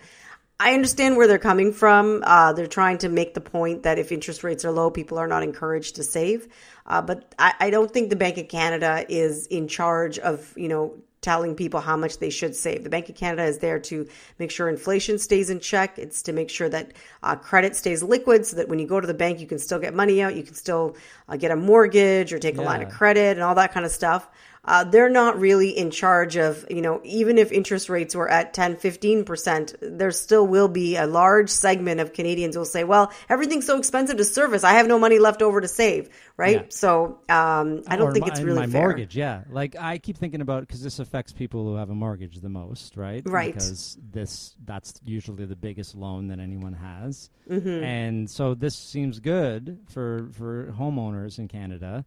I 0.59 0.73
understand 0.73 1.19
where 1.19 1.27
they're 1.27 1.39
coming 1.39 1.73
from. 1.73 2.23
Uh, 2.25 2.55
they're 2.55 2.67
trying 2.67 2.99
to 2.99 3.11
make 3.11 3.35
the 3.35 3.43
point 3.43 3.83
that 3.83 3.99
if 3.99 4.11
interest 4.11 4.43
rates 4.43 4.65
are 4.65 4.71
low, 4.71 4.91
people 4.91 5.19
are 5.19 5.27
not 5.27 5.43
encouraged 5.43 5.97
to 5.97 6.03
save. 6.03 6.49
Uh, 6.87 7.03
but 7.03 7.35
I, 7.39 7.55
I 7.61 7.71
don't 7.71 7.91
think 7.91 8.09
the 8.09 8.17
Bank 8.17 8.39
of 8.39 8.49
Canada 8.49 9.05
is 9.09 9.47
in 9.49 9.69
charge 9.69 10.19
of, 10.19 10.55
you 10.57 10.69
know, 10.69 10.95
telling 11.27 11.57
people 11.57 11.81
how 11.81 11.97
much 11.97 12.19
they 12.19 12.31
should 12.31 12.55
save. 12.55 12.85
The 12.85 12.89
Bank 12.89 13.09
of 13.09 13.17
Canada 13.17 13.43
is 13.43 13.59
there 13.59 13.81
to 13.81 14.07
make 14.39 14.53
sure 14.53 14.69
inflation 14.69 15.19
stays 15.19 15.51
in 15.51 15.59
check. 15.59 15.99
It's 15.99 16.23
to 16.23 16.33
make 16.33 16.49
sure 16.49 16.69
that 16.69 16.93
uh, 17.25 17.35
credit 17.35 17.75
stays 17.75 18.01
liquid 18.01 18.47
so 18.47 18.55
that 18.59 18.69
when 18.69 18.79
you 18.79 18.87
go 18.87 19.01
to 19.01 19.09
the 19.09 19.13
bank, 19.13 19.41
you 19.41 19.47
can 19.49 19.59
still 19.59 19.81
get 19.81 19.93
money 19.93 20.23
out. 20.23 20.37
You 20.37 20.45
can 20.45 20.55
still 20.55 20.97
uh, 21.29 21.37
get 21.37 21.51
a 21.51 21.57
mortgage 21.57 22.33
or 22.33 22.39
take 22.39 22.59
a 22.59 22.63
line 22.63 22.81
of 22.81 22.91
credit 22.91 23.37
and 23.37 23.43
all 23.43 23.57
that 23.57 23.73
kind 23.73 23.85
of 23.85 23.91
stuff. 23.91 24.29
Uh, 24.67 24.83
they're 24.85 25.09
not 25.09 25.39
really 25.39 25.71
in 25.71 25.91
charge 25.93 26.37
of, 26.37 26.67
you 26.69 26.83
know, 26.83 27.01
even 27.05 27.39
if 27.39 27.53
interest 27.53 27.89
rates 27.89 28.15
were 28.17 28.29
at 28.29 28.53
10, 28.53 28.77
15%, 28.77 29.77
there 29.81 30.11
still 30.11 30.47
will 30.47 30.69
be 30.69 30.97
a 30.97 31.07
large 31.07 31.49
segment 31.51 32.01
of 32.01 32.13
Canadians 32.13 32.55
who 32.57 32.61
will 32.61 32.65
say, 32.67 32.83
well, 32.85 33.13
everything's 33.29 33.65
so 33.67 33.79
expensive 33.79 34.17
to 34.17 34.25
service. 34.25 34.65
I 34.65 34.73
have 34.73 34.87
no 34.89 34.99
money 34.99 35.19
left 35.19 35.41
over 35.41 35.61
to 35.61 35.69
save, 35.69 36.09
right? 36.37 36.63
Yeah. 36.63 36.67
So 36.71 37.21
um, 37.29 37.83
I 37.87 37.97
don't 37.97 38.09
Or 38.09 38.13
think 38.13 38.27
my, 38.27 38.33
it's 38.33 38.41
really 38.41 38.59
my 38.59 38.67
fair. 38.67 38.81
mortgage. 38.83 39.17
Yeah, 39.17 39.43
like 39.51 39.77
I 39.79 39.99
keep 39.99 40.17
thinking 40.19 40.41
about 40.41 40.63
because 40.67 40.83
this 40.83 40.99
affects 40.99 41.33
people 41.33 41.65
who 41.65 41.77
have 41.77 41.91
a 41.91 41.95
mortgage 41.95 42.41
the 42.41 42.49
most, 42.49 42.97
right? 42.97 43.23
Right. 43.25 43.55
Because 43.55 43.97
this 44.13 44.55
that's 44.65 44.95
usually 45.05 45.45
the 45.45 45.57
biggest 45.57 45.95
loan 45.95 46.29
that 46.29 46.39
anyone 46.41 46.73
has, 46.73 47.31
Mm-hmm. 47.49 47.85
and 47.85 48.29
so 48.29 48.55
this 48.55 48.75
seems 48.75 49.21
good 49.21 49.79
for 49.89 50.29
for 50.33 50.75
homeowners 50.77 51.39
in 51.39 51.47
Canada. 51.47 52.05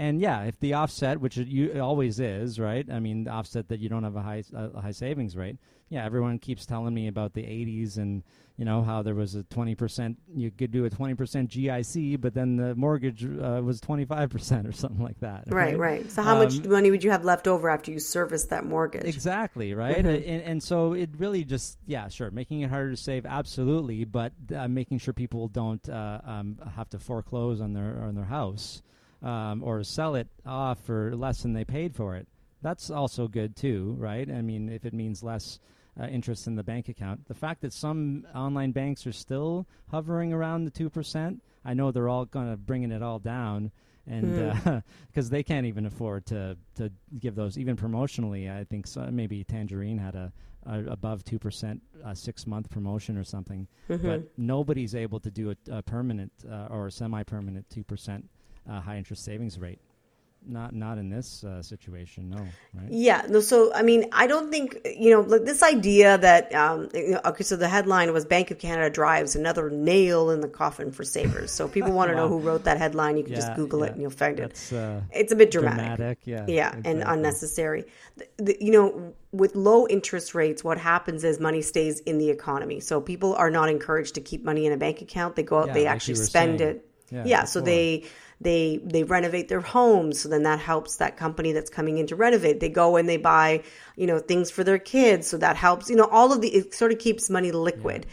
And 0.00 0.18
yeah, 0.18 0.44
if 0.44 0.58
the 0.60 0.72
offset, 0.72 1.20
which 1.20 1.36
it, 1.36 1.46
you, 1.46 1.72
it 1.72 1.78
always 1.78 2.20
is, 2.20 2.58
right? 2.58 2.90
I 2.90 3.00
mean, 3.00 3.24
the 3.24 3.32
offset 3.32 3.68
that 3.68 3.80
you 3.80 3.90
don't 3.90 4.02
have 4.02 4.16
a 4.16 4.22
high 4.22 4.42
a 4.54 4.80
high 4.80 4.92
savings 4.92 5.36
rate. 5.36 5.58
Yeah, 5.90 6.06
everyone 6.06 6.38
keeps 6.38 6.64
telling 6.64 6.94
me 6.94 7.06
about 7.06 7.34
the 7.34 7.42
'80s 7.42 7.98
and 7.98 8.22
you 8.56 8.64
know 8.64 8.82
how 8.82 9.02
there 9.02 9.14
was 9.14 9.34
a 9.34 9.42
20% 9.42 10.16
you 10.34 10.50
could 10.50 10.70
do 10.70 10.86
a 10.86 10.90
20% 10.90 11.16
GIC, 11.48 12.18
but 12.18 12.32
then 12.32 12.56
the 12.56 12.74
mortgage 12.74 13.24
uh, 13.24 13.60
was 13.62 13.78
25% 13.82 14.68
or 14.68 14.72
something 14.82 15.02
like 15.02 15.20
that. 15.20 15.44
Right, 15.48 15.78
right. 15.78 16.10
So 16.10 16.22
how 16.22 16.36
much 16.36 16.58
Um, 16.60 16.70
money 16.70 16.90
would 16.90 17.04
you 17.04 17.10
have 17.10 17.24
left 17.24 17.46
over 17.46 17.68
after 17.68 17.90
you 17.90 17.98
service 17.98 18.44
that 18.46 18.64
mortgage? 18.64 19.04
Exactly, 19.04 19.74
right? 19.84 19.98
Mm-hmm. 19.98 20.30
And, 20.30 20.42
and 20.42 20.62
so 20.62 20.94
it 20.94 21.10
really 21.18 21.44
just, 21.44 21.78
yeah, 21.86 22.08
sure, 22.08 22.30
making 22.30 22.62
it 22.62 22.70
harder 22.70 22.90
to 22.90 22.96
save, 22.96 23.26
absolutely, 23.26 24.04
but 24.04 24.32
uh, 24.54 24.68
making 24.68 24.98
sure 24.98 25.12
people 25.12 25.48
don't 25.48 25.86
uh, 25.90 26.20
um, 26.24 26.58
have 26.74 26.88
to 26.90 26.98
foreclose 26.98 27.60
on 27.60 27.74
their 27.74 28.02
on 28.02 28.14
their 28.14 28.24
house 28.24 28.82
um, 29.22 29.62
or 29.62 29.82
sell 29.82 30.14
it 30.14 30.28
off 30.46 30.78
for 30.84 31.14
less 31.14 31.42
than 31.42 31.52
they 31.52 31.64
paid 31.64 31.94
for 31.94 32.16
it. 32.16 32.26
That's 32.62 32.90
also 32.90 33.26
good 33.28 33.56
too, 33.56 33.94
right? 33.98 34.30
I 34.30 34.42
mean, 34.42 34.68
if 34.68 34.84
it 34.84 34.92
means 34.92 35.22
less 35.22 35.58
uh, 36.00 36.06
interest 36.06 36.46
in 36.46 36.56
the 36.56 36.62
bank 36.62 36.88
account, 36.88 37.26
the 37.26 37.34
fact 37.34 37.62
that 37.62 37.72
some 37.72 38.26
online 38.34 38.72
banks 38.72 39.06
are 39.06 39.12
still 39.12 39.66
hovering 39.90 40.32
around 40.32 40.64
the 40.64 40.70
two 40.70 40.90
percent, 40.90 41.42
I 41.64 41.74
know 41.74 41.90
they're 41.90 42.08
all 42.08 42.26
kind 42.26 42.50
of 42.50 42.66
bringing 42.66 42.92
it 42.92 43.02
all 43.02 43.18
down 43.18 43.70
and 44.06 44.82
because 45.06 45.30
they 45.30 45.42
can't 45.42 45.66
even 45.66 45.86
afford 45.86 46.26
to 46.26 46.56
to 46.76 46.90
give 47.18 47.34
those 47.34 47.58
even 47.58 47.76
promotionally. 47.76 48.50
I 48.50 48.64
think 48.64 48.86
so, 48.86 49.08
maybe 49.10 49.44
Tangerine 49.44 49.98
had 49.98 50.14
a, 50.14 50.32
a 50.66 50.84
above 50.84 51.24
two 51.24 51.38
percent 51.38 51.82
uh, 52.04 52.14
six 52.14 52.46
month 52.46 52.70
promotion 52.70 53.16
or 53.16 53.24
something, 53.24 53.66
but 54.08 54.32
nobody's 54.36 54.94
able 54.94 55.20
to 55.20 55.30
do 55.30 55.50
a, 55.50 55.56
a 55.78 55.82
permanent 55.82 56.32
uh, 56.50 56.68
or 56.70 56.90
semi 56.90 57.22
permanent 57.22 57.68
two 57.70 57.84
percent 57.84 58.28
uh, 58.70 58.80
high 58.80 58.96
interest 58.96 59.24
savings 59.24 59.58
rate. 59.58 59.80
Not 60.46 60.74
not 60.74 60.96
in 60.96 61.10
this 61.10 61.44
uh, 61.44 61.62
situation, 61.62 62.30
no. 62.30 62.38
Right? 62.72 62.90
Yeah, 62.90 63.26
no. 63.28 63.40
So 63.40 63.74
I 63.74 63.82
mean, 63.82 64.06
I 64.10 64.26
don't 64.26 64.50
think 64.50 64.68
you 64.98 65.10
know 65.10 65.20
like 65.20 65.44
this 65.44 65.62
idea 65.62 66.16
that 66.16 66.54
um, 66.54 66.88
you 66.94 67.10
know, 67.10 67.20
okay. 67.26 67.44
So 67.44 67.56
the 67.56 67.68
headline 67.68 68.10
was 68.14 68.24
Bank 68.24 68.50
of 68.50 68.58
Canada 68.58 68.88
drives 68.88 69.36
another 69.36 69.68
nail 69.68 70.30
in 70.30 70.40
the 70.40 70.48
coffin 70.48 70.92
for 70.92 71.04
savers. 71.04 71.50
So 71.52 71.68
people 71.68 71.92
want 71.92 72.08
to 72.10 72.16
know 72.20 72.26
who 72.26 72.38
wrote 72.38 72.64
that 72.64 72.78
headline. 72.78 73.18
You 73.18 73.24
can 73.24 73.34
just 73.34 73.48
Yeah, 73.48 73.56
Google 73.56 73.82
it 73.82 73.92
and 73.92 74.00
you'll 74.00 74.10
find 74.24 74.40
it. 74.40 74.52
Uh, 74.72 75.00
It's 75.12 75.30
a 75.30 75.36
bit 75.36 75.50
dramatic. 75.50 75.84
dramatic, 75.98 76.18
yeah. 76.24 76.46
Yeah, 76.48 76.74
and 76.86 77.02
unnecessary. 77.04 77.84
The, 78.16 78.26
the, 78.38 78.56
you 78.64 78.72
know, 78.72 79.12
with 79.32 79.54
low 79.54 79.86
interest 79.88 80.34
rates, 80.34 80.64
what 80.64 80.78
happens 80.78 81.22
is 81.22 81.38
money 81.38 81.60
stays 81.60 82.00
in 82.00 82.16
the 82.16 82.30
economy. 82.30 82.80
So 82.80 82.98
people 83.02 83.34
are 83.34 83.50
not 83.50 83.68
encouraged 83.68 84.14
to 84.14 84.22
keep 84.22 84.42
money 84.42 84.64
in 84.64 84.72
a 84.72 84.78
bank 84.78 85.02
account. 85.02 85.36
They 85.36 85.42
go 85.42 85.58
out, 85.58 85.66
Yeah, 85.66 85.74
they 85.74 85.84
like 85.84 85.96
actually 85.96 86.14
spend 86.14 86.60
saying. 86.60 86.70
it. 86.76 86.86
Yeah, 87.12 87.24
Yeah, 87.26 87.44
so 87.44 87.60
they 87.60 88.04
they 88.40 88.80
they 88.82 89.04
renovate 89.04 89.48
their 89.48 89.60
homes. 89.60 90.20
So 90.20 90.28
then 90.28 90.44
that 90.44 90.58
helps 90.58 90.96
that 90.96 91.16
company 91.16 91.52
that's 91.52 91.70
coming 91.70 91.98
in 91.98 92.06
to 92.08 92.16
renovate. 92.16 92.60
They 92.60 92.68
go 92.68 92.96
and 92.96 93.08
they 93.08 93.18
buy, 93.18 93.62
you 93.96 94.06
know, 94.06 94.18
things 94.18 94.50
for 94.50 94.64
their 94.64 94.78
kids. 94.78 95.26
So 95.26 95.36
that 95.38 95.56
helps. 95.56 95.90
You 95.90 95.96
know, 95.96 96.08
all 96.10 96.32
of 96.32 96.40
the 96.40 96.48
it 96.48 96.74
sort 96.74 96.92
of 96.92 96.98
keeps 96.98 97.28
money 97.28 97.52
liquid. 97.52 98.06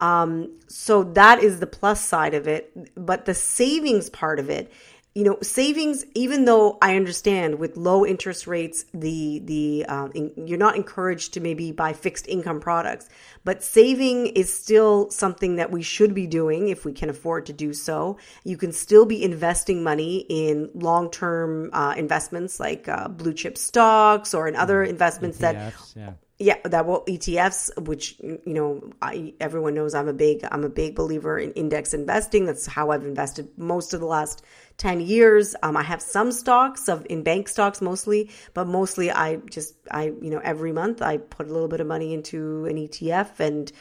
Um, 0.00 0.58
so 0.66 1.04
that 1.04 1.42
is 1.42 1.60
the 1.60 1.66
plus 1.66 2.04
side 2.04 2.34
of 2.34 2.48
it. 2.48 2.72
But 2.94 3.24
the 3.24 3.34
savings 3.34 4.10
part 4.10 4.38
of 4.38 4.50
it, 4.50 4.72
you 5.14 5.24
know, 5.24 5.36
savings. 5.42 6.04
Even 6.14 6.46
though 6.46 6.78
I 6.80 6.96
understand 6.96 7.58
with 7.58 7.76
low 7.76 8.06
interest 8.06 8.46
rates, 8.46 8.84
the 8.94 9.40
the 9.44 9.84
um, 9.86 10.12
in, 10.14 10.46
you're 10.46 10.58
not 10.58 10.76
encouraged 10.76 11.34
to 11.34 11.40
maybe 11.40 11.70
buy 11.70 11.92
fixed 11.92 12.26
income 12.28 12.60
products, 12.60 13.08
but 13.44 13.62
saving 13.62 14.28
is 14.28 14.52
still 14.52 15.10
something 15.10 15.56
that 15.56 15.70
we 15.70 15.82
should 15.82 16.14
be 16.14 16.26
doing 16.26 16.68
if 16.68 16.84
we 16.84 16.92
can 16.92 17.10
afford 17.10 17.46
to 17.46 17.52
do 17.52 17.74
so. 17.74 18.18
You 18.44 18.56
can 18.56 18.72
still 18.72 19.04
be 19.04 19.22
investing 19.22 19.82
money 19.82 20.24
in 20.28 20.70
long 20.74 21.10
term 21.10 21.70
uh, 21.72 21.94
investments 21.96 22.58
like 22.58 22.88
uh, 22.88 23.08
blue 23.08 23.34
chip 23.34 23.58
stocks 23.58 24.32
or 24.32 24.48
in 24.48 24.56
other 24.56 24.82
investments 24.82 25.38
that 25.38 25.74
yeah. 25.94 26.12
yeah, 26.38 26.56
that 26.64 26.86
will 26.86 27.04
ETFs, 27.06 27.70
which 27.84 28.18
you 28.20 28.40
know, 28.46 28.90
I 29.00 29.34
everyone 29.40 29.74
knows 29.74 29.94
I'm 29.94 30.08
a 30.08 30.12
big 30.12 30.44
I'm 30.50 30.64
a 30.64 30.70
big 30.70 30.96
believer 30.96 31.38
in 31.38 31.52
index 31.52 31.92
investing. 31.94 32.46
That's 32.46 32.66
how 32.66 32.90
I've 32.90 33.04
invested 33.04 33.48
most 33.58 33.92
of 33.94 34.00
the 34.00 34.06
last 34.06 34.42
ten 34.76 35.00
years. 35.00 35.54
Um, 35.62 35.76
I 35.76 35.82
have 35.82 36.02
some 36.02 36.32
stocks 36.32 36.88
of 36.88 37.06
in 37.08 37.22
bank 37.22 37.48
stocks 37.48 37.80
mostly, 37.80 38.30
but 38.54 38.66
mostly 38.66 39.10
I 39.10 39.36
just 39.36 39.74
I 39.90 40.04
you 40.04 40.30
know 40.30 40.40
every 40.42 40.72
month 40.72 41.02
I 41.02 41.18
put 41.18 41.48
a 41.48 41.52
little 41.52 41.68
bit 41.68 41.80
of 41.80 41.86
money 41.86 42.14
into 42.14 42.66
an 42.66 42.76
ETF 42.76 43.40
and. 43.40 43.72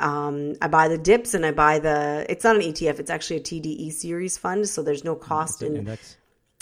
Um, 0.00 0.56
I 0.60 0.66
buy 0.66 0.88
the 0.88 0.98
dips 0.98 1.34
and 1.34 1.46
I 1.46 1.52
buy 1.52 1.78
the. 1.78 2.26
It's 2.28 2.42
not 2.42 2.56
an 2.56 2.62
ETF. 2.62 2.98
It's 2.98 3.10
actually 3.10 3.36
a 3.36 3.40
TD 3.40 3.66
e-Series 3.66 4.36
fund, 4.36 4.68
so 4.68 4.82
there's 4.82 5.04
no 5.04 5.14
cost 5.14 5.62
in 5.62 5.76
Index. 5.76 6.16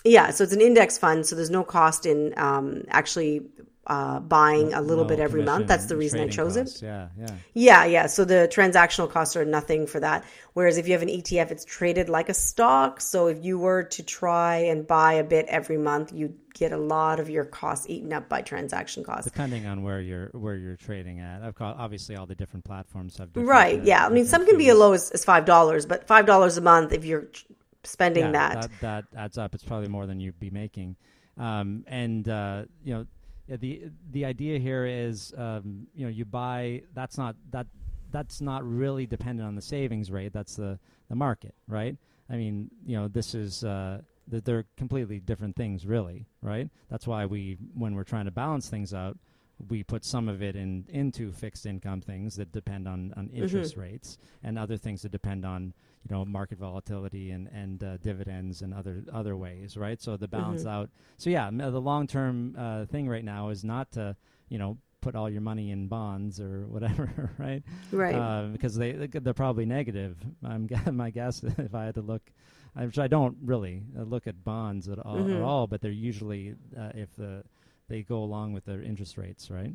yeah, 0.05 0.31
so 0.31 0.45
it's 0.45 0.53
an 0.53 0.61
index 0.61 0.99
fund, 0.99 1.25
so 1.27 1.35
there's 1.35 1.51
no 1.51 1.65
cost 1.65 2.05
in 2.05 2.35
um, 2.37 2.85
actually 2.91 3.47
uh, 3.87 4.21
buying 4.21 4.73
a 4.75 4.81
little 4.81 5.05
No 5.05 5.09
bit 5.09 5.19
every 5.19 5.43
month. 5.43 5.67
That's 5.67 5.87
the 5.87 5.97
reason 5.97 6.21
I 6.21 6.29
chose 6.29 6.57
costs. 6.57 6.83
it. 6.83 6.87
Yeah, 6.87 7.09
yeah. 7.19 7.27
Yeah, 7.53 7.85
yeah. 7.85 8.07
So 8.07 8.25
the 8.25 8.49
transactional 8.53 9.11
costs 9.11 9.35
are 9.37 9.45
nothing 9.45 9.89
for 9.89 9.99
that. 9.99 10.25
Whereas 10.53 10.79
if 10.79 10.87
you 10.87 10.93
have 10.93 11.03
an 11.03 11.09
ETF, 11.09 11.51
it's 11.51 11.65
traded 11.65 12.09
like 12.09 12.29
a 12.29 12.35
stock. 12.35 13.01
So 13.01 13.27
if 13.27 13.45
you 13.45 13.59
were 13.59 13.83
to 13.83 14.03
try 14.05 14.57
and 14.59 14.87
buy 14.87 15.15
a 15.15 15.25
bit 15.25 15.47
every 15.49 15.79
month, 15.79 16.13
you 16.13 16.35
get 16.55 16.71
a 16.71 16.77
lot 16.77 17.19
of 17.19 17.29
your 17.29 17.45
costs 17.45 17.87
eaten 17.91 18.13
up 18.13 18.29
by 18.29 18.43
transaction 18.43 19.03
costs. 19.03 19.25
Depending 19.25 19.67
on 19.67 19.83
where 19.83 20.01
you're 20.01 20.29
where 20.29 20.55
you're 20.55 20.77
trading 20.77 21.19
at, 21.19 21.43
I've 21.43 21.57
got 21.57 21.77
obviously 21.79 22.15
all 22.15 22.27
the 22.27 22.37
different 22.37 22.65
platforms 22.65 23.17
have 23.19 23.33
different, 23.33 23.49
Right. 23.49 23.81
uh, 23.81 23.85
Yeah. 23.85 24.07
I 24.07 24.11
mean, 24.11 24.27
some 24.27 24.47
can 24.47 24.59
be 24.59 24.69
as 24.71 24.79
low 24.79 24.93
as, 24.93 25.11
as 25.11 25.25
five 25.25 25.45
dollars, 25.45 25.87
but 25.87 26.07
five 26.07 26.25
dollars 26.27 26.57
a 26.57 26.61
month 26.61 26.93
if 26.93 27.05
you're 27.05 27.27
spending 27.83 28.27
yeah, 28.27 28.31
that. 28.33 28.63
that 28.63 28.71
that 28.81 29.05
adds 29.21 29.39
up. 29.39 29.57
It's 29.57 29.65
probably 29.65 29.89
more 29.89 30.07
than 30.07 30.21
you'd 30.21 30.39
be 30.39 30.51
making. 30.51 30.95
Um, 31.37 31.85
and 31.89 32.29
uh, 32.29 32.65
you 32.85 32.95
know, 32.95 33.07
yeah, 33.47 33.57
the 33.57 33.85
the 34.11 34.25
idea 34.25 34.59
here 34.59 34.87
is, 34.87 35.33
um, 35.37 35.87
you 35.95 36.05
know, 36.05 36.11
you 36.11 36.25
buy. 36.25 36.83
That's 36.95 37.19
not 37.19 37.37
that 37.51 37.67
that's 38.11 38.41
not 38.41 38.65
really 38.65 39.07
dependent 39.07 39.47
on 39.47 39.55
the 39.55 39.63
savings 39.63 40.11
rate. 40.11 40.33
That's 40.33 40.57
the 40.57 40.79
the 41.09 41.17
market, 41.17 41.55
right? 41.67 41.97
I 42.31 42.37
mean, 42.37 42.71
you 42.85 42.97
know, 42.97 43.09
this 43.09 43.35
is. 43.35 43.65
Uh, 43.65 44.03
that 44.29 44.45
they're 44.45 44.65
completely 44.77 45.19
different 45.19 45.57
things, 45.57 45.85
really, 45.85 46.27
right? 46.43 46.71
That's 46.89 47.07
why 47.07 47.27
we, 47.27 47.59
when 47.75 47.95
we're 47.95 48.05
trying 48.05 48.27
to 48.27 48.31
balance 48.31 48.69
things 48.69 48.95
out, 48.95 49.19
we 49.69 49.83
put 49.83 50.05
some 50.05 50.29
of 50.29 50.43
it 50.43 50.57
in 50.57 50.87
into 50.89 51.33
fixed 51.33 51.67
income 51.67 52.01
things 52.01 52.37
that 52.37 52.53
depend 52.53 52.89
on, 52.89 53.13
on 53.17 53.29
interest 53.31 53.77
rates, 53.77 54.19
and 54.43 54.59
other 54.59 54.77
things 54.77 55.03
that 55.03 55.13
depend 55.13 55.45
on 55.45 55.73
you 56.09 56.15
know 56.17 56.25
market 56.25 56.59
volatility 56.59 57.31
and 57.31 57.49
and 57.49 57.83
uh, 57.83 57.97
dividends 57.99 58.63
and 58.63 58.75
other 58.75 59.05
other 59.13 59.37
ways, 59.37 59.77
right? 59.77 60.01
So 60.01 60.17
the 60.17 60.29
balance 60.29 60.65
out. 60.67 60.91
So 61.19 61.31
yeah, 61.31 61.47
m- 61.49 61.59
the 61.59 61.81
long 61.81 62.07
term 62.07 62.55
uh, 62.59 62.87
thing 62.87 63.09
right 63.09 63.25
now 63.25 63.49
is 63.51 63.65
not 63.65 63.93
to 63.93 64.17
you 64.49 64.59
know 64.59 64.79
put 65.01 65.17
all 65.17 65.29
your 65.29 65.41
money 65.41 65.71
in 65.73 65.89
bonds 65.89 66.41
or 66.41 66.67
whatever, 66.69 67.31
right? 67.39 67.63
Right. 67.91 68.15
Uh, 68.15 68.49
because 68.53 68.75
they 68.77 68.93
they're 68.93 69.35
probably 69.35 69.67
negative. 69.67 70.17
I'm 70.45 70.67
gu- 70.67 70.93
my 70.93 71.11
guess 71.11 71.43
if 71.59 71.75
I 71.75 71.85
had 71.87 71.95
to 71.97 72.03
look, 72.03 72.23
uh, 72.77 72.83
which 72.85 72.99
I 72.99 73.07
don't 73.09 73.37
really 73.43 73.83
uh, 73.99 74.03
look 74.03 74.27
at 74.27 74.43
bonds 74.45 74.89
at 74.89 74.99
all, 74.99 75.17
Mm-hmm. 75.17 75.37
at 75.37 75.43
all 75.43 75.67
but 75.67 75.81
they're 75.81 75.91
usually 75.93 76.55
uh, 76.79 76.91
if 76.95 77.15
the 77.17 77.45
they 77.89 78.03
go 78.03 78.19
along 78.23 78.53
with 78.55 78.65
their 78.65 78.81
interest 78.83 79.19
rates, 79.19 79.51
right? 79.51 79.75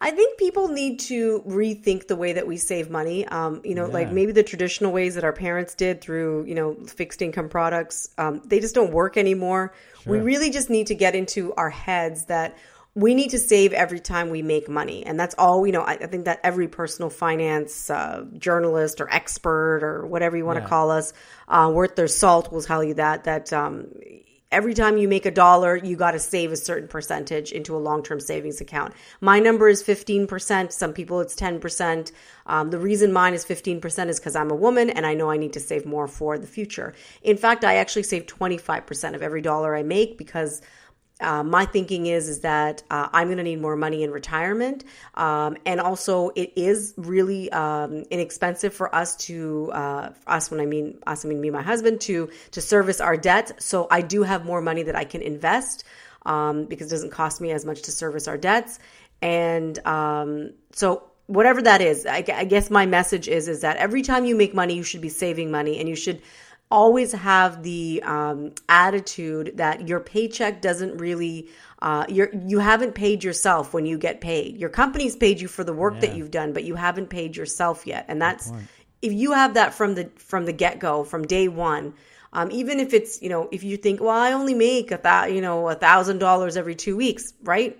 I 0.00 0.10
think 0.10 0.38
people 0.38 0.68
need 0.68 1.00
to 1.00 1.42
rethink 1.46 2.08
the 2.08 2.16
way 2.16 2.34
that 2.34 2.46
we 2.46 2.56
save 2.56 2.90
money. 2.90 3.26
Um, 3.26 3.62
you 3.64 3.74
know, 3.74 3.86
like 3.86 4.12
maybe 4.12 4.32
the 4.32 4.42
traditional 4.42 4.92
ways 4.92 5.14
that 5.14 5.24
our 5.24 5.32
parents 5.32 5.74
did 5.74 6.00
through, 6.00 6.44
you 6.44 6.54
know, 6.54 6.74
fixed 6.74 7.22
income 7.22 7.48
products, 7.48 8.10
um, 8.18 8.42
they 8.44 8.60
just 8.60 8.74
don't 8.74 8.92
work 8.92 9.16
anymore. 9.16 9.72
We 10.04 10.18
really 10.18 10.50
just 10.50 10.68
need 10.68 10.88
to 10.88 10.94
get 10.94 11.14
into 11.14 11.54
our 11.54 11.70
heads 11.70 12.26
that 12.26 12.56
we 12.94 13.14
need 13.14 13.30
to 13.30 13.38
save 13.38 13.72
every 13.72 13.98
time 13.98 14.30
we 14.30 14.42
make 14.42 14.68
money. 14.68 15.04
And 15.04 15.18
that's 15.18 15.34
all, 15.36 15.66
you 15.66 15.72
know, 15.72 15.82
I, 15.82 15.92
I 15.94 16.06
think 16.06 16.26
that 16.26 16.40
every 16.44 16.68
personal 16.68 17.10
finance 17.10 17.90
uh, 17.90 18.24
journalist 18.38 19.00
or 19.00 19.10
expert 19.10 19.80
or 19.82 20.06
whatever 20.06 20.36
you 20.36 20.44
want 20.44 20.58
to 20.58 20.62
Yeah. 20.62 20.68
call 20.68 20.90
us, 20.90 21.12
uh, 21.48 21.72
worth 21.74 21.96
their 21.96 22.08
salt 22.08 22.52
will 22.52 22.62
tell 22.62 22.84
you 22.84 22.94
that, 22.94 23.24
that, 23.24 23.52
um, 23.52 23.86
every 24.52 24.74
time 24.74 24.96
you 24.96 25.08
make 25.08 25.26
a 25.26 25.30
dollar, 25.30 25.76
you 25.76 25.96
got 25.96 26.12
to 26.12 26.18
save 26.18 26.52
a 26.52 26.56
certain 26.56 26.88
percentage 26.88 27.52
into 27.52 27.76
a 27.76 27.78
long 27.78 28.02
term 28.02 28.20
savings 28.20 28.60
account. 28.60 28.94
My 29.20 29.40
number 29.40 29.68
is 29.68 29.82
15%. 29.82 30.72
Some 30.72 30.92
people 30.92 31.20
it's 31.20 31.34
10%. 31.34 32.12
Um, 32.46 32.70
the 32.70 32.78
reason 32.78 33.12
mine 33.12 33.34
is 33.34 33.44
15% 33.44 34.08
is 34.08 34.20
because 34.20 34.36
I'm 34.36 34.50
a 34.50 34.54
woman 34.54 34.90
and 34.90 35.06
I 35.06 35.14
know 35.14 35.30
I 35.30 35.36
need 35.36 35.52
to 35.54 35.60
save 35.60 35.86
more 35.86 36.06
for 36.06 36.38
the 36.38 36.46
future. 36.46 36.94
In 37.22 37.36
fact, 37.36 37.64
I 37.64 37.76
actually 37.76 38.04
save 38.04 38.26
25% 38.26 39.14
of 39.14 39.22
every 39.22 39.42
dollar 39.42 39.74
I 39.74 39.82
make 39.82 40.18
because 40.18 40.62
uh, 41.24 41.42
my 41.42 41.64
thinking 41.64 42.06
is 42.06 42.28
is 42.28 42.40
that 42.40 42.82
uh, 42.90 43.08
I'm 43.12 43.28
going 43.28 43.38
to 43.38 43.44
need 43.44 43.60
more 43.60 43.76
money 43.76 44.02
in 44.02 44.10
retirement, 44.10 44.84
um, 45.14 45.56
and 45.64 45.80
also 45.80 46.30
it 46.36 46.52
is 46.56 46.94
really 46.96 47.50
um, 47.50 48.04
inexpensive 48.10 48.74
for 48.74 48.94
us 48.94 49.16
to 49.28 49.70
uh, 49.72 50.12
us 50.26 50.50
when 50.50 50.60
I 50.60 50.66
mean 50.66 50.98
us 51.06 51.24
I 51.24 51.28
mean 51.28 51.40
me 51.40 51.48
and 51.48 51.56
my 51.56 51.62
husband 51.62 52.00
to 52.02 52.30
to 52.52 52.60
service 52.60 53.00
our 53.00 53.16
debt. 53.16 53.62
So 53.62 53.88
I 53.90 54.02
do 54.02 54.22
have 54.22 54.44
more 54.44 54.60
money 54.60 54.84
that 54.84 54.96
I 54.96 55.04
can 55.04 55.22
invest 55.22 55.84
um, 56.26 56.66
because 56.66 56.88
it 56.88 56.90
doesn't 56.90 57.10
cost 57.10 57.40
me 57.40 57.50
as 57.50 57.64
much 57.64 57.82
to 57.82 57.92
service 57.92 58.28
our 58.28 58.36
debts, 58.36 58.78
and 59.22 59.78
um, 59.86 60.52
so 60.72 61.04
whatever 61.26 61.62
that 61.62 61.80
is, 61.80 62.04
I, 62.04 62.22
I 62.34 62.44
guess 62.44 62.70
my 62.70 62.86
message 62.86 63.28
is 63.28 63.48
is 63.48 63.62
that 63.62 63.78
every 63.78 64.02
time 64.02 64.24
you 64.24 64.36
make 64.36 64.54
money, 64.54 64.74
you 64.74 64.82
should 64.82 65.00
be 65.00 65.08
saving 65.08 65.50
money, 65.50 65.78
and 65.80 65.88
you 65.88 65.96
should 65.96 66.20
always 66.74 67.12
have 67.12 67.62
the 67.62 68.02
um, 68.04 68.52
attitude 68.68 69.52
that 69.56 69.86
your 69.88 70.00
paycheck 70.00 70.60
doesn't 70.60 70.98
really 70.98 71.48
uh, 71.80 72.04
you're 72.08 72.30
you 72.46 72.58
haven't 72.58 72.94
paid 72.94 73.22
yourself 73.22 73.72
when 73.74 73.86
you 73.86 73.96
get 73.98 74.20
paid. 74.20 74.56
Your 74.58 74.70
company's 74.70 75.14
paid 75.14 75.40
you 75.40 75.48
for 75.48 75.64
the 75.64 75.72
work 75.72 76.00
that 76.00 76.16
you've 76.16 76.30
done 76.30 76.52
but 76.52 76.64
you 76.64 76.74
haven't 76.74 77.08
paid 77.10 77.36
yourself 77.36 77.86
yet. 77.86 78.06
And 78.08 78.20
that's 78.20 78.50
if 79.02 79.12
you 79.12 79.32
have 79.32 79.54
that 79.54 79.74
from 79.74 79.94
the 79.94 80.10
from 80.16 80.46
the 80.46 80.52
get-go 80.52 81.04
from 81.04 81.26
day 81.26 81.46
one 81.46 81.94
um, 82.32 82.50
even 82.50 82.80
if 82.80 82.92
it's 82.92 83.22
you 83.22 83.28
know 83.28 83.48
if 83.52 83.62
you 83.62 83.76
think 83.76 84.00
well 84.00 84.10
i 84.10 84.32
only 84.32 84.54
make 84.54 84.90
a 84.90 84.98
thou, 84.98 85.26
you 85.26 85.40
know 85.40 85.68
a 85.68 85.74
thousand 85.74 86.18
dollars 86.18 86.56
every 86.56 86.74
two 86.74 86.96
weeks 86.96 87.32
right? 87.42 87.78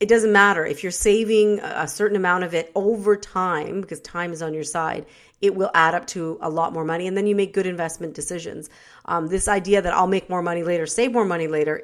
It 0.00 0.08
doesn't 0.08 0.32
matter. 0.32 0.66
If 0.66 0.82
you're 0.82 0.92
saving 0.92 1.60
a 1.60 1.86
certain 1.86 2.16
amount 2.16 2.42
of 2.44 2.52
it 2.52 2.72
over 2.74 3.16
time 3.16 3.80
because 3.80 4.00
time 4.00 4.32
is 4.32 4.42
on 4.42 4.52
your 4.52 4.64
side 4.64 5.06
it 5.46 5.54
will 5.58 5.70
add 5.74 5.94
up 5.98 6.06
to 6.14 6.38
a 6.40 6.50
lot 6.58 6.72
more 6.76 6.84
money 6.92 7.06
and 7.08 7.16
then 7.16 7.26
you 7.30 7.36
make 7.42 7.52
good 7.58 7.66
investment 7.74 8.12
decisions. 8.20 8.62
Um, 9.12 9.22
this 9.34 9.46
idea 9.58 9.78
that 9.84 9.92
i'll 9.98 10.12
make 10.16 10.26
more 10.34 10.42
money 10.50 10.62
later 10.70 10.86
save 10.86 11.10
more 11.18 11.28
money 11.34 11.48
later 11.56 11.74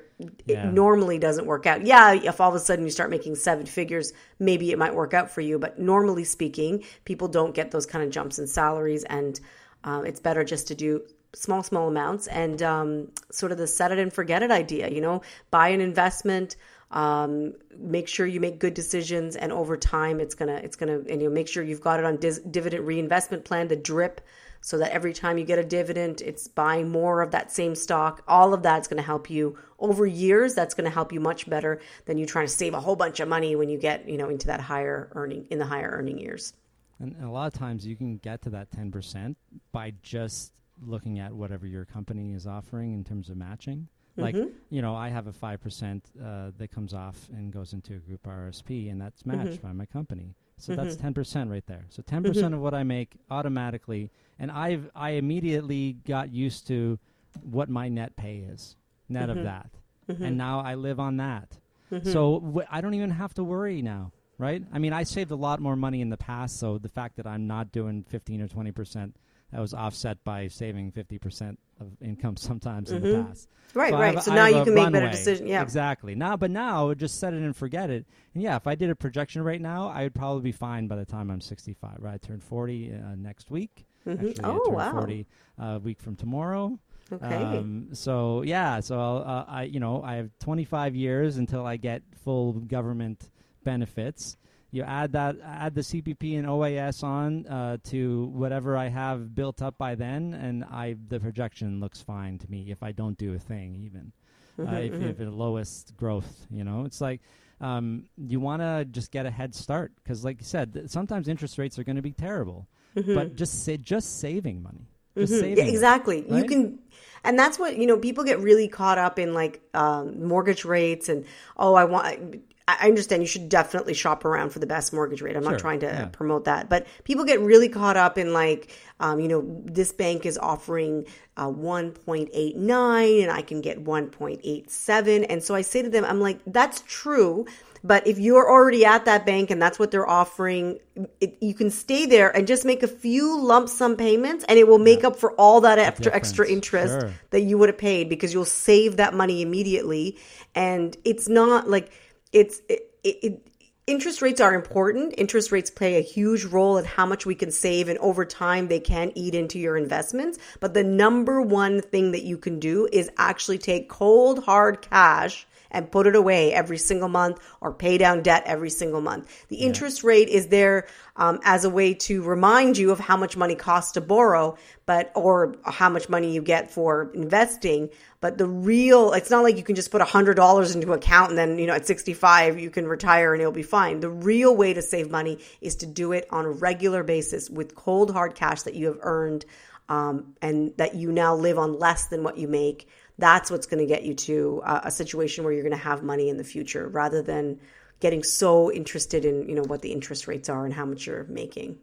Yeah. 0.47 0.67
it 0.69 0.73
normally 0.83 1.19
doesn't 1.27 1.47
work 1.53 1.65
out. 1.71 1.81
Yeah 1.93 2.15
if 2.31 2.41
all 2.41 2.51
of 2.53 2.57
a 2.61 2.65
sudden 2.69 2.85
you 2.87 2.91
start 2.99 3.11
making 3.17 3.35
seven 3.49 3.67
figures 3.67 4.07
maybe 4.49 4.67
it 4.75 4.79
might 4.83 4.95
work 5.03 5.13
out 5.19 5.29
for 5.35 5.43
you 5.49 5.59
but 5.65 5.73
normally 5.93 6.25
speaking 6.37 6.73
people 7.11 7.29
don't 7.39 7.55
get 7.59 7.71
those 7.71 7.87
kind 7.93 8.03
of 8.05 8.11
jumps 8.11 8.39
in 8.41 8.47
salaries 8.47 9.05
and 9.19 9.41
um, 9.89 10.03
it's 10.09 10.21
better 10.29 10.45
just 10.55 10.65
to 10.69 10.75
do 10.75 10.91
small 11.35 11.63
small 11.71 11.87
amounts 11.95 12.25
and 12.43 12.59
um, 12.75 12.89
sort 13.31 13.53
of 13.53 13.59
the 13.59 13.67
set 13.67 13.93
it 13.93 13.99
and 14.05 14.13
forget 14.13 14.43
it 14.43 14.51
idea 14.51 14.85
you 14.97 15.01
know? 15.07 15.17
Buy 15.51 15.69
an 15.77 15.81
investment 15.91 16.57
um, 16.91 17.55
make 17.79 18.09
sure 18.09 18.27
you 18.27 18.41
make 18.41 18.59
good 18.59 18.75
decisions 18.75 19.37
and 19.37 19.53
over 19.53 19.77
time 19.77 20.21
it's 20.21 20.35
gonna 20.35 20.57
it's 20.57 20.77
gonna 20.77 21.01
and 21.09 21.23
you 21.23 21.31
make 21.31 21.47
sure 21.47 21.63
you've 21.63 21.81
got 21.81 22.01
it 22.01 22.05
on 22.05 22.17
dis- 22.17 22.41
dividend 22.41 22.87
reinvestment 22.87 23.45
plan 23.45 23.69
the 23.69 23.77
drip 23.77 24.21
so 24.61 24.77
that 24.79 24.91
every 24.93 25.13
time 25.13 25.39
you 25.39 25.45
get 25.45 25.59
a 25.59 25.65
dividend 25.65 26.21
it's 26.21 26.49
buying 26.49 26.91
more 26.91 27.23
of 27.23 27.31
that 27.31 27.51
same 27.51 27.75
stock. 27.75 28.23
All 28.29 28.53
of 28.53 28.63
that's 28.63 28.89
to 28.99 29.07
help 29.07 29.31
you. 29.31 29.57
Over 29.79 30.05
years 30.05 30.55
that's 30.55 30.75
to 30.85 30.95
help 30.95 31.13
you 31.13 31.21
much 31.21 31.49
better 31.49 31.81
than 32.07 32.19
you 32.19 32.27
trying 32.27 32.47
to 32.47 32.53
save 32.53 32.75
a 32.75 32.81
whole 32.81 32.97
bunch 32.97 33.21
of 33.21 33.29
money 33.29 33.57
when 33.57 33.69
you 33.69 33.79
get 33.79 34.09
you 34.09 34.19
know 34.19 34.29
into 34.29 34.49
that 34.49 34.61
higher 34.61 35.11
earning 35.15 35.47
in 35.51 35.59
the 35.59 35.67
higher 35.67 35.91
earning 35.91 36.19
years. 36.19 36.53
And, 36.99 37.15
and 37.15 37.25
a 37.25 37.31
lot 37.31 37.47
of 37.53 37.59
times 37.59 37.87
you 37.87 37.97
can 37.97 38.19
get 38.19 38.43
to 38.43 38.51
that 38.51 38.71
10% 38.73 39.35
by 39.73 39.95
just 40.03 40.53
looking 40.83 41.19
at 41.19 41.33
whatever 41.33 41.67
your 41.67 41.85
company 41.85 42.33
is 42.33 42.47
offering 42.47 42.93
in 42.93 43.05
terms 43.05 43.31
of 43.31 43.37
matching. 43.37 43.89
Like, 44.21 44.35
mm-hmm. 44.35 44.51
you 44.71 44.83
know, 44.83 44.95
I 44.95 45.09
have 45.09 45.27
a 45.27 45.33
5% 45.33 46.01
uh, 46.23 46.51
that 46.57 46.71
comes 46.71 46.95
off 46.95 47.29
and 47.33 47.53
goes 47.53 47.73
into 47.73 47.95
a 47.95 47.99
group 47.99 48.25
RSP, 48.25 48.91
and 48.91 49.01
that's 49.01 49.23
mm-hmm. 49.23 49.45
matched 49.45 49.63
by 49.63 49.73
my 49.73 49.87
company. 49.87 50.35
So 50.59 50.75
mm-hmm. 50.75 50.83
that's 50.83 50.97
10% 50.97 51.51
right 51.51 51.67
there. 51.67 51.87
So 51.89 52.03
10% 52.03 52.53
of 52.53 52.61
what 52.61 52.75
I 52.75 52.83
make 52.83 53.17
automatically, 53.31 54.11
and 54.39 54.51
I've 54.51 54.91
I 54.95 55.11
immediately 55.11 55.97
got 56.07 56.33
used 56.33 56.67
to 56.69 56.99
what 57.43 57.69
my 57.69 57.89
net 57.89 58.17
pay 58.17 58.39
is, 58.39 58.77
net 59.09 59.31
of 59.31 59.43
that. 59.45 59.71
And 60.09 60.37
now 60.37 60.61
I 60.61 60.75
live 60.75 60.99
on 61.01 61.17
that. 61.19 61.57
So 62.05 62.41
w- 62.41 62.67
I 62.71 62.81
don't 62.81 62.95
even 62.95 63.11
have 63.11 63.35
to 63.35 63.45
worry 63.45 63.83
now, 63.83 64.13
right? 64.39 64.63
I 64.73 64.79
mean, 64.79 64.93
I 64.93 65.03
saved 65.03 65.31
a 65.31 65.37
lot 65.37 65.61
more 65.61 65.77
money 65.77 66.01
in 66.01 66.09
the 66.09 66.17
past, 66.17 66.59
so 66.59 66.79
the 66.79 66.89
fact 66.89 67.17
that 67.17 67.27
I'm 67.27 67.47
not 67.47 67.73
doing 67.73 68.05
15 68.05 68.43
or 68.43 68.49
20 68.49 68.73
percent, 68.73 69.17
that 69.53 69.61
was 69.61 69.75
offset 69.75 70.23
by 70.25 70.49
saving 70.49 70.93
50 70.93 71.19
percent 71.19 71.59
of 71.81 71.89
income 72.03 72.37
sometimes 72.39 72.91
in 72.91 73.03
the 73.03 73.25
past. 73.25 73.49
Right, 73.75 73.93
I 73.95 74.01
right. 74.01 74.15
have 74.15 74.25
So 74.25 74.33
I 74.33 74.35
now 74.35 74.47
you 74.47 74.65
can 74.65 74.75
make 74.75 74.93
better 74.93 75.11
decisions. 75.11 75.49
Yeah. 75.49 75.63
exactly. 75.63 76.15
Now, 76.15 76.37
but 76.37 76.51
now 76.51 76.93
just 76.95 77.21
set 77.21 77.33
it 77.35 77.43
and 77.43 77.57
forget 77.57 77.91
it. 77.91 78.05
And 78.35 78.43
yeah, 78.43 78.57
if 78.57 78.67
I 78.67 78.75
did 78.75 78.91
a 78.91 78.97
projection 78.97 79.43
right 79.43 79.61
now, 79.61 79.89
I 79.89 80.03
would 80.05 80.15
probably 80.15 80.43
be 80.43 80.53
fine 80.53 80.87
by 80.89 80.97
the 80.97 81.05
time 81.05 81.31
I'm 81.31 81.41
65. 81.41 81.97
Right, 81.99 82.15
I 82.15 82.19
turn 82.19 82.41
40 82.41 82.93
uh, 82.93 83.15
next 83.17 83.51
week. 83.51 83.87
Actually, 84.09 84.41
I 84.43 84.49
Oh, 84.49 84.65
turn 84.67 84.75
wow. 84.75 84.93
40 84.93 85.27
uh, 85.61 85.65
a 85.65 85.79
week 85.79 86.01
from 86.01 86.17
tomorrow. 86.17 86.79
Okay. 87.13 87.35
Um, 87.35 87.89
so 87.93 88.43
yeah, 88.43 88.81
so 88.81 88.99
I'll, 89.01 89.17
uh, 89.19 89.45
I 89.49 89.63
you 89.65 89.81
know 89.81 90.03
I 90.03 90.15
have 90.15 90.31
25 90.41 90.95
years 90.95 91.39
until 91.39 91.67
I 91.67 91.77
get 91.77 92.03
full 92.25 92.53
government 92.53 93.31
benefits. 93.65 94.37
You 94.73 94.83
add 94.85 95.13
that, 95.13 95.37
add 95.45 95.75
the 95.75 95.81
CPP 95.81 96.39
and 96.39 96.47
OAS 96.47 97.03
on 97.03 97.47
uh, 97.47 97.79
to 97.85 98.27
whatever 98.27 98.77
I 98.77 98.89
have 98.89 99.35
built 99.35 99.63
up 99.63 99.77
by 99.79 99.95
then, 99.97 100.33
and 100.35 100.65
I 100.65 100.95
the 101.09 101.19
projection 101.19 101.81
looks 101.81 102.01
fine 102.01 102.39
to 102.39 102.51
me 102.51 102.71
if 102.71 102.83
I 102.83 102.93
don't 102.93 103.19
do 103.19 103.35
a 103.35 103.39
thing 103.39 103.75
even. 103.85 104.13
Uh, 104.59 104.75
if, 104.77 104.93
if 105.01 105.17
the 105.17 105.31
lowest 105.31 105.97
growth, 105.97 106.47
you 106.51 106.63
know, 106.65 106.85
it's 106.85 107.01
like 107.01 107.21
um, 107.63 108.05
you 108.19 108.39
want 108.41 108.61
to 108.61 108.85
just 108.91 109.11
get 109.11 109.25
a 109.27 109.31
head 109.31 109.55
start 109.55 109.91
because, 110.03 110.23
like 110.25 110.39
you 110.41 110.45
said, 110.45 110.75
th- 110.75 110.89
sometimes 110.89 111.29
interest 111.29 111.57
rates 111.59 111.79
are 111.79 111.85
going 111.85 111.97
to 111.97 112.03
be 112.03 112.13
terrible, 112.13 112.67
but 112.95 113.37
just 113.37 113.65
say 113.65 113.77
just 113.79 114.21
saving 114.21 114.63
money, 114.63 114.87
just 115.17 115.33
Mhm. 115.33 115.41
saving 115.41 115.57
Yeah, 115.59 115.65
it. 115.65 115.69
exactly. 115.71 116.19
You 116.31 116.45
can 116.45 116.79
and 117.25 117.39
that's 117.39 117.59
what 117.59 117.77
you 117.77 117.87
know 117.87 117.97
people 117.99 118.25
get 118.25 118.39
really 118.41 118.69
caught 118.69 118.99
up 118.99 119.19
in 119.19 119.35
like 119.35 119.61
um, 119.75 120.23
mortgage 120.27 120.65
rates 120.65 121.09
and 121.09 121.25
oh 121.57 121.75
i 121.75 121.85
want 121.85 122.41
I 122.81 122.89
understand 122.89 123.23
you 123.23 123.29
should 123.29 123.49
definitely 123.49 123.95
shop 123.95 124.25
around 124.25 124.51
for 124.51 124.59
the 124.59 124.67
best 124.67 124.93
mortgage 124.93 125.23
rate. 125.23 125.37
I'm 125.37 125.43
Sure, 125.43 125.53
not 125.53 125.61
trying 125.61 125.81
to 125.81 125.87
yeah. 125.87 126.05
promote 126.07 126.45
that, 126.45 126.69
but 126.69 126.87
people 127.05 127.25
get 127.25 127.41
really 127.41 127.69
caught 127.69 127.97
up 127.97 128.19
in 128.19 128.33
like, 128.33 128.71
um, 129.01 129.21
you 129.21 129.29
know, 129.29 129.45
this 129.65 129.93
bank 129.93 130.27
is 130.27 130.37
offering 130.39 131.07
uh, 131.37 131.47
1.89 131.47 133.23
and 133.23 133.33
I 133.33 133.43
can 133.43 133.61
get 133.61 133.83
1.87. 133.83 135.27
And 135.29 135.43
so 135.43 135.55
I 135.55 135.63
say 135.63 135.83
to 135.83 135.89
them, 135.89 136.05
I'm 136.05 136.21
like, 136.21 136.41
that's 136.47 136.83
true. 136.87 137.47
But 137.83 138.07
if 138.07 138.19
you're 138.19 138.49
already 138.51 138.85
at 138.85 139.07
that 139.07 139.25
bank 139.25 139.51
and 139.51 139.61
that's 139.61 139.79
what 139.79 139.91
they're 139.91 140.09
offering, 140.09 140.79
it, 141.21 141.39
you 141.41 141.55
can 141.55 141.71
stay 141.71 142.05
there 142.05 142.35
and 142.37 142.47
just 142.47 142.65
make 142.65 142.83
a 142.83 142.89
few 142.89 143.41
lump 143.41 143.69
sum 143.71 143.97
payments 143.97 144.45
and 144.49 144.59
it 144.59 144.69
will 144.69 144.79
make 144.79 145.03
up 145.03 145.17
for 145.17 145.33
all 145.33 145.63
that 145.63 145.79
extra, 145.79 146.15
extra 146.15 146.47
interest 146.47 147.01
sure. 147.01 147.13
that 147.31 147.41
you 147.41 147.57
would 147.57 147.71
have 147.71 147.79
paid 147.79 148.09
because 148.11 148.35
you'll 148.35 148.45
save 148.45 148.97
that 148.97 149.15
money 149.15 149.41
immediately. 149.41 150.19
And 150.55 150.95
it's 151.05 151.29
not 151.29 151.71
like 151.71 151.91
it's 152.33 152.61
it, 152.69 152.83
it, 153.03 153.47
interest 153.87 154.23
rates 154.23 154.41
are 154.41 154.55
important. 154.55 155.15
Interest 155.19 155.51
rates 155.51 155.71
play 155.71 155.97
a 155.97 156.01
huge 156.01 156.45
role 156.45 156.79
in 156.79 156.85
how 156.85 157.07
much 157.07 157.27
we 157.27 157.35
can 157.35 157.51
save, 157.51 157.89
and 157.89 157.99
over 157.99 158.25
time, 158.25 158.69
they 158.69 158.81
can 158.81 159.13
eat 159.15 159.35
into 159.35 159.59
your 159.59 159.77
investments. 159.77 160.39
But 160.61 160.75
the 160.75 160.85
number 160.85 161.41
one 161.43 161.81
thing 161.81 162.13
that 162.13 162.23
you 162.23 162.39
can 162.39 162.61
do 162.61 162.89
is 162.93 163.11
actually 163.17 163.59
take 163.59 163.89
cold, 163.89 164.45
hard 164.45 164.83
cash 164.83 165.47
and 165.71 165.91
put 165.91 166.07
it 166.07 166.17
away 166.17 166.53
every 166.53 166.79
single 166.79 167.09
month 167.09 167.39
or 167.61 167.73
pay 167.73 167.99
down 167.99 168.23
debt 168.23 168.43
every 168.47 168.71
single 168.71 169.01
month. 169.01 169.47
The 169.49 169.57
interest 169.57 170.03
rate 170.03 170.29
is 170.29 170.49
there 170.49 170.87
um, 171.17 171.39
as 171.45 171.65
a 171.65 171.71
way 171.71 171.95
to 171.95 172.23
remind 172.23 172.77
you 172.77 172.91
of 172.91 172.99
how 172.99 173.17
much 173.17 173.37
money 173.37 173.55
costs 173.55 173.93
to 173.93 174.01
borrow, 174.01 174.57
but 174.87 175.13
or 175.15 175.55
how 175.65 175.89
much 175.89 176.09
money 176.09 176.33
you 176.33 176.43
get 176.43 176.71
for 176.71 177.11
investing. 177.15 177.91
But 178.21 178.37
the 178.37 178.47
real, 178.47 179.13
it's 179.13 179.31
not 179.31 179.43
like 179.43 179.57
you 179.57 179.63
can 179.63 179.77
just 179.77 179.91
put 179.91 180.03
hundred 180.03 180.35
dollars 180.35 180.75
into 180.75 180.93
account 180.93 181.31
and 181.31 181.39
then 181.39 181.59
you 181.59 181.67
know 181.67 181.75
at 181.75 181.87
sixty 181.87 182.13
five 182.13 182.59
you 182.59 182.71
can 182.71 182.87
retire 182.87 183.33
and 183.33 183.41
it'll 183.41 183.53
be 183.53 183.63
fine. 183.63 184.01
The 184.01 184.11
real 184.11 184.55
way 184.55 184.75
to 184.75 184.83
save 184.83 185.11
money 185.11 185.39
is 185.61 185.77
to 185.77 185.87
do 185.87 186.13
it 186.13 186.27
on 186.31 186.45
a 186.45 186.51
regular 186.51 187.03
basis 187.03 187.49
with 187.49 187.75
cold 187.75 188.11
hard 188.13 188.35
cash 188.35 188.63
that 188.63 188.75
you 188.75 188.87
have 188.87 188.99
earned 189.03 189.45
um, 189.89 190.35
and 190.41 190.73
that 190.77 190.95
you 190.95 191.13
now 191.13 191.35
live 191.35 191.59
on 191.59 191.79
less 191.79 192.07
than 192.07 192.23
what 192.23 192.39
you 192.39 192.47
make 192.49 192.89
that's 193.21 193.51
what's 193.51 193.67
going 193.67 193.79
to 193.79 193.87
get 193.87 194.03
you 194.03 194.15
to 194.15 194.63
a, 194.65 194.81
a 194.85 194.91
situation 194.91 195.45
where 195.45 195.53
you're 195.53 195.63
going 195.63 195.77
to 195.77 195.77
have 195.77 196.03
money 196.03 196.29
in 196.29 196.39
the 196.39 196.45
future 196.45 196.89
rather 196.89 197.23
than 197.23 197.61
getting 198.01 198.23
so 198.23 198.73
interested 198.73 199.25
in 199.25 199.49
you 199.49 199.55
know 199.55 199.65
what 199.65 199.83
the 199.83 199.93
interest 199.93 200.27
rates 200.27 200.49
are 200.49 200.65
and 200.65 200.75
how 200.75 200.85
much 200.85 201.07
you're 201.07 201.25
making 201.25 201.79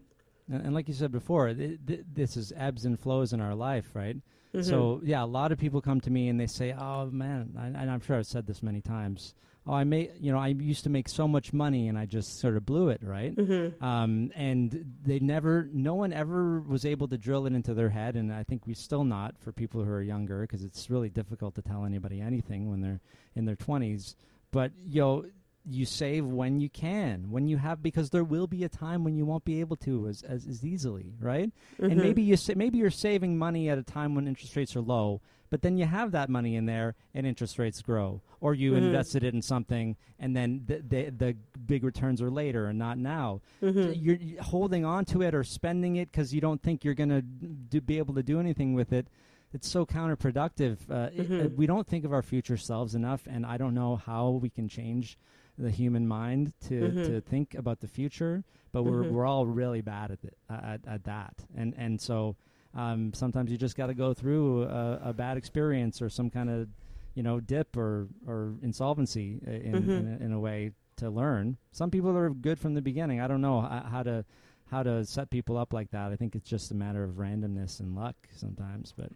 And, 0.52 0.66
and 0.66 0.74
like 0.74 0.88
you 0.88 0.94
said 0.94 1.12
before, 1.12 1.54
th- 1.54 1.80
th- 1.86 2.06
this 2.12 2.36
is 2.38 2.52
ebbs 2.56 2.86
and 2.86 3.00
flows 3.00 3.34
in 3.34 3.42
our 3.42 3.54
life, 3.56 3.92
right? 3.94 4.18
So 4.64 5.01
yeah, 5.03 5.24
a 5.24 5.26
lot 5.26 5.51
of 5.51 5.58
people 5.58 5.82
come 5.82 6.01
to 6.01 6.12
me 6.12 6.30
and 6.30 6.39
they 6.39 6.47
say, 6.47 6.74
"Oh 6.78 7.08
man," 7.08 7.53
I, 7.58 7.68
and 7.68 7.91
I'm 7.91 7.99
sure 7.99 8.18
I've 8.18 8.28
said 8.28 8.47
this 8.47 8.62
many 8.64 8.82
times. 8.82 9.34
Oh, 9.70 9.74
I 9.74 9.84
made, 9.84 10.14
you 10.22 10.32
know, 10.32 10.39
I 10.39 10.47
used 10.47 10.86
to 10.86 10.89
make 10.89 11.10
so 11.10 11.28
much 11.28 11.51
money 11.51 11.89
and 11.89 11.97
I 11.97 12.05
just 12.05 12.39
sort 12.39 12.55
of 12.55 12.66
blew 12.66 12.88
it, 12.88 13.01
right? 13.03 13.36
Mm-hmm. 13.36 13.84
Um, 13.84 14.32
and 14.34 14.93
they 15.03 15.20
never, 15.20 15.68
no 15.74 15.93
one 15.93 16.14
ever 16.14 16.62
was 16.62 16.86
able 16.86 17.10
to 17.10 17.18
drill 17.18 17.45
it 17.47 17.53
into 17.53 17.74
their 17.74 17.89
head, 17.89 18.16
and 18.16 18.34
I 18.34 18.43
think 18.43 18.66
we're 18.66 18.76
still 18.76 19.03
not 19.03 19.38
for 19.38 19.51
people 19.51 19.84
who 19.84 19.91
are 19.91 20.01
younger 20.01 20.41
because 20.41 20.64
it's 20.64 20.89
really 20.89 21.10
difficult 21.10 21.55
to 21.55 21.62
tell 21.62 21.84
anybody 21.84 22.22
anything 22.22 22.70
when 22.70 22.80
they're 22.80 23.01
in 23.36 23.43
their 23.43 23.58
20s. 23.58 24.16
But 24.51 24.72
you 24.86 25.01
know, 25.01 25.26
you 25.70 25.86
save 25.86 26.26
when 26.26 26.59
you 26.59 26.70
can, 26.70 27.30
when 27.30 27.47
you 27.47 27.57
have, 27.57 27.84
because 27.84 28.09
there 28.11 28.24
will 28.24 28.47
be 28.47 28.63
a 28.63 28.70
time 28.70 29.03
when 29.03 29.15
you 29.15 29.26
won't 29.26 29.43
be 29.45 29.59
able 29.59 29.76
to 29.78 30.07
as 30.07 30.24
as, 30.24 30.47
as 30.47 30.65
easily, 30.65 31.13
right? 31.20 31.51
And 31.91 31.97
maybe 31.97 32.22
you 32.22 32.38
sa- 32.38 32.53
maybe 32.55 32.78
you're 32.78 32.89
saving 32.89 33.38
money 33.38 33.70
at 33.70 33.78
a 33.78 33.84
time 33.84 34.15
when 34.15 34.28
interest 34.28 34.55
rates 34.55 34.76
are 34.76 34.82
low, 34.82 35.22
but 35.49 35.61
then 35.61 35.78
you 35.78 35.86
have 35.86 36.11
that 36.11 36.30
money 36.30 36.55
in 36.55 36.65
there 36.65 36.95
and 37.13 37.28
interest 37.28 37.59
rates 37.59 37.82
grow, 37.82 38.22
or 38.39 38.53
you 38.53 38.76
invested 38.84 39.24
it 39.24 39.34
in 39.34 39.41
something 39.41 39.95
and 40.20 40.36
then 40.36 40.63
the 40.65 40.78
the, 40.88 41.09
the 41.09 41.36
big 41.65 41.84
returns 41.84 42.22
are 42.22 42.32
later 42.32 42.68
and 42.68 42.80
not 42.80 42.97
now. 42.97 43.41
So 43.59 43.89
You're 43.91 44.41
holding 44.43 44.86
on 44.86 45.03
to 45.05 45.22
it 45.22 45.36
or 45.36 45.43
spending 45.43 45.97
it 45.97 46.11
because 46.11 46.34
you 46.34 46.39
don't 46.41 46.61
think 46.61 46.84
you're 46.86 46.93
going 46.93 47.09
to 47.09 47.22
do, 47.22 47.82
be 47.82 47.97
able 47.97 48.13
to 48.15 48.24
do 48.24 48.39
anything 48.39 48.74
with 48.74 48.93
it. 48.93 49.07
It's 49.53 49.68
so 49.70 49.86
counterproductive. 49.86 50.78
Uh, 50.89 51.09
it- 51.13 51.32
uh, 51.45 51.49
we 51.55 51.65
don't 51.68 51.88
think 51.88 52.03
of 52.05 52.11
our 52.13 52.22
future 52.22 52.57
selves 52.57 52.95
enough, 52.95 53.28
and 53.28 53.45
I 53.45 53.57
don't 53.57 53.74
know 53.74 53.95
how 53.95 54.30
we 54.32 54.49
can 54.49 54.68
change 54.68 55.18
the 55.58 55.72
human 55.72 56.08
mind 56.08 56.53
to, 56.68 56.80
to 56.80 56.88
mm-hmm. 56.88 57.20
think 57.30 57.55
about 57.55 57.80
the 57.80 57.88
future. 57.88 58.43
But 58.72 58.84
we're 58.84 59.03
mm-hmm. 59.03 59.14
we're 59.14 59.26
all 59.26 59.45
really 59.45 59.82
bad 59.82 60.12
at 60.12 60.20
it, 60.24 60.38
at, 60.49 60.82
at 60.88 61.03
that, 61.05 61.45
and 61.55 61.74
and 61.78 61.99
so 61.99 62.36
um, 62.76 63.14
sometimes 63.14 63.49
you 63.49 63.58
just 63.58 63.76
got 63.76 63.88
to 63.88 63.93
go 63.93 64.14
through 64.14 64.64
a, 64.64 64.99
a 65.05 65.14
bad 65.14 65.38
experience 65.38 66.01
or 66.01 66.10
some 66.10 66.30
kind 66.30 66.49
of 66.49 66.68
you 67.16 67.24
know 67.24 67.39
dip 67.39 67.76
or 67.78 68.08
or 68.28 68.53
insolvency 68.62 69.39
in 69.45 69.53
in, 69.53 69.84
mm-hmm. 69.84 70.24
a, 70.24 70.26
in 70.26 70.34
a 70.34 70.39
way 70.39 70.72
to 70.97 71.10
learn. 71.10 71.58
Some 71.72 71.89
people 71.89 72.16
are 72.16 72.30
good 72.30 72.60
from 72.60 72.74
the 72.74 72.82
beginning. 72.82 73.22
I 73.22 73.28
don't 73.28 73.41
know 73.41 73.62
how, 73.62 73.86
how 73.89 74.03
to 74.03 74.26
how 74.70 74.84
to 74.84 75.05
set 75.05 75.30
people 75.30 75.58
up 75.58 75.74
like 75.74 75.91
that. 75.91 76.12
I 76.12 76.18
think 76.18 76.36
it's 76.36 76.49
just 76.49 76.72
a 76.72 76.76
matter 76.76 77.03
of 77.03 77.12
randomness 77.12 77.80
and 77.80 77.95
luck 77.95 78.16
sometimes, 78.36 78.93
but. 78.95 79.12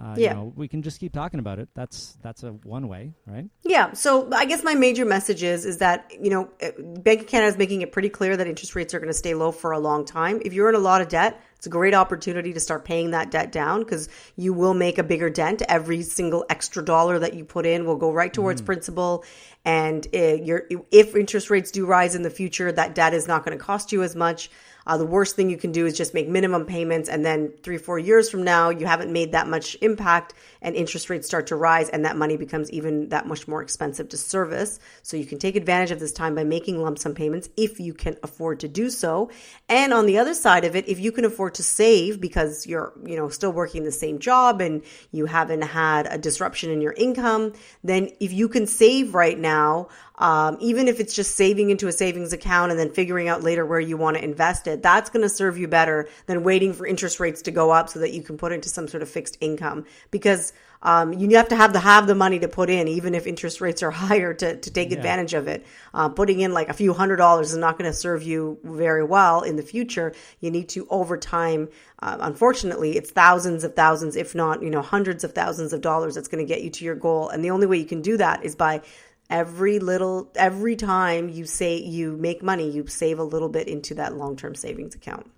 Uh, 0.00 0.14
Yeah. 0.16 0.30
you 0.30 0.36
know, 0.36 0.52
we 0.54 0.68
can 0.68 0.82
just 0.82 1.00
keep 1.00 1.12
talking 1.12 1.40
about 1.40 1.58
it. 1.58 1.68
That's 1.74 2.16
that's 2.22 2.44
a 2.44 2.50
one 2.52 2.86
way, 2.88 3.14
right? 3.26 3.46
Yeah. 3.64 3.92
So 3.92 4.28
I 4.32 4.44
guess 4.44 4.62
my 4.62 4.74
major 4.74 5.04
message 5.04 5.42
is 5.42 5.64
is 5.64 5.78
that 5.78 6.12
you 6.20 6.30
know 6.30 6.50
eh, 6.60 6.70
Bank 6.78 7.22
of 7.22 7.26
Canada 7.26 7.50
is 7.50 7.58
making 7.58 7.82
it 7.82 7.90
pretty 7.90 8.08
clear 8.08 8.36
that 8.36 8.46
interest 8.46 8.74
rates 8.76 8.94
are 8.94 9.00
going 9.00 9.10
to 9.10 9.18
stay 9.18 9.34
low 9.34 9.50
for 9.50 9.72
a 9.72 9.78
long 9.78 10.04
time. 10.04 10.40
If 10.44 10.52
you're 10.52 10.68
in 10.68 10.74
a 10.74 10.78
lot 10.80 11.00
of 11.00 11.08
debt, 11.08 11.40
it's 11.56 11.66
a 11.66 11.70
great 11.70 11.94
opportunity 11.94 12.52
to 12.52 12.60
start 12.60 12.84
paying 12.84 13.10
that 13.10 13.32
debt 13.32 13.50
down 13.50 13.80
because 13.80 14.08
you 14.36 14.52
will 14.52 14.74
make 14.74 14.98
a 14.98 15.02
bigger 15.02 15.30
dent. 15.30 15.62
Every 15.68 16.02
single 16.02 16.44
extra 16.48 16.84
dollar 16.84 17.18
that 17.18 17.34
you 17.34 17.44
put 17.44 17.66
in 17.66 17.84
will 17.84 17.96
go 17.96 18.12
right 18.12 18.32
towards 18.32 18.62
principal. 18.62 19.24
And 19.64 20.06
eh, 20.12 20.34
you're, 20.34 20.64
if 20.92 21.16
interest 21.16 21.50
rates 21.50 21.72
do 21.72 21.84
rise 21.84 22.14
in 22.14 22.22
the 22.22 22.30
future, 22.30 22.70
that 22.70 22.94
debt 22.94 23.12
is 23.12 23.26
not 23.26 23.44
going 23.44 23.58
to 23.58 23.62
cost 23.62 23.90
you 23.90 24.04
as 24.04 24.14
much. 24.14 24.50
Uh, 24.88 24.96
the 24.96 25.06
worst 25.06 25.36
thing 25.36 25.50
you 25.50 25.58
can 25.58 25.70
do 25.70 25.84
is 25.84 25.96
just 25.96 26.14
make 26.14 26.28
minimum 26.28 26.64
payments, 26.64 27.10
and 27.10 27.24
then 27.24 27.52
three, 27.62 27.76
four 27.76 27.98
years 27.98 28.30
from 28.30 28.42
now, 28.42 28.70
you 28.70 28.86
haven't 28.86 29.12
made 29.12 29.32
that 29.32 29.46
much 29.46 29.76
impact, 29.82 30.32
and 30.62 30.74
interest 30.74 31.10
rates 31.10 31.26
start 31.26 31.46
to 31.48 31.56
rise, 31.56 31.90
and 31.90 32.06
that 32.06 32.16
money 32.16 32.38
becomes 32.38 32.70
even 32.70 33.10
that 33.10 33.26
much 33.26 33.46
more 33.46 33.60
expensive 33.60 34.08
to 34.08 34.16
service. 34.16 34.80
So 35.02 35.18
you 35.18 35.26
can 35.26 35.38
take 35.38 35.56
advantage 35.56 35.90
of 35.90 36.00
this 36.00 36.12
time 36.12 36.34
by 36.34 36.44
making 36.44 36.80
lump 36.80 36.98
sum 36.98 37.14
payments 37.14 37.50
if 37.56 37.78
you 37.78 37.92
can 37.92 38.16
afford 38.22 38.60
to 38.60 38.68
do 38.68 38.88
so. 38.88 39.30
And 39.68 39.92
on 39.92 40.06
the 40.06 40.18
other 40.18 40.32
side 40.32 40.64
of 40.64 40.74
it, 40.74 40.88
if 40.88 40.98
you 40.98 41.12
can 41.12 41.26
afford 41.26 41.56
to 41.56 41.62
save 41.62 42.18
because 42.18 42.66
you're, 42.66 42.94
you 43.04 43.16
know, 43.16 43.28
still 43.28 43.52
working 43.52 43.84
the 43.84 43.92
same 43.92 44.18
job 44.18 44.62
and 44.62 44.82
you 45.12 45.26
haven't 45.26 45.62
had 45.62 46.06
a 46.06 46.16
disruption 46.16 46.70
in 46.70 46.80
your 46.80 46.94
income, 46.94 47.52
then 47.84 48.08
if 48.20 48.32
you 48.32 48.48
can 48.48 48.66
save 48.66 49.14
right 49.14 49.38
now, 49.38 49.88
um, 50.18 50.58
even 50.60 50.88
if 50.88 51.00
it's 51.00 51.14
just 51.14 51.36
saving 51.36 51.70
into 51.70 51.86
a 51.86 51.92
savings 51.92 52.32
account 52.32 52.70
and 52.70 52.78
then 52.78 52.90
figuring 52.90 53.28
out 53.28 53.42
later 53.42 53.64
where 53.64 53.80
you 53.80 53.96
want 53.96 54.16
to 54.16 54.22
invest 54.24 54.66
it, 54.66 54.82
that's 54.82 55.10
going 55.10 55.22
to 55.22 55.28
serve 55.28 55.56
you 55.56 55.68
better 55.68 56.08
than 56.26 56.42
waiting 56.42 56.72
for 56.72 56.86
interest 56.86 57.20
rates 57.20 57.42
to 57.42 57.50
go 57.50 57.70
up 57.70 57.88
so 57.88 58.00
that 58.00 58.12
you 58.12 58.22
can 58.22 58.36
put 58.36 58.52
into 58.52 58.68
some 58.68 58.88
sort 58.88 59.02
of 59.02 59.08
fixed 59.08 59.38
income. 59.40 59.84
Because 60.10 60.52
um, 60.82 61.12
you 61.12 61.36
have 61.36 61.48
to 61.48 61.56
have 61.56 61.72
the 61.72 61.80
have 61.80 62.06
the 62.06 62.14
money 62.14 62.38
to 62.38 62.48
put 62.48 62.70
in, 62.70 62.86
even 62.86 63.14
if 63.14 63.26
interest 63.26 63.60
rates 63.60 63.82
are 63.82 63.90
higher, 63.92 64.34
to, 64.34 64.56
to 64.56 64.70
take 64.70 64.92
advantage 64.92 65.34
of 65.34 65.48
it. 65.48 65.66
Uh, 65.92 66.08
putting 66.08 66.40
in 66.40 66.52
like 66.52 66.68
a 66.68 66.72
few 66.72 66.92
hundred 66.92 67.16
dollars 67.16 67.52
is 67.52 67.56
not 67.56 67.78
going 67.78 67.90
to 67.90 67.96
serve 67.96 68.22
you 68.22 68.58
very 68.62 69.04
well 69.04 69.42
in 69.42 69.56
the 69.56 69.62
future. 69.62 70.14
You 70.40 70.50
need 70.50 70.68
to 70.70 70.86
over 70.88 71.16
time. 71.16 71.68
Uh, 72.00 72.18
unfortunately, 72.20 72.96
it's 72.96 73.10
thousands 73.10 73.64
of 73.64 73.74
thousands, 73.74 74.14
if 74.14 74.34
not 74.34 74.62
you 74.62 74.70
know 74.70 74.82
hundreds 74.82 75.24
of 75.24 75.32
thousands 75.32 75.72
of 75.72 75.80
dollars 75.80 76.14
that's 76.14 76.28
going 76.28 76.44
to 76.44 76.48
get 76.48 76.62
you 76.62 76.70
to 76.70 76.84
your 76.84 76.94
goal. 76.94 77.28
And 77.28 77.44
the 77.44 77.50
only 77.50 77.66
way 77.66 77.78
you 77.78 77.86
can 77.86 78.02
do 78.02 78.16
that 78.16 78.44
is 78.44 78.54
by 78.54 78.82
every 79.30 79.78
little 79.78 80.30
every 80.34 80.76
time 80.76 81.28
you 81.28 81.44
say 81.44 81.76
you 81.76 82.16
make 82.16 82.42
money 82.42 82.70
you 82.70 82.86
save 82.86 83.18
a 83.18 83.24
little 83.24 83.48
bit 83.48 83.68
into 83.68 83.94
that 83.94 84.14
long-term 84.14 84.54
savings 84.54 84.94
account 84.94 85.30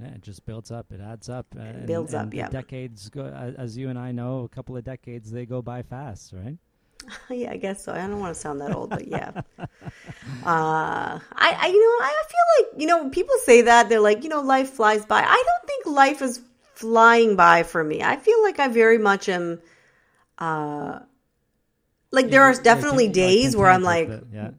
Yeah, 0.00 0.08
it 0.08 0.22
just 0.22 0.44
builds 0.46 0.70
up. 0.70 0.86
It 0.90 1.00
adds 1.00 1.28
up. 1.28 1.46
And- 1.56 1.86
builds 1.86 2.14
up, 2.14 2.22
and 2.22 2.32
the 2.32 2.38
yeah. 2.38 2.48
Decades 2.48 3.08
go, 3.10 3.26
as 3.58 3.76
you 3.76 3.90
and 3.90 3.98
I 3.98 4.10
know, 4.10 4.44
a 4.44 4.48
couple 4.48 4.76
of 4.76 4.84
decades 4.84 5.30
they 5.30 5.46
go 5.46 5.60
by 5.62 5.82
fast, 5.82 6.32
right? 6.32 6.56
yeah 7.30 7.50
i 7.50 7.56
guess 7.56 7.84
so 7.84 7.92
i 7.92 7.98
don't 8.06 8.20
want 8.20 8.32
to 8.34 8.40
sound 8.40 8.60
that 8.60 8.72
old 8.72 8.88
but 8.90 9.08
yeah 9.08 9.32
uh 9.58 9.66
i 10.44 11.18
i 11.64 11.66
you 11.66 11.80
know 11.80 12.06
i 12.06 12.22
feel 12.32 12.46
like 12.70 12.80
you 12.80 12.86
know 12.86 13.10
people 13.10 13.34
say 13.44 13.62
that 13.62 13.88
they're 13.88 14.00
like 14.00 14.22
you 14.22 14.28
know 14.30 14.40
life 14.40 14.70
flies 14.70 15.04
by 15.04 15.20
i 15.20 15.42
don't 15.48 15.66
think 15.66 15.86
life 15.86 16.22
is 16.22 16.40
flying 16.74 17.34
by 17.34 17.62
for 17.64 17.82
me 17.82 18.02
i 18.02 18.16
feel 18.16 18.40
like 18.42 18.60
i 18.60 18.68
very 18.68 18.98
much 18.98 19.28
am 19.28 19.60
uh 20.38 21.00
like 22.12 22.30
there 22.30 22.42
are 22.42 22.54
definitely 22.54 23.08
days 23.08 23.56
where 23.56 23.70
i'm 23.70 23.82
like 23.82 24.06
content 24.06 24.22
with 24.26 24.34
it, 24.34 24.36
yeah. 24.36 24.50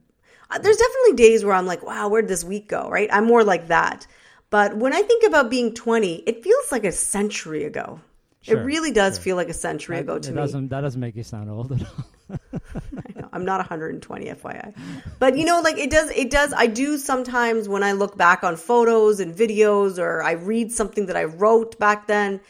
Uh, 0.52 0.60
there's 0.60 0.78
definitely 0.78 1.14
days 1.14 1.44
where 1.44 1.56
I'm 1.56 1.66
like, 1.66 1.84
wow, 1.84 2.10
where'd 2.10 2.28
this 2.28 2.44
week 2.44 2.68
go? 2.68 2.88
Right? 2.88 3.10
I'm 3.12 3.26
more 3.26 3.44
like 3.44 3.70
that. 3.70 4.06
But 4.52 4.78
when 4.78 4.94
I 4.94 5.02
think 5.02 5.24
about 5.24 5.50
being 5.50 5.74
20, 5.74 6.16
it 6.28 6.44
feels 6.44 6.72
like 6.72 6.84
a 6.86 6.92
century 6.92 7.64
ago. 7.64 8.00
Sure, 8.42 8.60
it 8.60 8.64
really 8.64 8.92
does 8.92 9.16
sure. 9.16 9.24
feel 9.24 9.36
like 9.36 9.50
a 9.50 9.54
century 9.54 9.96
That- 9.96 10.04
ago 10.04 10.20
to 10.20 10.30
me. 10.30 10.36
doesn't 10.36 10.68
that 10.68 10.82
doesn't 10.82 11.00
make 11.02 11.16
you 11.16 11.24
sound 11.24 11.50
old 11.50 11.72
at 11.72 11.82
all. 11.82 12.06
I 12.70 13.20
know. 13.20 13.30
I'm 13.34 13.46
not 13.46 13.60
120 13.62 14.26
FYI. 14.28 14.76
But 15.18 15.38
you 15.38 15.46
know 15.46 15.60
like 15.62 15.78
it 15.80 15.90
does 15.90 16.12
it 16.12 16.30
does 16.30 16.54
I 16.56 16.68
do 16.68 16.98
sometimes 17.00 17.68
when 17.68 17.82
I 17.82 17.94
look 17.94 18.16
back 18.18 18.44
on 18.44 18.56
photos 18.58 19.20
and 19.20 19.34
videos 19.34 19.98
or 19.98 20.22
I 20.22 20.34
read 20.34 20.72
something 20.72 21.06
that 21.08 21.16
I 21.18 21.24
wrote 21.24 21.80
back 21.80 22.06
then 22.08 22.42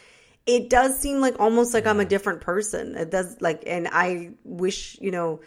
it 0.46 0.68
does 0.68 0.98
seem 0.98 1.20
like 1.20 1.38
almost 1.40 1.72
like 1.72 1.86
I'm 1.86 2.00
a 2.00 2.04
different 2.04 2.40
person. 2.40 2.96
It 2.96 3.10
does 3.10 3.40
like, 3.40 3.62
and 3.66 3.88
I 3.90 4.30
wish, 4.44 4.98
you 5.00 5.10
know, 5.10 5.40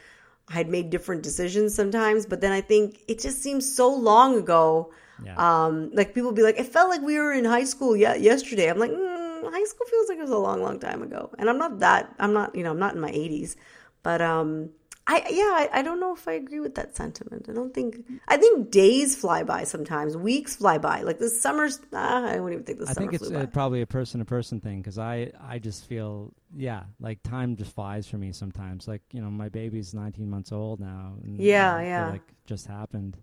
I 0.50 0.54
had 0.54 0.70
made 0.70 0.90
different 0.90 1.24
decisions 1.24 1.76
sometimes, 1.76 2.26
but 2.26 2.42
then 2.42 2.52
I 2.52 2.62
think 2.62 3.02
it 3.08 3.20
just 3.20 3.42
seems 3.42 3.72
so 3.72 3.94
long 3.94 4.38
ago. 4.38 4.92
Yeah. 5.24 5.36
Um, 5.36 5.92
like 5.94 6.16
people 6.16 6.32
be 6.32 6.42
like, 6.42 6.60
it 6.60 6.68
felt 6.68 6.90
like 6.90 7.02
we 7.02 7.20
were 7.20 7.34
in 7.34 7.46
high 7.46 7.66
school 7.66 7.96
yeah, 7.96 8.16
yesterday. 8.16 8.70
I'm 8.70 8.80
like, 8.80 8.92
mm, 8.92 9.52
high 9.52 9.64
school 9.66 9.88
feels 9.88 10.10
like 10.10 10.18
it 10.18 10.22
was 10.22 10.32
a 10.32 10.38
long, 10.38 10.62
long 10.62 10.80
time 10.80 11.04
ago. 11.04 11.32
And 11.38 11.50
I'm 11.50 11.58
not 11.58 11.80
that, 11.80 12.14
I'm 12.18 12.34
not, 12.34 12.56
you 12.56 12.64
know, 12.64 12.72
I'm 12.72 12.80
not 12.80 12.96
in 12.96 13.02
my 13.02 13.12
80s, 13.12 13.56
but 14.04 14.22
um, 14.22 14.70
I 15.10 15.24
yeah, 15.30 15.44
I, 15.44 15.70
I 15.80 15.82
don't 15.84 16.02
know 16.02 16.14
if 16.14 16.28
I 16.28 16.34
agree 16.34 16.60
with 16.60 16.76
that 16.76 16.96
sentiment. 16.96 17.48
I 17.50 17.54
don't 17.54 17.74
think 17.74 18.04
I 18.28 18.36
think 18.36 18.72
days 18.72 19.16
fly 19.16 19.44
by 19.44 19.64
sometimes, 19.64 20.18
weeks 20.18 20.58
fly 20.58 20.78
by. 20.80 21.04
Like 21.04 21.18
the 21.18 21.30
summer's, 21.30 21.80
ah, 21.94 22.26
I 22.26 22.36
don't 22.36 22.52
even 22.52 22.66
think 22.66 22.80
the 22.80 22.90
I 22.90 22.94
summer 22.94 23.08
I 23.08 23.12
think 23.12 23.22
it's 23.22 23.32
uh, 23.32 23.46
probably 23.48 23.82
a 23.82 23.88
person 23.88 24.20
to 24.20 24.26
person 24.26 24.60
thing 24.60 24.82
because 24.82 24.98
I 25.00 25.32
I 25.42 25.60
just 25.60 25.86
feel 25.86 26.34
yeah 26.56 26.84
like 27.00 27.24
time 27.24 27.56
just 27.56 27.74
flies 27.74 28.06
for 28.06 28.18
me 28.18 28.34
sometimes. 28.34 28.86
Like 28.86 29.02
you 29.14 29.22
know 29.22 29.32
my 29.32 29.48
baby's 29.48 29.94
19 29.94 30.30
months 30.30 30.52
old 30.52 30.82
now. 30.82 31.14
And 31.24 31.40
Yeah, 31.40 31.82
yeah. 31.82 32.10
Like 32.10 32.34
just 32.46 32.68
happened. 32.68 33.18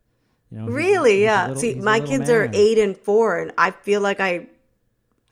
You 0.51 0.61
know. 0.61 0.67
Really, 0.69 1.13
he's 1.13 1.21
a 1.21 1.25
yeah. 1.25 1.47
little- 1.49 1.61
See, 1.61 1.75
my 1.75 2.01
kids 2.01 2.31
are 2.31 2.49
eight 2.53 2.79
and 2.79 2.97
four, 2.97 3.39
and 3.41 3.53
I 3.59 3.73
feel 3.73 4.01
like 4.01 4.21
I, 4.21 4.47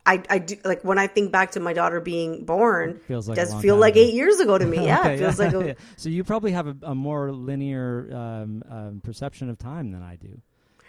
I, 0.05 0.23
I 0.29 0.39
do 0.39 0.57
like 0.65 0.83
when 0.83 0.99
I 0.99 1.07
think 1.07 1.31
back 1.31 1.53
to 1.53 1.61
my 1.61 1.73
daughter 1.73 2.01
being 2.01 2.45
born. 2.45 2.99
Feels 3.07 3.29
like 3.29 3.39
it 3.39 3.41
does 3.41 3.63
feel 3.63 3.77
like 3.77 3.95
ago. 3.95 4.03
eight 4.03 4.15
years 4.15 4.41
ago 4.41 4.59
to 4.59 4.67
me. 4.67 4.79
Yeah, 4.87 5.01
Okay, 5.01 5.15
it 5.15 5.19
feels 5.19 5.39
like. 5.39 5.53
A, 5.53 5.67
yeah. 5.69 5.75
So 5.97 6.09
you 6.09 6.25
probably 6.25 6.53
have 6.53 6.67
a, 6.67 6.77
a 6.83 6.95
more 6.95 7.31
linear 7.33 8.09
um, 8.13 8.63
um, 8.69 9.01
perception 9.05 9.49
of 9.49 9.59
time 9.59 9.93
than 9.93 10.03
I 10.03 10.17
do. 10.17 10.41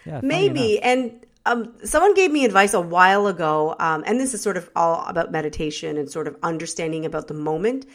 Yeah. 0.06 0.22
Maybe. 0.24 0.82
And 0.82 1.26
um, 1.46 1.74
someone 1.84 2.14
gave 2.16 2.32
me 2.32 2.44
advice 2.46 2.74
a 2.74 2.82
while 2.82 3.28
ago, 3.28 3.76
um, 3.80 4.04
and 4.08 4.20
this 4.20 4.34
is 4.34 4.42
sort 4.42 4.58
of 4.58 4.70
all 4.76 5.06
about 5.06 5.32
meditation 5.32 5.98
and 5.98 6.10
sort 6.10 6.28
of 6.28 6.36
understanding 6.42 7.06
about 7.06 7.28
the 7.28 7.34
moment, 7.34 7.86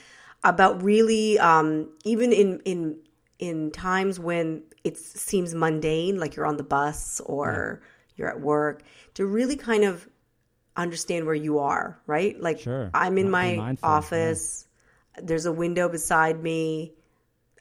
about 0.45 0.83
really 0.83 1.39
um, 1.39 1.89
even 2.05 2.33
in 2.33 2.61
in 2.61 2.99
in 3.39 3.71
times 3.71 4.21
when 4.21 4.63
it 4.85 4.97
seems 4.97 5.55
mundane, 5.55 6.19
like 6.19 6.37
you're 6.37 6.47
on 6.47 6.59
the 6.59 6.63
bus 6.63 7.21
or 7.25 7.81
you're 8.17 8.29
at 8.29 8.41
work, 8.41 8.83
to 9.15 9.27
really 9.27 9.57
kind 9.57 9.85
of 9.85 10.09
understand 10.83 11.27
where 11.27 11.35
you 11.35 11.61
are, 11.61 11.99
right? 12.07 12.41
Like 12.41 12.59
Sure. 12.59 12.91
I'm 12.95 13.19
in 13.19 13.31
my 13.31 13.65
yeah. 13.65 13.77
office. 13.83 14.67
There's 15.21 15.47
a 15.47 15.53
window 15.53 15.89
beside 15.89 16.43
me 16.43 16.95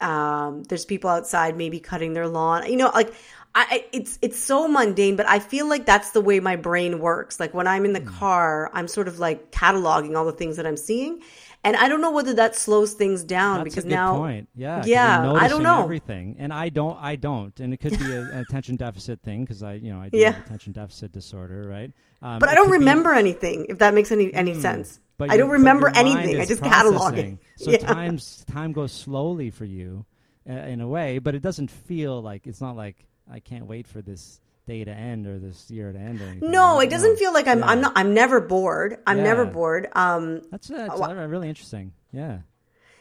um, 0.01 0.63
there's 0.63 0.85
people 0.85 1.09
outside 1.09 1.57
maybe 1.57 1.79
cutting 1.79 2.13
their 2.13 2.27
lawn. 2.27 2.69
You 2.69 2.77
know, 2.77 2.91
like 2.93 3.13
I, 3.55 3.85
it's 3.91 4.19
it's 4.21 4.37
so 4.37 4.67
mundane, 4.67 5.15
but 5.15 5.27
I 5.27 5.39
feel 5.39 5.67
like 5.67 5.85
that's 5.85 6.11
the 6.11 6.21
way 6.21 6.39
my 6.39 6.55
brain 6.55 6.99
works. 6.99 7.39
Like 7.39 7.53
when 7.53 7.67
I'm 7.67 7.85
in 7.85 7.93
the 7.93 8.01
Hmm. 8.01 8.07
car, 8.19 8.69
I'm 8.73 8.87
sort 8.87 9.07
of 9.07 9.17
like 9.19 9.51
cataloging 9.51 10.15
all 10.15 10.25
the 10.25 10.31
things 10.33 10.57
that 10.57 10.67
I'm 10.67 10.77
seeing, 10.77 11.21
and 11.63 11.75
I 11.75 11.87
don't 11.89 12.01
know 12.01 12.11
whether 12.11 12.33
that 12.35 12.55
slows 12.55 12.93
things 12.93 13.23
down 13.23 13.57
That's 13.63 13.75
because 13.75 13.85
a 13.85 13.87
good 13.87 13.93
now, 13.95 14.17
point. 14.17 14.49
Yeah, 14.55 14.83
Yeah, 14.85 15.31
I 15.33 15.47
don't 15.47 15.63
know. 15.63 15.83
everything, 15.83 16.35
and 16.39 16.53
I 16.53 16.69
don't. 16.69 16.97
I 17.01 17.15
don't, 17.15 17.57
and 17.59 17.73
it 17.73 17.77
could 17.77 17.97
be 17.99 18.11
a, 18.13 18.21
an 18.21 18.37
attention 18.39 18.75
deficit 18.75 19.21
thing 19.21 19.41
because 19.43 19.63
I, 19.63 19.73
you 19.73 19.91
know, 19.91 19.99
I 20.01 20.09
do 20.09 20.17
Yeah. 20.17 20.31
have 20.31 20.45
attention 20.45 20.73
deficit 20.73 21.11
disorder, 21.11 21.67
right? 21.67 21.91
Um, 22.21 22.39
but 22.39 22.49
I 22.49 22.55
don't 22.55 22.65
could 22.67 22.73
be- 22.73 22.79
remember 22.79 23.13
anything. 23.13 23.65
If 23.69 23.79
that 23.79 23.93
makes 23.93 24.11
any 24.11 24.33
any 24.33 24.53
sense, 24.53 24.99
but 25.17 25.29
I 25.31 25.37
don't 25.37 25.49
remember 25.51 25.91
anything. 25.95 26.39
I 26.39 26.45
just 26.45 26.63
catalog 26.63 27.17
it. 27.17 27.37
So 27.57 27.71
Yeah. 27.71 27.77
times 27.79 28.45
time 28.47 28.71
goes 28.71 28.91
slowly 28.91 29.49
for 29.49 29.65
you, 29.65 30.05
uh, 30.49 30.53
in 30.53 30.79
a 30.81 30.87
way, 30.87 31.19
but 31.19 31.35
it 31.35 31.41
doesn't 31.41 31.69
feel 31.71 32.21
like 32.21 32.47
it's 32.47 32.61
not 32.61 32.75
like 32.75 33.05
I 33.29 33.39
can't 33.39 33.65
wait 33.65 33.87
for 33.87 34.01
this 34.01 34.39
day 34.67 34.83
to 34.83 34.91
end 34.91 35.25
or 35.25 35.39
this 35.39 35.71
year 35.71 35.91
to 35.91 35.97
end 35.97 36.21
or 36.21 36.25
anything. 36.25 36.51
No, 36.51 36.79
it 36.79 36.89
doesn't 36.89 37.17
feel 37.17 37.33
like 37.33 37.47
I'm. 37.47 37.63
I'm 37.63 37.81
not. 37.81 37.93
I'm 37.95 38.13
never 38.13 38.39
bored. 38.39 38.97
I'm 39.07 39.23
never 39.23 39.45
bored. 39.45 39.87
Um, 39.93 40.41
That's, 40.51 40.67
that's 40.67 40.99
uh, 40.99 41.27
really 41.27 41.49
interesting. 41.49 41.93
Yeah. 42.11 42.39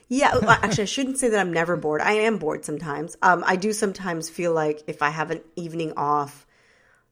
Yeah, 0.08 0.38
actually, 0.48 0.82
I 0.82 0.86
shouldn't 0.86 1.18
say 1.18 1.28
that 1.30 1.40
I'm 1.40 1.52
never 1.52 1.76
bored. 1.76 2.00
I 2.00 2.12
am 2.12 2.38
bored 2.38 2.64
sometimes. 2.64 3.16
Um, 3.22 3.42
I 3.46 3.56
do 3.56 3.72
sometimes 3.72 4.30
feel 4.30 4.52
like 4.52 4.84
if 4.86 5.02
I 5.02 5.10
have 5.10 5.30
an 5.32 5.40
evening 5.56 5.92
off, 5.96 6.46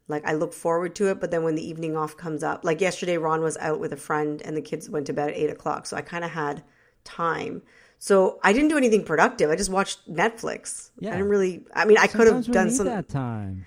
like 0.06 0.24
I 0.26 0.34
look 0.34 0.52
forward 0.52 0.94
to 0.96 1.10
it, 1.10 1.20
but 1.20 1.30
then 1.30 1.42
when 1.42 1.56
the 1.56 1.68
evening 1.68 1.96
off 1.96 2.16
comes 2.16 2.44
up, 2.44 2.64
like 2.64 2.80
yesterday, 2.80 3.18
Ron 3.18 3.42
was 3.42 3.56
out 3.56 3.80
with 3.80 3.92
a 3.92 3.96
friend 3.96 4.40
and 4.44 4.56
the 4.56 4.62
kids 4.62 4.88
went 4.88 5.06
to 5.06 5.12
bed 5.12 5.30
at 5.30 5.36
eight 5.36 5.50
o'clock, 5.50 5.86
so 5.86 5.96
I 5.96 6.02
kind 6.02 6.24
of 6.24 6.30
had 6.30 6.62
time. 7.02 7.62
So 7.98 8.38
I 8.44 8.52
didn't 8.52 8.68
do 8.68 8.76
anything 8.76 9.04
productive. 9.04 9.50
I 9.50 9.56
just 9.56 9.70
watched 9.70 10.08
Netflix. 10.08 10.90
Yeah. 10.98 11.10
I 11.10 11.12
didn't 11.14 11.30
really. 11.30 11.64
I 11.74 11.86
mean, 11.86 11.98
I 11.98 12.06
could 12.06 12.26
have 12.26 12.46
done 12.46 12.70
some. 12.70 12.86
that 12.86 13.08
time. 13.08 13.66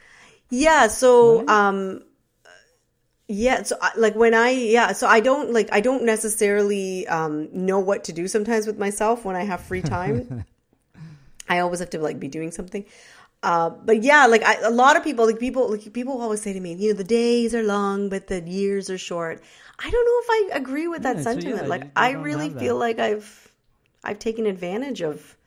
Yeah. 0.49 0.87
So, 0.87 1.39
Right? 1.39 1.49
um, 1.49 2.03
yeah. 3.27 3.63
So, 3.63 3.75
like 3.97 4.15
when 4.15 4.33
I, 4.33 4.51
yeah. 4.51 4.93
So 4.93 5.07
I 5.07 5.19
don't 5.19 5.51
like 5.51 5.69
I 5.71 5.81
don't 5.81 6.03
necessarily 6.03 7.07
um 7.07 7.49
know 7.51 7.79
what 7.79 8.05
to 8.05 8.13
do 8.13 8.27
sometimes 8.27 8.67
with 8.67 8.77
myself 8.77 9.25
when 9.25 9.35
I 9.35 9.43
have 9.43 9.61
free 9.61 9.81
time. 9.95 10.43
I 11.49 11.59
always 11.59 11.79
have 11.79 11.89
to 11.91 11.99
like 11.99 12.19
be 12.19 12.27
doing 12.27 12.51
something. 12.51 12.85
Uh, 13.43 13.69
but 13.69 14.03
yeah, 14.03 14.25
like 14.25 14.43
I, 14.43 14.55
a 14.63 14.69
lot 14.71 14.97
of 14.97 15.03
people, 15.03 15.25
like 15.25 15.39
people, 15.39 15.69
like 15.69 15.93
people 15.93 16.19
always 16.21 16.41
say 16.41 16.53
to 16.53 16.59
me, 16.59 16.73
you 16.73 16.89
know, 16.91 16.97
the 16.97 17.03
days 17.03 17.53
are 17.53 17.63
long, 17.63 18.09
but 18.09 18.27
the 18.27 18.41
years 18.41 18.89
are 18.89 18.97
short. 18.97 19.41
I 19.79 19.89
don't 19.89 20.05
know 20.05 20.19
if 20.23 20.53
I 20.53 20.57
agree 20.57 20.87
with 20.87 21.03
that 21.03 21.17
Yeah, 21.17 21.23
so 21.23 21.29
yeah, 21.29 21.33
sentiment. 21.33 21.69
like 21.69 21.81
you- 21.81 21.87
you 21.87 21.91
I 21.95 22.11
really 22.11 22.49
feel 22.49 22.75
like 22.75 22.99
I've, 22.99 23.51
I've 24.03 24.19
taken 24.19 24.45
advantage 24.47 25.01
of. 25.01 25.37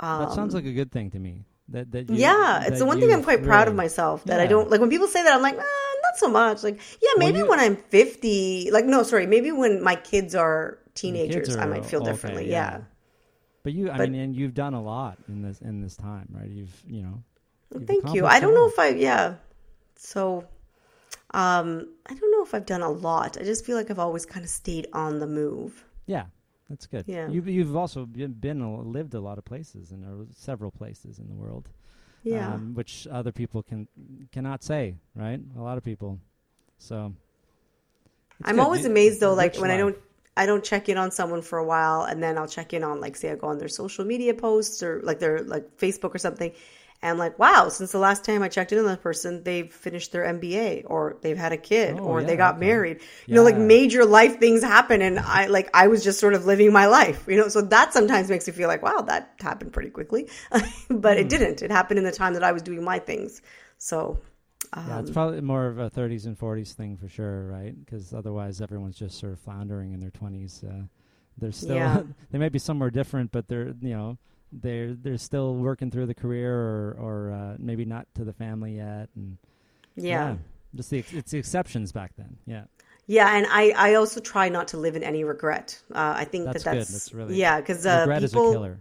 Um, 0.00 0.18
that 0.20 0.32
sounds 0.32 0.54
like 0.54 0.64
a 0.64 0.72
good 0.72 0.90
thing 0.90 1.10
to 1.12 1.18
me. 1.20 1.44
That 1.68 1.90
that 1.92 2.10
you, 2.10 2.16
Yeah, 2.16 2.64
it's 2.66 2.78
the 2.78 2.86
one 2.86 3.00
thing 3.00 3.12
I'm 3.12 3.22
quite 3.24 3.42
proud 3.42 3.68
of 3.68 3.74
myself 3.74 4.24
that 4.24 4.38
I 4.40 4.46
don't 4.46 4.70
like 4.70 4.80
when 4.80 4.90
people 4.90 5.06
say 5.08 5.22
that 5.22 5.32
I'm 5.32 5.42
like, 5.42 5.56
ah, 5.58 5.94
not 6.02 6.16
so 6.18 6.28
much. 6.28 6.62
Like, 6.62 6.78
yeah, 7.02 7.10
maybe 7.16 7.38
you- 7.38 7.48
when 7.48 7.58
I'm 7.58 7.76
50, 7.76 8.70
like 8.70 8.84
no, 8.84 9.02
sorry, 9.02 9.26
maybe 9.26 9.50
when 9.50 9.82
my 9.82 9.96
kids 9.96 10.34
are 10.34 10.78
teenagers, 10.94 11.48
kids 11.48 11.56
I 11.56 11.66
might 11.66 11.84
feel 11.86 12.02
okay, 12.02 12.10
differently. 12.12 12.50
yeah. 12.50 12.80
But 13.62 13.72
you, 13.72 13.90
I 13.90 13.96
But- 13.96 14.10
mean, 14.10 14.20
and 14.20 14.36
you've 14.36 14.52
done 14.54 14.74
a 14.74 14.82
lot 14.82 15.16
in 15.28 15.40
this 15.40 15.60
in 15.62 15.80
this 15.80 15.96
time, 15.96 16.28
right? 16.30 16.50
You've, 16.50 16.82
you 16.86 17.02
know. 17.02 17.22
you've 17.72 17.86
Thank 17.86 18.12
you. 18.14 18.26
I 18.26 18.40
don't 18.40 18.54
know 18.54 18.66
if 18.68 18.78
I 18.78 18.88
yeah. 18.88 19.36
So 19.96 20.44
um 21.32 21.88
I 22.06 22.14
don't 22.14 22.30
know 22.30 22.42
if 22.42 22.54
I've 22.54 22.66
done 22.66 22.82
a 22.82 22.90
lot. 22.90 23.38
I 23.40 23.42
just 23.44 23.64
feel 23.64 23.76
like 23.76 23.90
I've 23.90 23.98
always 23.98 24.26
kind 24.26 24.44
of 24.44 24.50
stayed 24.50 24.86
on 24.92 25.18
the 25.18 25.26
move. 25.26 25.84
Yeah, 26.06 26.26
that's 26.68 26.86
good. 26.86 27.04
Yeah. 27.06 27.28
You've 27.28 27.48
you've 27.48 27.76
also 27.76 28.06
been, 28.06 28.32
been 28.32 28.60
a- 28.60 28.80
lived 28.80 29.14
a 29.14 29.20
lot 29.20 29.38
of 29.38 29.44
places 29.44 29.90
and 29.92 30.04
uh, 30.04 30.24
several 30.36 30.70
places 30.70 31.18
in 31.18 31.28
the 31.28 31.34
world. 31.34 31.68
Yeah. 32.22 32.54
um, 32.54 32.72
which 32.74 33.06
other 33.10 33.32
people 33.32 33.62
can 33.62 33.86
cannot 34.32 34.62
say, 34.64 34.94
right? 35.14 35.40
A 35.58 35.62
lot 35.62 35.76
of 35.76 35.84
people. 35.84 36.18
So 36.78 37.12
I'm 38.42 38.56
good. 38.56 38.62
always 38.62 38.84
You- 38.84 38.90
amazed 38.90 39.20
though 39.20 39.34
like 39.34 39.56
when 39.56 39.70
I 39.70 39.76
don't 39.76 39.96
I 40.36 40.46
don't 40.46 40.64
check 40.64 40.88
in 40.88 40.96
on 40.96 41.10
someone 41.12 41.42
for 41.42 41.58
a 41.58 41.64
while 41.64 42.02
and 42.02 42.22
then 42.22 42.36
I'll 42.38 42.48
check 42.48 42.72
in 42.72 42.82
on 42.82 43.00
like 43.00 43.16
say 43.16 43.30
I 43.30 43.36
go 43.36 43.48
on 43.48 43.58
their 43.58 43.68
social 43.68 44.04
media 44.04 44.34
posts 44.34 44.82
or 44.82 45.00
like 45.04 45.18
their 45.18 45.42
like 45.42 45.76
Facebook 45.76 46.14
or 46.14 46.18
something 46.18 46.52
and 47.04 47.18
like 47.18 47.38
wow 47.38 47.68
since 47.68 47.92
the 47.92 47.98
last 47.98 48.24
time 48.24 48.42
I 48.42 48.48
checked 48.48 48.72
in 48.72 48.78
on 48.80 48.86
that 48.86 49.02
person 49.02 49.44
they've 49.44 49.72
finished 49.72 50.12
their 50.12 50.24
MBA 50.24 50.82
or 50.86 51.18
they've 51.22 51.36
had 51.38 51.52
a 51.52 51.56
kid 51.56 52.00
Oh, 52.00 52.04
or 52.04 52.24
they 52.24 52.36
got 52.36 52.58
okay. 52.58 52.68
married 52.68 53.00
you 53.30 53.36
know 53.36 53.44
like 53.44 53.56
major 53.56 54.04
life 54.04 54.40
things 54.40 54.62
happen 54.62 55.02
and 55.02 55.18
I 55.20 55.46
like 55.46 55.70
I 55.74 55.88
was 55.88 56.04
just 56.04 56.20
sort 56.20 56.34
of 56.34 56.46
living 56.46 56.72
my 56.72 56.86
life 56.86 57.24
you 57.28 57.36
know 57.36 57.48
so 57.48 57.62
that 57.62 57.92
sometimes 57.92 58.28
makes 58.30 58.46
me 58.46 58.52
feel 58.52 58.68
like 58.68 58.82
wow 58.82 59.02
that 59.02 59.34
happened 59.40 59.72
pretty 59.72 59.90
quickly 59.90 60.28
but 60.90 61.16
Hmm. 61.16 61.24
it 61.24 61.28
didn't 61.28 61.62
it 61.62 61.70
happened 61.70 61.98
in 61.98 62.04
the 62.04 62.12
time 62.12 62.34
that 62.34 62.44
I 62.44 62.52
was 62.52 62.62
doing 62.62 62.82
my 62.84 62.98
things 62.98 63.42
so 63.78 64.18
Yeah, 64.84 64.98
um, 64.98 65.00
it's 65.00 65.10
probably 65.10 65.40
more 65.40 65.66
of 65.66 65.78
a 65.78 65.88
30s 65.88 66.26
and 66.26 66.36
40s 66.38 66.74
thing 66.74 66.96
for 66.96 67.08
sure, 67.08 67.46
right? 67.46 67.74
Because 67.78 68.12
otherwise, 68.12 68.60
everyone's 68.60 68.96
just 68.98 69.18
sort 69.18 69.32
of 69.32 69.40
floundering 69.40 69.92
in 69.92 70.00
their 70.00 70.10
20s. 70.10 70.62
Uh, 70.62 70.86
they're 71.38 71.52
still 71.52 71.88
Yeah. 71.88 72.02
they 72.30 72.38
might 72.38 72.52
be 72.52 72.58
somewhere 72.58 72.90
different, 72.90 73.32
but 73.32 73.48
they're 73.48 73.68
you 73.80 73.94
know 73.94 74.18
they're 74.60 74.94
they're 74.94 75.18
still 75.18 75.54
working 75.56 75.90
through 75.90 76.06
the 76.06 76.14
career 76.14 76.52
or 76.54 76.96
or 76.98 77.32
uh, 77.32 77.56
maybe 77.58 77.84
not 77.84 78.06
to 78.14 78.24
the 78.24 78.32
family 78.32 78.76
yet. 78.76 79.08
And 79.16 79.36
yeah. 79.96 80.36
just 80.74 80.90
the 80.90 80.98
ex- 80.98 81.12
it's 81.12 81.30
the 81.32 81.38
exceptions 81.38 81.92
back 81.92 82.12
then. 82.16 82.36
Yeah, 82.46 82.64
Yeah, 83.06 83.36
and 83.36 83.46
I, 83.50 83.70
I 83.76 83.94
also 83.94 84.20
try 84.20 84.48
not 84.48 84.68
to 84.68 84.76
live 84.76 84.96
in 84.96 85.02
any 85.02 85.24
regret. 85.24 85.80
Uh, 85.92 86.14
I 86.16 86.24
think 86.24 86.46
That's 86.46 86.64
that 86.64 86.72
good. 86.72 86.80
that's, 86.80 86.92
That's 86.92 87.14
really- 87.14 87.36
yeah, 87.36 87.60
because 87.60 87.84
uh, 87.86 88.04
regret 88.06 88.22
people. 88.22 88.44
is 88.48 88.50
a 88.50 88.54
killer. 88.54 88.78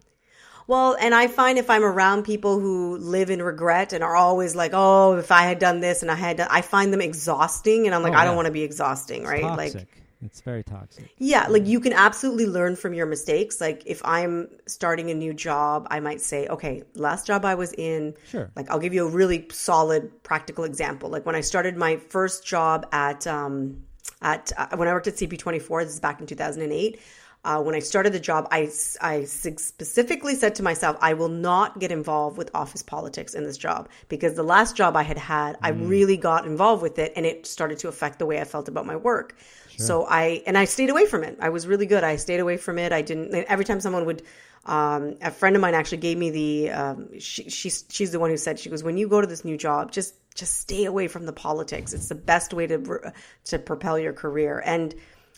Well, 0.65 0.95
and 0.97 1.13
I 1.13 1.27
find 1.27 1.57
if 1.57 1.69
I'm 1.69 1.83
around 1.83 2.23
people 2.23 2.57
who 2.57 2.97
live 2.97 3.29
in 3.29 3.41
regret 3.41 3.91
and 3.91 4.01
are 4.01 4.15
always 4.15 4.55
like, 4.55 4.71
"Oh, 4.73 5.17
if 5.17 5.29
I 5.29 5.41
had 5.41 5.59
done 5.59 5.81
this 5.81 6.01
and 6.03 6.09
I 6.09 6.15
had," 6.15 6.37
done, 6.37 6.47
I 6.49 6.61
find 6.61 6.93
them 6.93 7.01
exhausting, 7.01 7.85
and 7.85 7.93
I'm 7.93 8.01
like, 8.01 8.13
Oh, 8.13 8.17
I 8.17 8.23
don't 8.23 8.37
want 8.37 8.45
to 8.45 8.51
be 8.53 8.63
exhausting, 8.63 9.23
It's 9.23 9.29
right? 9.29 9.41
toxic. 9.41 9.75
Like, 9.75 10.02
it's 10.25 10.41
very 10.41 10.63
toxic. 10.63 11.05
yeah, 11.17 11.47
like 11.47 11.65
you 11.67 11.79
can 11.79 11.93
absolutely 11.93 12.45
learn 12.45 12.75
from 12.75 12.93
your 12.93 13.05
mistakes. 13.05 13.59
Like 13.61 13.83
if 13.85 14.01
I'm 14.05 14.47
starting 14.67 15.09
a 15.11 15.13
new 15.13 15.33
job, 15.33 15.87
I 15.91 15.99
might 15.99 16.21
say, 16.21 16.47
"Okay, 16.47 16.83
last 16.95 17.27
job 17.27 17.45
I 17.45 17.55
was 17.55 17.73
in." 17.73 18.13
Sure. 18.27 18.49
Like 18.55 18.69
I'll 18.69 18.79
give 18.79 18.93
you 18.93 19.05
a 19.07 19.09
really 19.09 19.47
solid 19.51 20.23
practical 20.23 20.63
example. 20.63 21.09
Like 21.09 21.25
when 21.25 21.35
I 21.35 21.41
started 21.41 21.77
my 21.77 21.97
first 21.97 22.45
job 22.45 22.85
at 22.91 23.25
um, 23.27 23.83
at 24.21 24.51
uh, 24.57 24.75
when 24.77 24.87
I 24.87 24.93
worked 24.93 25.07
at 25.07 25.15
CP24, 25.17 25.83
this 25.83 25.93
is 25.93 25.99
back 25.99 26.19
in 26.21 26.27
2008. 26.27 26.99
uh, 27.45 27.61
when 27.61 27.75
I 27.75 27.79
started 27.79 28.13
the 28.13 28.21
job, 28.21 28.47
I, 28.51 28.69
I 29.01 29.25
specifically 29.25 30.35
said 30.35 30.55
to 30.55 30.63
myself, 30.63 30.97
I 31.01 31.13
will 31.13 31.29
not 31.29 31.79
get 31.79 31.91
involved 31.91 32.37
with 32.37 32.49
office 32.53 32.81
politics 32.83 33.33
in 33.33 33.43
this 33.43 33.57
job 33.57 33.89
because 34.07 34.35
the 34.35 34.43
last 34.43 34.75
job 34.77 34.95
I 34.95 35.03
had 35.03 35.17
had, 35.17 35.57
I 35.61 35.71
Mm. 35.71 35.89
really 35.89 36.17
got 36.17 36.45
involved 36.45 36.81
with 36.81 36.97
it 36.99 37.11
and 37.17 37.25
it 37.25 37.45
started 37.45 37.79
to 37.79 37.87
affect 37.89 38.19
the 38.19 38.25
way 38.25 38.39
I 38.39 38.45
felt 38.45 38.67
about 38.69 38.85
my 38.85 38.95
work. 38.95 39.35
So 39.77 40.05
I, 40.07 40.43
and 40.45 40.57
I 40.57 40.65
stayed 40.65 40.89
away 40.89 41.05
from 41.05 41.23
it. 41.23 41.37
I 41.39 41.49
was 41.49 41.67
really 41.67 41.85
good. 41.85 42.03
I 42.03 42.17
stayed 42.17 42.39
away 42.39 42.57
from 42.57 42.77
it. 42.77 42.91
I 42.91 43.01
didn't, 43.01 43.33
every 43.33 43.65
time 43.65 43.79
someone 43.79 44.05
would, 44.05 44.23
um, 44.65 45.15
a 45.21 45.31
friend 45.31 45.55
of 45.55 45.61
mine 45.61 45.73
actually 45.73 45.97
gave 45.97 46.17
me 46.17 46.29
the, 46.29 46.71
um, 46.71 47.19
she, 47.19 47.49
she's, 47.49 47.85
she's 47.89 48.11
the 48.11 48.19
one 48.19 48.29
who 48.29 48.37
said, 48.37 48.59
she 48.59 48.69
goes, 48.69 48.83
when 48.83 48.97
you 48.97 49.07
go 49.07 49.19
to 49.19 49.27
this 49.27 49.43
new 49.43 49.57
job, 49.57 49.91
just, 49.91 50.15
just 50.35 50.59
stay 50.59 50.85
away 50.85 51.07
from 51.07 51.25
the 51.25 51.33
politics. 51.33 51.93
It's 51.93 52.09
the 52.09 52.15
best 52.15 52.53
way 52.53 52.67
to, 52.67 53.13
to 53.45 53.59
propel 53.59 53.99
your 53.99 54.13
career. 54.13 54.61
And, 54.65 54.95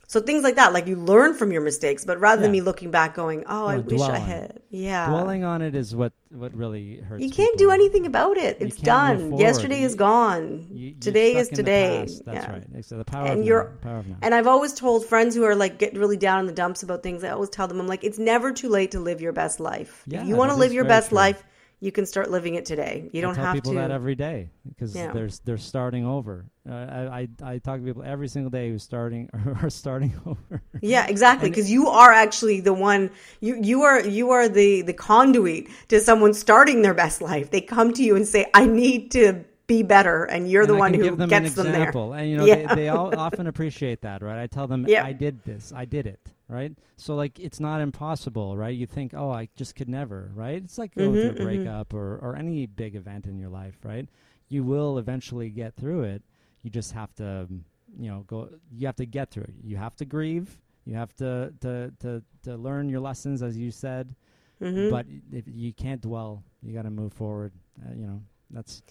so 0.08 0.20
things 0.20 0.44
like 0.44 0.56
that, 0.56 0.74
like 0.74 0.88
you 0.88 0.96
learn 0.96 1.34
from 1.34 1.52
your 1.52 1.62
mistakes, 1.62 2.06
but 2.06 2.20
rather 2.20 2.42
than 2.42 2.52
me 2.52 2.62
looking 2.62 2.92
back 2.92 3.16
going, 3.16 3.44
"Oh, 3.48 3.66
I 3.68 3.76
No, 3.78 3.82
wish 3.82 4.02
I 4.02 4.18
had," 4.20 4.60
yeah, 4.70 5.08
Dwelling 5.10 5.44
on 5.44 5.62
it 5.62 5.76
is 5.76 5.96
what 5.96 6.14
what 6.32 6.54
really 6.56 6.98
hurts. 6.98 7.24
you 7.24 7.30
can't 7.30 7.54
people. 7.58 7.68
do 7.68 7.72
anything 7.72 8.06
about 8.06 8.38
it. 8.38 8.58
It's 8.60 8.78
done. 8.78 9.38
Yesterday 9.38 9.82
is 9.84 9.96
gone. 9.96 10.68
You- 10.72 10.94
Today 11.00 11.36
is 11.36 11.50
today. 11.50 12.08
That's 12.26 12.46
yeah. 12.46 12.52
right. 12.52 12.86
So 12.86 12.98
the 12.98 13.06
power 13.06 13.28
And 13.28 13.40
of 13.42 13.46
you're- 13.46 13.64
now. 13.66 13.90
Power 13.90 13.98
of 14.00 14.08
now. 14.08 14.16
And 14.22 14.36
I've 14.36 14.48
always 14.48 14.74
told 14.74 15.06
friends 15.06 15.34
who 15.36 15.44
are 15.44 15.56
like 15.56 15.78
getting 15.80 16.00
really 16.00 16.18
down 16.18 16.40
in 16.42 16.46
the 16.46 16.52
dumps 16.54 16.84
about 16.84 17.04
things. 17.04 17.24
I 17.24 17.30
always 17.30 17.50
tell 17.50 17.68
them, 17.68 17.80
I'm 17.80 17.88
like, 17.88 18.04
it's 18.04 18.20
never 18.20 18.52
too 18.52 18.70
late 18.70 18.92
to 18.92 19.00
live 19.00 19.22
your 19.22 19.34
best 19.34 19.60
life. 19.60 20.04
Yeah, 20.08 20.22
if 20.22 20.28
you 20.28 20.36
want 20.36 20.52
to 20.52 20.58
live 20.58 20.74
your 20.74 20.86
best 20.86 21.10
true. 21.10 21.16
life, 21.18 21.44
you 21.86 21.92
can 21.92 22.06
start 22.06 22.32
living 22.32 22.56
it 22.56 22.66
today. 22.66 23.10
You 23.14 23.22
don't 23.22 23.36
have 23.36 23.36
to. 23.36 23.42
I 23.42 23.44
tell 23.44 23.46
have 23.54 23.56
people 23.64 23.72
to. 23.74 23.78
that 23.80 23.92
every 23.92 24.16
day 24.16 24.50
because 24.68 24.96
Yeah. 24.96 25.12
they're 25.14 25.30
they're 25.46 25.58
starting 25.58 26.06
over. 26.06 26.46
Uh, 26.68 26.74
I, 26.74 27.20
I 27.44 27.52
I 27.54 27.58
talk 27.60 27.80
to 27.80 27.86
people 27.86 28.04
every 28.04 28.28
single 28.28 28.50
day 28.50 28.70
who's 28.70 28.84
starting 28.84 29.30
or 29.46 29.58
are 29.62 29.70
starting 29.70 30.14
over. 30.26 30.62
Yeah, 30.82 31.06
exactly. 31.08 31.50
Because 31.50 31.70
you 31.72 31.88
are 31.88 32.12
actually 32.12 32.60
the 32.62 32.74
one. 32.74 33.12
You 33.40 33.56
you 33.62 33.84
are 33.84 34.02
you 34.02 34.32
are 34.32 34.50
the 34.50 34.82
the 34.82 34.94
conduit 34.94 35.68
to 35.90 36.00
someone 36.00 36.34
starting 36.34 36.82
their 36.82 36.96
best 36.96 37.22
life. 37.22 37.52
They 37.52 37.62
come 37.62 37.94
to 37.94 38.04
you 38.04 38.16
and 38.16 38.28
say, 38.28 38.48
"I 38.54 38.66
need 38.66 39.12
to 39.12 39.46
be 39.68 39.84
better," 39.84 40.26
and 40.26 40.50
you're 40.50 40.66
the 40.66 40.76
I 40.76 40.80
one 40.80 40.94
who 40.94 41.16
them 41.16 41.30
gets 41.30 41.58
an 41.58 41.72
them 41.72 41.72
there. 41.74 41.92
And 42.14 42.30
you 42.30 42.38
know, 42.38 42.46
Yeah. 42.46 42.68
they, 42.68 42.76
they 42.76 42.90
all 42.90 43.18
often 43.28 43.48
appreciate 43.48 44.02
that, 44.02 44.22
right? 44.22 44.42
I 44.42 44.48
tell 44.48 44.68
them, 44.68 44.86
Yeah. 44.88 45.06
I 45.06 45.14
did 45.14 45.44
this, 45.44 45.72
I 45.76 45.86
did 45.86 46.06
it, 46.08 46.20
right? 46.48 46.72
So 46.98 47.16
like, 47.16 47.40
it's 47.40 47.60
not 47.60 47.82
impossible, 47.82 48.58
right? 48.58 48.76
You 48.76 48.86
think, 48.86 49.14
oh, 49.16 49.32
I 49.32 49.50
just 49.56 49.76
could 49.76 49.90
never, 49.90 50.32
right? 50.36 50.62
It's 50.64 50.78
like 50.78 50.96
going 50.96 51.14
Mm-hmm, 51.14 51.36
through 51.36 51.46
a 51.46 51.48
breakup 51.48 51.94
or 51.94 52.18
or 52.22 52.36
any 52.36 52.66
big 52.66 52.96
event 52.96 53.26
in 53.26 53.38
your 53.38 53.50
life, 53.50 53.78
right? 53.84 54.08
You 54.50 54.64
will 54.64 54.98
eventually 54.98 55.50
get 55.50 55.76
through 55.76 56.04
it. 56.04 56.24
You 56.64 56.70
just 56.70 56.92
have 56.94 57.14
to, 57.16 57.48
um, 57.50 57.66
you 58.00 58.10
know, 58.10 58.24
go. 58.28 58.50
You 58.72 58.88
have 58.88 58.96
to 58.98 59.06
get 59.06 59.32
through 59.32 59.44
it. 59.44 59.54
You 59.64 59.78
have 59.78 59.96
to 59.98 60.06
grieve. 60.06 60.58
You 60.86 60.96
have 60.96 61.16
to 61.18 61.54
to 61.62 61.92
to, 62.02 62.24
to 62.44 62.56
learn 62.56 62.90
your 62.90 63.00
lessons, 63.02 63.42
as 63.42 63.58
you 63.58 63.72
said. 63.72 64.16
Mm-hmm. 64.62 64.90
But 64.90 65.06
if 65.32 65.46
you 65.48 65.74
can't 65.74 66.02
dwell, 66.02 66.44
you 66.62 66.74
got 66.74 66.84
to 66.84 66.90
move 66.92 67.14
forward. 67.14 67.54
Uh, 67.86 67.94
you 67.94 68.06
know, 68.08 68.22
that's. 68.52 68.82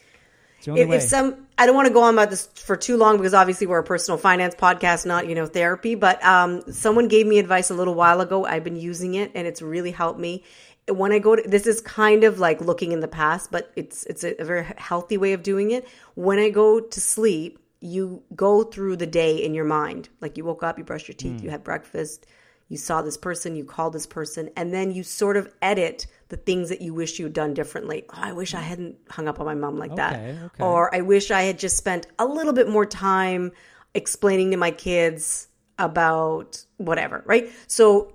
It's 0.65 0.67
the 0.67 0.71
only 0.71 0.83
if, 0.83 0.89
way. 0.89 1.01
some 1.01 1.47
i 1.59 1.67
don't 1.67 1.75
want 1.75 1.87
to 1.87 1.93
go 1.93 2.03
on 2.03 2.15
about 2.15 2.31
this 2.31 2.47
for 2.47 2.77
too 2.77 2.97
long 2.97 3.17
because 3.17 3.35
obviously 3.35 3.67
we're 3.67 3.79
a 3.79 3.85
personal 3.85 4.17
finance 4.17 4.55
podcast 4.55 5.05
not 5.05 5.29
you 5.29 5.35
know 5.35 5.47
therapy 5.47 5.95
but 5.95 6.25
um, 6.25 6.63
someone 6.73 7.09
gave 7.09 7.27
me 7.27 7.39
advice 7.39 7.71
a 7.71 7.75
little 7.75 7.95
while 7.95 8.21
ago. 8.21 8.45
I've 8.45 8.65
been 8.65 8.77
using 8.77 9.15
it 9.15 9.33
and 9.35 9.47
it's 9.47 9.61
really 9.61 9.91
helped 9.91 10.19
me. 10.19 10.43
When 10.89 11.13
i 11.13 11.19
go 11.19 11.37
to 11.37 11.43
this 11.49 11.67
is 11.67 11.81
kind 11.81 12.25
of 12.25 12.39
like 12.39 12.61
looking 12.61 12.93
in 12.93 13.01
the 13.01 13.09
past 13.09 13.51
but 13.51 13.71
it's 13.77 14.05
it's 14.05 14.25
a, 14.25 14.41
a 14.41 14.45
very 14.45 14.65
healthy 14.77 15.17
way 15.17 15.33
of 15.33 15.43
doing 15.43 15.71
it. 15.71 15.87
When 16.15 16.39
i 16.39 16.51
go 16.51 16.81
to 16.81 17.01
sleep 17.01 17.59
you 17.81 18.23
go 18.35 18.63
through 18.63 18.97
the 18.97 19.07
day 19.07 19.37
in 19.37 19.53
your 19.53 19.67
mind. 19.67 20.09
Like 20.21 20.37
you 20.39 20.45
woke 20.45 20.63
up 20.63 20.79
you 20.79 20.85
brushed 20.85 21.09
your 21.09 21.17
teeth 21.17 21.43
you 21.43 21.51
had 21.51 21.65
breakfast 21.65 22.27
you 22.69 22.79
saw 22.79 23.03
this 23.03 23.19
person, 23.19 23.57
you 23.57 23.65
called 23.65 23.93
this 23.93 24.07
person, 24.07 24.49
and 24.57 24.73
then 24.73 24.91
you 24.91 25.03
sort 25.03 25.37
of 25.37 25.53
edit 25.61 26.07
the 26.29 26.37
things 26.37 26.69
that 26.69 26.81
you 26.81 26.95
wish 26.95 27.19
you 27.19 27.27
had 27.27 27.33
done 27.33 27.55
differently. 27.55 28.05
Oh, 28.11 28.15
I 28.17 28.33
wish 28.33 28.55
I 28.55 28.61
mm. 28.61 28.65
hadn't 28.65 28.97
hung 29.11 29.29
up 29.29 29.41
on 29.41 29.47
my 29.47 29.55
mom 29.55 29.79
like 29.79 29.97
that. 29.97 30.15
Okay, 30.15 30.39
okay. 30.45 30.65
Or 30.65 30.95
I 30.95 31.03
wish 31.03 31.31
I 31.31 31.43
had 31.43 31.59
just 31.59 31.77
spent 31.77 32.07
a 32.19 32.27
little 32.27 32.53
bit 32.53 32.69
more 32.69 32.87
time 32.87 33.53
explaining 33.95 34.51
to 34.51 34.57
my 34.57 34.71
kids 34.71 35.49
about 35.79 36.65
whatever, 36.77 37.23
right? 37.27 37.51
So 37.67 38.13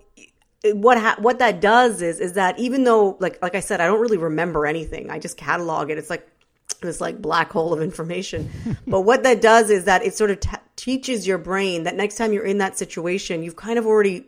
eh, 0.63 0.71
what 0.73 0.97
ha- 0.97 1.17
what 1.19 1.39
that 1.39 1.61
does 1.61 2.01
is 2.01 2.19
is 2.19 2.33
that 2.33 2.59
even 2.59 2.83
though 2.83 3.17
like 3.19 3.41
like 3.41 3.55
I 3.55 3.59
said 3.59 3.81
I 3.81 3.87
don't 3.87 4.01
really 4.01 4.17
remember 4.17 4.65
anything. 4.65 5.09
I 5.09 5.19
just 5.19 5.37
catalog 5.37 5.89
it. 5.89 5.97
It's 5.97 6.09
like 6.09 6.27
this 6.81 7.01
like 7.01 7.21
black 7.21 7.51
hole 7.51 7.73
of 7.73 7.81
information. 7.81 8.49
but 8.87 9.01
what 9.01 9.23
that 9.23 9.41
does 9.41 9.69
is 9.69 9.85
that 9.85 10.03
it 10.03 10.15
sort 10.15 10.31
of 10.31 10.39
t- 10.39 10.57
teaches 10.75 11.27
your 11.27 11.37
brain 11.37 11.83
that 11.83 11.95
next 11.95 12.15
time 12.15 12.33
you're 12.33 12.45
in 12.45 12.59
that 12.59 12.77
situation, 12.77 13.43
you've 13.43 13.55
kind 13.55 13.77
of 13.77 13.85
already 13.85 14.25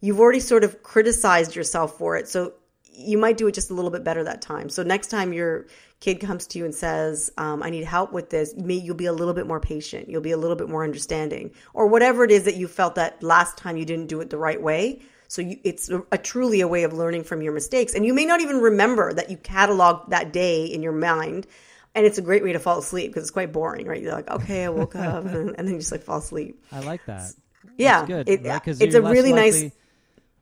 you've 0.00 0.20
already 0.20 0.40
sort 0.40 0.64
of 0.64 0.82
criticized 0.82 1.54
yourself 1.54 1.96
for 1.96 2.16
it. 2.16 2.28
So 2.28 2.54
you 2.94 3.18
might 3.18 3.36
do 3.36 3.46
it 3.46 3.52
just 3.54 3.70
a 3.70 3.74
little 3.74 3.90
bit 3.90 4.04
better 4.04 4.24
that 4.24 4.42
time. 4.42 4.68
So 4.68 4.82
next 4.82 5.08
time 5.08 5.32
your 5.32 5.66
kid 6.00 6.20
comes 6.20 6.46
to 6.48 6.58
you 6.58 6.64
and 6.64 6.74
says, 6.74 7.32
um, 7.38 7.62
"I 7.62 7.70
need 7.70 7.84
help 7.84 8.12
with 8.12 8.28
this," 8.30 8.54
may 8.56 8.74
you'll 8.74 8.96
be 8.96 9.06
a 9.06 9.12
little 9.12 9.34
bit 9.34 9.46
more 9.46 9.60
patient. 9.60 10.08
You'll 10.10 10.20
be 10.20 10.32
a 10.32 10.36
little 10.36 10.56
bit 10.56 10.68
more 10.68 10.84
understanding, 10.84 11.52
or 11.74 11.86
whatever 11.86 12.24
it 12.24 12.30
is 12.30 12.44
that 12.44 12.56
you 12.56 12.68
felt 12.68 12.96
that 12.96 13.22
last 13.22 13.56
time 13.56 13.76
you 13.76 13.84
didn't 13.84 14.06
do 14.08 14.20
it 14.20 14.30
the 14.30 14.38
right 14.38 14.60
way. 14.60 15.00
So 15.28 15.40
you, 15.40 15.58
it's 15.64 15.88
a, 15.88 16.02
a 16.12 16.18
truly 16.18 16.60
a 16.60 16.68
way 16.68 16.82
of 16.82 16.92
learning 16.92 17.24
from 17.24 17.40
your 17.40 17.52
mistakes, 17.54 17.94
and 17.94 18.04
you 18.04 18.12
may 18.12 18.26
not 18.26 18.40
even 18.42 18.58
remember 18.58 19.12
that 19.14 19.30
you 19.30 19.38
cataloged 19.38 20.10
that 20.10 20.32
day 20.32 20.66
in 20.66 20.82
your 20.82 20.92
mind. 20.92 21.46
And 21.94 22.06
it's 22.06 22.16
a 22.16 22.22
great 22.22 22.42
way 22.42 22.54
to 22.54 22.58
fall 22.58 22.78
asleep 22.78 23.10
because 23.10 23.24
it's 23.24 23.30
quite 23.30 23.52
boring, 23.52 23.86
right? 23.86 24.00
You're 24.00 24.12
like, 24.14 24.30
okay, 24.30 24.64
I 24.64 24.70
woke 24.70 24.96
up, 24.96 25.24
and 25.26 25.54
then 25.56 25.68
you 25.68 25.78
just 25.78 25.92
like 25.92 26.02
fall 26.02 26.18
asleep. 26.20 26.62
I 26.72 26.80
like 26.80 27.04
that. 27.06 27.32
Yeah, 27.76 28.06
it- 28.28 28.42
it's 28.80 28.94
a 28.94 29.02
really 29.12 29.32
nice- 29.36 29.54
likely- 29.62 29.72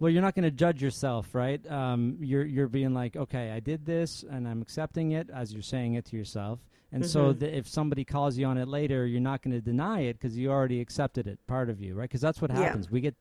Well, 0.00 0.10
you're 0.10 0.22
not 0.22 0.34
going 0.34 0.44
to 0.44 0.50
judge 0.50 0.82
yourself, 0.82 1.34
right? 1.34 1.60
Um, 1.70 2.16
you're 2.20 2.44
you're 2.44 2.68
being 2.68 2.94
like, 2.94 3.16
okay, 3.16 3.50
I 3.50 3.60
did 3.60 3.84
this, 3.84 4.24
and 4.28 4.48
I'm 4.48 4.62
accepting 4.62 5.12
it 5.12 5.28
as 5.30 5.52
you're 5.52 5.62
saying 5.62 5.94
it 5.94 6.06
to 6.06 6.16
yourself. 6.16 6.58
And 6.90 7.06
so, 7.06 7.30
Mm-hmm. 7.30 7.38
the, 7.38 7.56
if 7.58 7.68
somebody 7.68 8.04
calls 8.04 8.36
you 8.36 8.46
on 8.46 8.56
it 8.58 8.66
later, 8.66 9.06
you're 9.06 9.20
not 9.20 9.42
going 9.42 9.52
to 9.52 9.60
deny 9.60 10.00
it 10.00 10.14
because 10.14 10.36
you 10.36 10.50
already 10.50 10.80
accepted 10.80 11.26
it, 11.28 11.38
part 11.46 11.70
of 11.70 11.80
you, 11.80 11.94
right? 11.94 12.08
Because 12.08 12.22
that's 12.22 12.40
what 12.42 12.50
Yeah. 12.50 12.56
happens. 12.64 12.90
We 12.90 13.00
get 13.00 13.14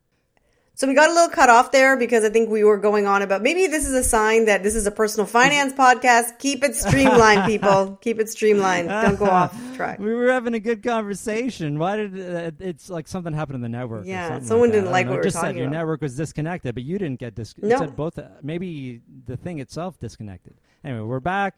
So 0.79 0.87
we 0.87 0.93
got 0.93 1.09
a 1.09 1.13
little 1.13 1.27
cut 1.27 1.49
off 1.49 1.73
there 1.73 1.97
because 1.97 2.23
I 2.23 2.29
think 2.29 2.49
we 2.49 2.63
were 2.63 2.77
going 2.77 3.05
on 3.05 3.21
about 3.21 3.41
maybe 3.41 3.67
this 3.67 3.85
is 3.85 3.91
a 3.91 4.01
sign 4.01 4.45
that 4.45 4.63
this 4.63 4.75
is 4.75 4.87
a 4.87 4.91
personal 4.91 5.25
finance 5.39 5.73
podcast. 5.73 6.39
Keep 6.39 6.63
it 6.63 6.73
streamlined, 6.73 7.43
people. 7.47 7.97
Keep 7.99 8.21
it 8.21 8.29
streamlined. 8.29 8.87
Don't 8.87 9.19
go 9.19 9.25
off 9.25 9.53
track. 9.75 9.99
we 9.99 10.13
were 10.13 10.31
having 10.31 10.53
a 10.53 10.59
good 10.61 10.81
conversation. 10.81 11.79
Why 11.79 11.97
did 11.97 12.17
uh, 12.17 12.51
it's 12.61 12.89
like 12.89 13.09
something 13.09 13.33
happened 13.33 13.55
in 13.55 13.61
the 13.61 13.67
network? 13.67 14.05
Yeah, 14.05 14.39
someone 14.39 14.69
like 14.69 14.75
didn't 14.75 14.91
like 14.91 15.07
what 15.07 15.11
we 15.11 15.15
It 15.15 15.17
were 15.17 15.23
just 15.23 15.41
said 15.41 15.57
your 15.57 15.65
about. 15.65 15.73
network 15.79 16.01
was 16.01 16.15
disconnected, 16.15 16.73
but 16.75 16.83
you 16.85 16.97
didn't 16.97 17.19
get 17.19 17.35
dis- 17.35 17.55
it 17.57 17.65
No. 17.65 17.79
said 17.79 17.97
both. 17.97 18.17
Uh, 18.17 18.29
maybe 18.41 19.01
the 19.25 19.35
thing 19.35 19.59
itself 19.59 19.99
disconnected. 19.99 20.53
Anyway, 20.85 21.03
we're 21.05 21.19
back, 21.19 21.55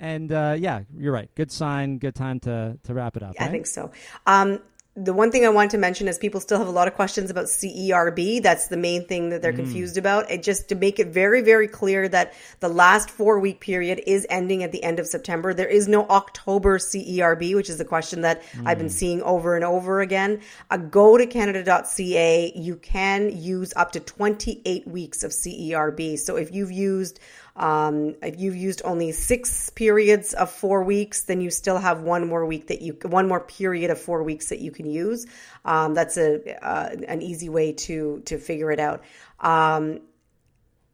and 0.00 0.32
uh, 0.32 0.56
yeah, 0.58 0.80
you're 0.98 1.12
right. 1.12 1.30
Good 1.36 1.52
sign. 1.52 1.98
Good 1.98 2.16
time 2.16 2.40
to 2.40 2.76
to 2.82 2.92
wrap 2.92 3.16
it 3.16 3.22
up. 3.22 3.36
I 3.38 3.44
right? 3.44 3.50
think 3.52 3.68
so. 3.68 3.92
Um, 4.26 4.58
the 4.96 5.12
one 5.12 5.32
thing 5.32 5.44
I 5.44 5.48
want 5.48 5.72
to 5.72 5.78
mention 5.78 6.06
is 6.06 6.18
people 6.18 6.40
still 6.40 6.58
have 6.58 6.68
a 6.68 6.70
lot 6.70 6.86
of 6.86 6.94
questions 6.94 7.28
about 7.28 7.46
CERB. 7.46 8.40
That's 8.40 8.68
the 8.68 8.76
main 8.76 9.04
thing 9.06 9.30
that 9.30 9.42
they're 9.42 9.52
Mm. 9.52 9.56
confused 9.56 9.96
about. 9.98 10.30
It 10.30 10.44
just 10.44 10.68
to 10.68 10.76
make 10.76 11.00
it 11.00 11.08
very, 11.08 11.40
very 11.40 11.66
clear 11.66 12.06
that 12.08 12.32
the 12.60 12.68
last 12.68 13.10
four 13.10 13.40
week 13.40 13.58
period 13.58 14.00
is 14.06 14.24
ending 14.30 14.62
at 14.62 14.70
the 14.70 14.84
end 14.84 15.00
of 15.00 15.08
September. 15.08 15.52
There 15.52 15.66
is 15.66 15.88
no 15.88 16.06
October 16.08 16.78
CERB, 16.78 17.56
which 17.56 17.68
is 17.68 17.78
the 17.78 17.84
question 17.84 18.20
that 18.20 18.40
I've 18.64 18.76
Mm. 18.76 18.82
been 18.82 18.88
seeing 18.90 19.20
over 19.22 19.56
and 19.56 19.64
over 19.64 20.00
again. 20.00 20.38
Uh, 20.70 20.76
go 20.76 21.18
to 21.18 21.26
Canada.ca. 21.26 22.52
You 22.54 22.76
can 22.76 23.36
use 23.36 23.72
up 23.74 23.90
to 23.92 24.00
28 24.00 24.86
weeks 24.86 25.24
of 25.24 25.32
CERB. 25.32 26.16
So 26.16 26.36
if 26.36 26.52
you've 26.54 26.70
used 26.72 27.18
um, 27.56 28.16
if 28.22 28.38
you've 28.40 28.56
used 28.56 28.82
only 28.84 29.12
six 29.12 29.70
periods 29.70 30.34
of 30.34 30.50
four 30.50 30.82
weeks, 30.82 31.22
then 31.24 31.40
you 31.40 31.50
still 31.50 31.78
have 31.78 32.02
one 32.02 32.26
more 32.26 32.44
week 32.44 32.66
that 32.68 32.82
you 32.82 32.98
one 33.04 33.28
more 33.28 33.40
period 33.40 33.90
of 33.90 34.00
four 34.00 34.22
weeks 34.24 34.48
that 34.48 34.58
you 34.58 34.72
can 34.72 34.86
use. 34.86 35.26
Um, 35.64 35.94
that's 35.94 36.16
a 36.16 36.56
uh, 36.66 36.90
an 37.06 37.22
easy 37.22 37.48
way 37.48 37.72
to 37.72 38.22
to 38.26 38.38
figure 38.38 38.72
it 38.72 38.80
out. 38.80 39.04
Um, 39.40 40.00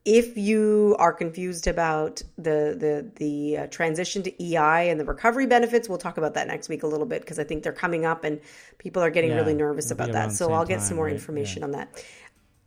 if 0.07 0.37
you 0.39 0.97
are 0.99 1.13
confused 1.13 1.67
about 1.67 2.23
the 2.39 2.75
the 2.79 3.11
the 3.17 3.59
uh, 3.59 3.67
transition 3.67 4.23
to 4.23 4.43
EI 4.43 4.89
and 4.89 4.99
the 4.99 5.05
recovery 5.05 5.47
benefits, 5.47 5.89
we'll 5.91 5.99
talk 5.99 6.17
about 6.17 6.35
that 6.35 6.47
next 6.47 6.71
week 6.71 6.83
a 6.83 6.87
little 6.87 7.05
bit 7.07 7.21
because 7.21 7.39
I 7.39 7.45
think 7.45 7.63
they're 7.63 7.73
coming 7.73 8.07
up 8.07 8.25
and 8.25 8.41
people 8.79 9.03
are 9.03 9.11
getting 9.11 9.31
Yeah, 9.31 9.35
really 9.35 9.53
nervous 9.55 9.91
about 9.91 10.13
that. 10.13 10.33
So 10.33 10.53
I'll 10.55 10.65
get 10.65 10.81
time, 10.81 10.83
some 10.83 10.97
more 10.97 11.07
right? 11.07 11.13
information 11.13 11.63
Yeah. 11.63 11.65
on 11.65 11.73
that. 11.73 12.03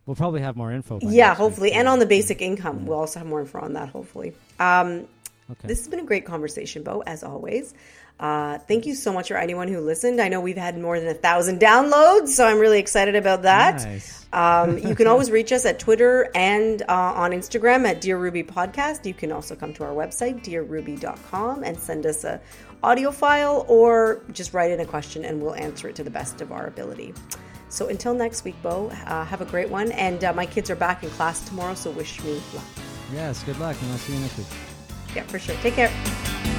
We'll 0.06 0.16
probably 0.16 0.42
have 0.42 0.56
more 0.56 0.72
info. 0.72 1.00
Yeah, 1.02 1.02
next 1.02 1.16
week, 1.16 1.38
hopefully, 1.38 1.72
and 1.74 1.88
on 1.88 2.00
the 2.00 2.06
basic 2.06 2.42
income, 2.42 2.86
we'll 2.86 3.00
also 3.00 3.20
have 3.20 3.28
more 3.28 3.42
info 3.42 3.60
on 3.60 3.74
that. 3.74 3.90
Hopefully. 3.90 4.34
Um, 4.60 5.08
Okay. 5.52 5.68
this 5.68 5.80
has 5.80 5.90
been 5.90 6.00
a 6.00 6.06
great 6.06 6.26
conversation, 6.26 6.84
Bo, 6.84 7.04
as 7.06 7.22
always. 7.22 7.74
Uh, 8.20 8.60
thank 8.60 8.86
you 8.86 8.96
so 8.96 9.12
much 9.12 9.28
for 9.28 9.36
anyone 9.38 9.68
who 9.68 9.82
listened. 9.82 10.22
I 10.22 10.30
know 10.30 10.40
we've 10.40 10.56
had 10.58 10.78
more 10.78 10.98
than 11.00 11.10
a 11.10 11.14
thousand 11.14 11.60
downloads, 11.60 12.30
so 12.30 12.46
I'm 12.46 12.60
really 12.60 12.80
excited 12.80 13.16
about 13.16 13.42
that. 13.42 13.84
Nice. 13.84 14.26
Um, 14.32 14.78
you 14.88 14.96
can 14.96 15.08
always 15.08 15.30
reach 15.32 15.52
us 15.52 15.66
at 15.66 15.80
Twitter 15.80 16.30
and 16.34 16.82
uh, 16.84 16.86
on 16.88 17.32
Instagram 17.32 17.86
at 17.86 18.00
Dear 18.02 18.18
Ruby 18.18 18.44
Podcast. 18.44 19.06
You 19.06 19.14
can 19.14 19.32
also 19.32 19.56
come 19.56 19.74
to 19.74 19.84
our 19.84 19.94
website, 19.94 20.44
dearruby.com, 20.46 21.64
and 21.64 21.78
send 21.78 22.06
us 22.06 22.24
a 22.24 22.40
audio 22.82 23.12
file 23.12 23.66
or 23.68 24.24
just 24.32 24.54
write 24.54 24.72
in 24.72 24.80
a 24.80 24.86
question 24.86 25.26
and 25.26 25.42
we'll 25.42 25.56
answer 25.56 25.88
it 25.88 25.96
to 25.96 26.04
the 26.04 26.12
best 26.12 26.40
of 26.42 26.52
our 26.52 26.68
ability. 26.68 27.14
So 27.74 27.88
until 27.88 28.14
next 28.14 28.44
week, 28.44 28.56
Bo, 28.62 28.92
uh, 29.08 29.26
have 29.26 29.42
a 29.42 29.46
great 29.46 29.68
one. 29.68 29.92
And 29.94 30.24
uh, 30.24 30.32
my 30.34 30.46
kids 30.46 30.70
are 30.70 30.76
back 30.76 31.04
in 31.04 31.10
class 31.10 31.42
tomorrow, 31.42 31.74
so 31.74 31.90
wish 31.90 32.24
me 32.24 32.40
luck. 32.54 32.64
Yes, 33.12 33.44
good 33.44 33.58
luck, 33.58 33.76
and 33.82 33.92
I'll 33.92 33.98
see 33.98 34.14
you 34.14 34.20
next 34.20 34.38
week. 34.38 34.48
Yeah, 35.16 35.24
for 35.24 35.40
sure. 35.40 35.56
Take 35.56 35.74
care. 35.74 36.53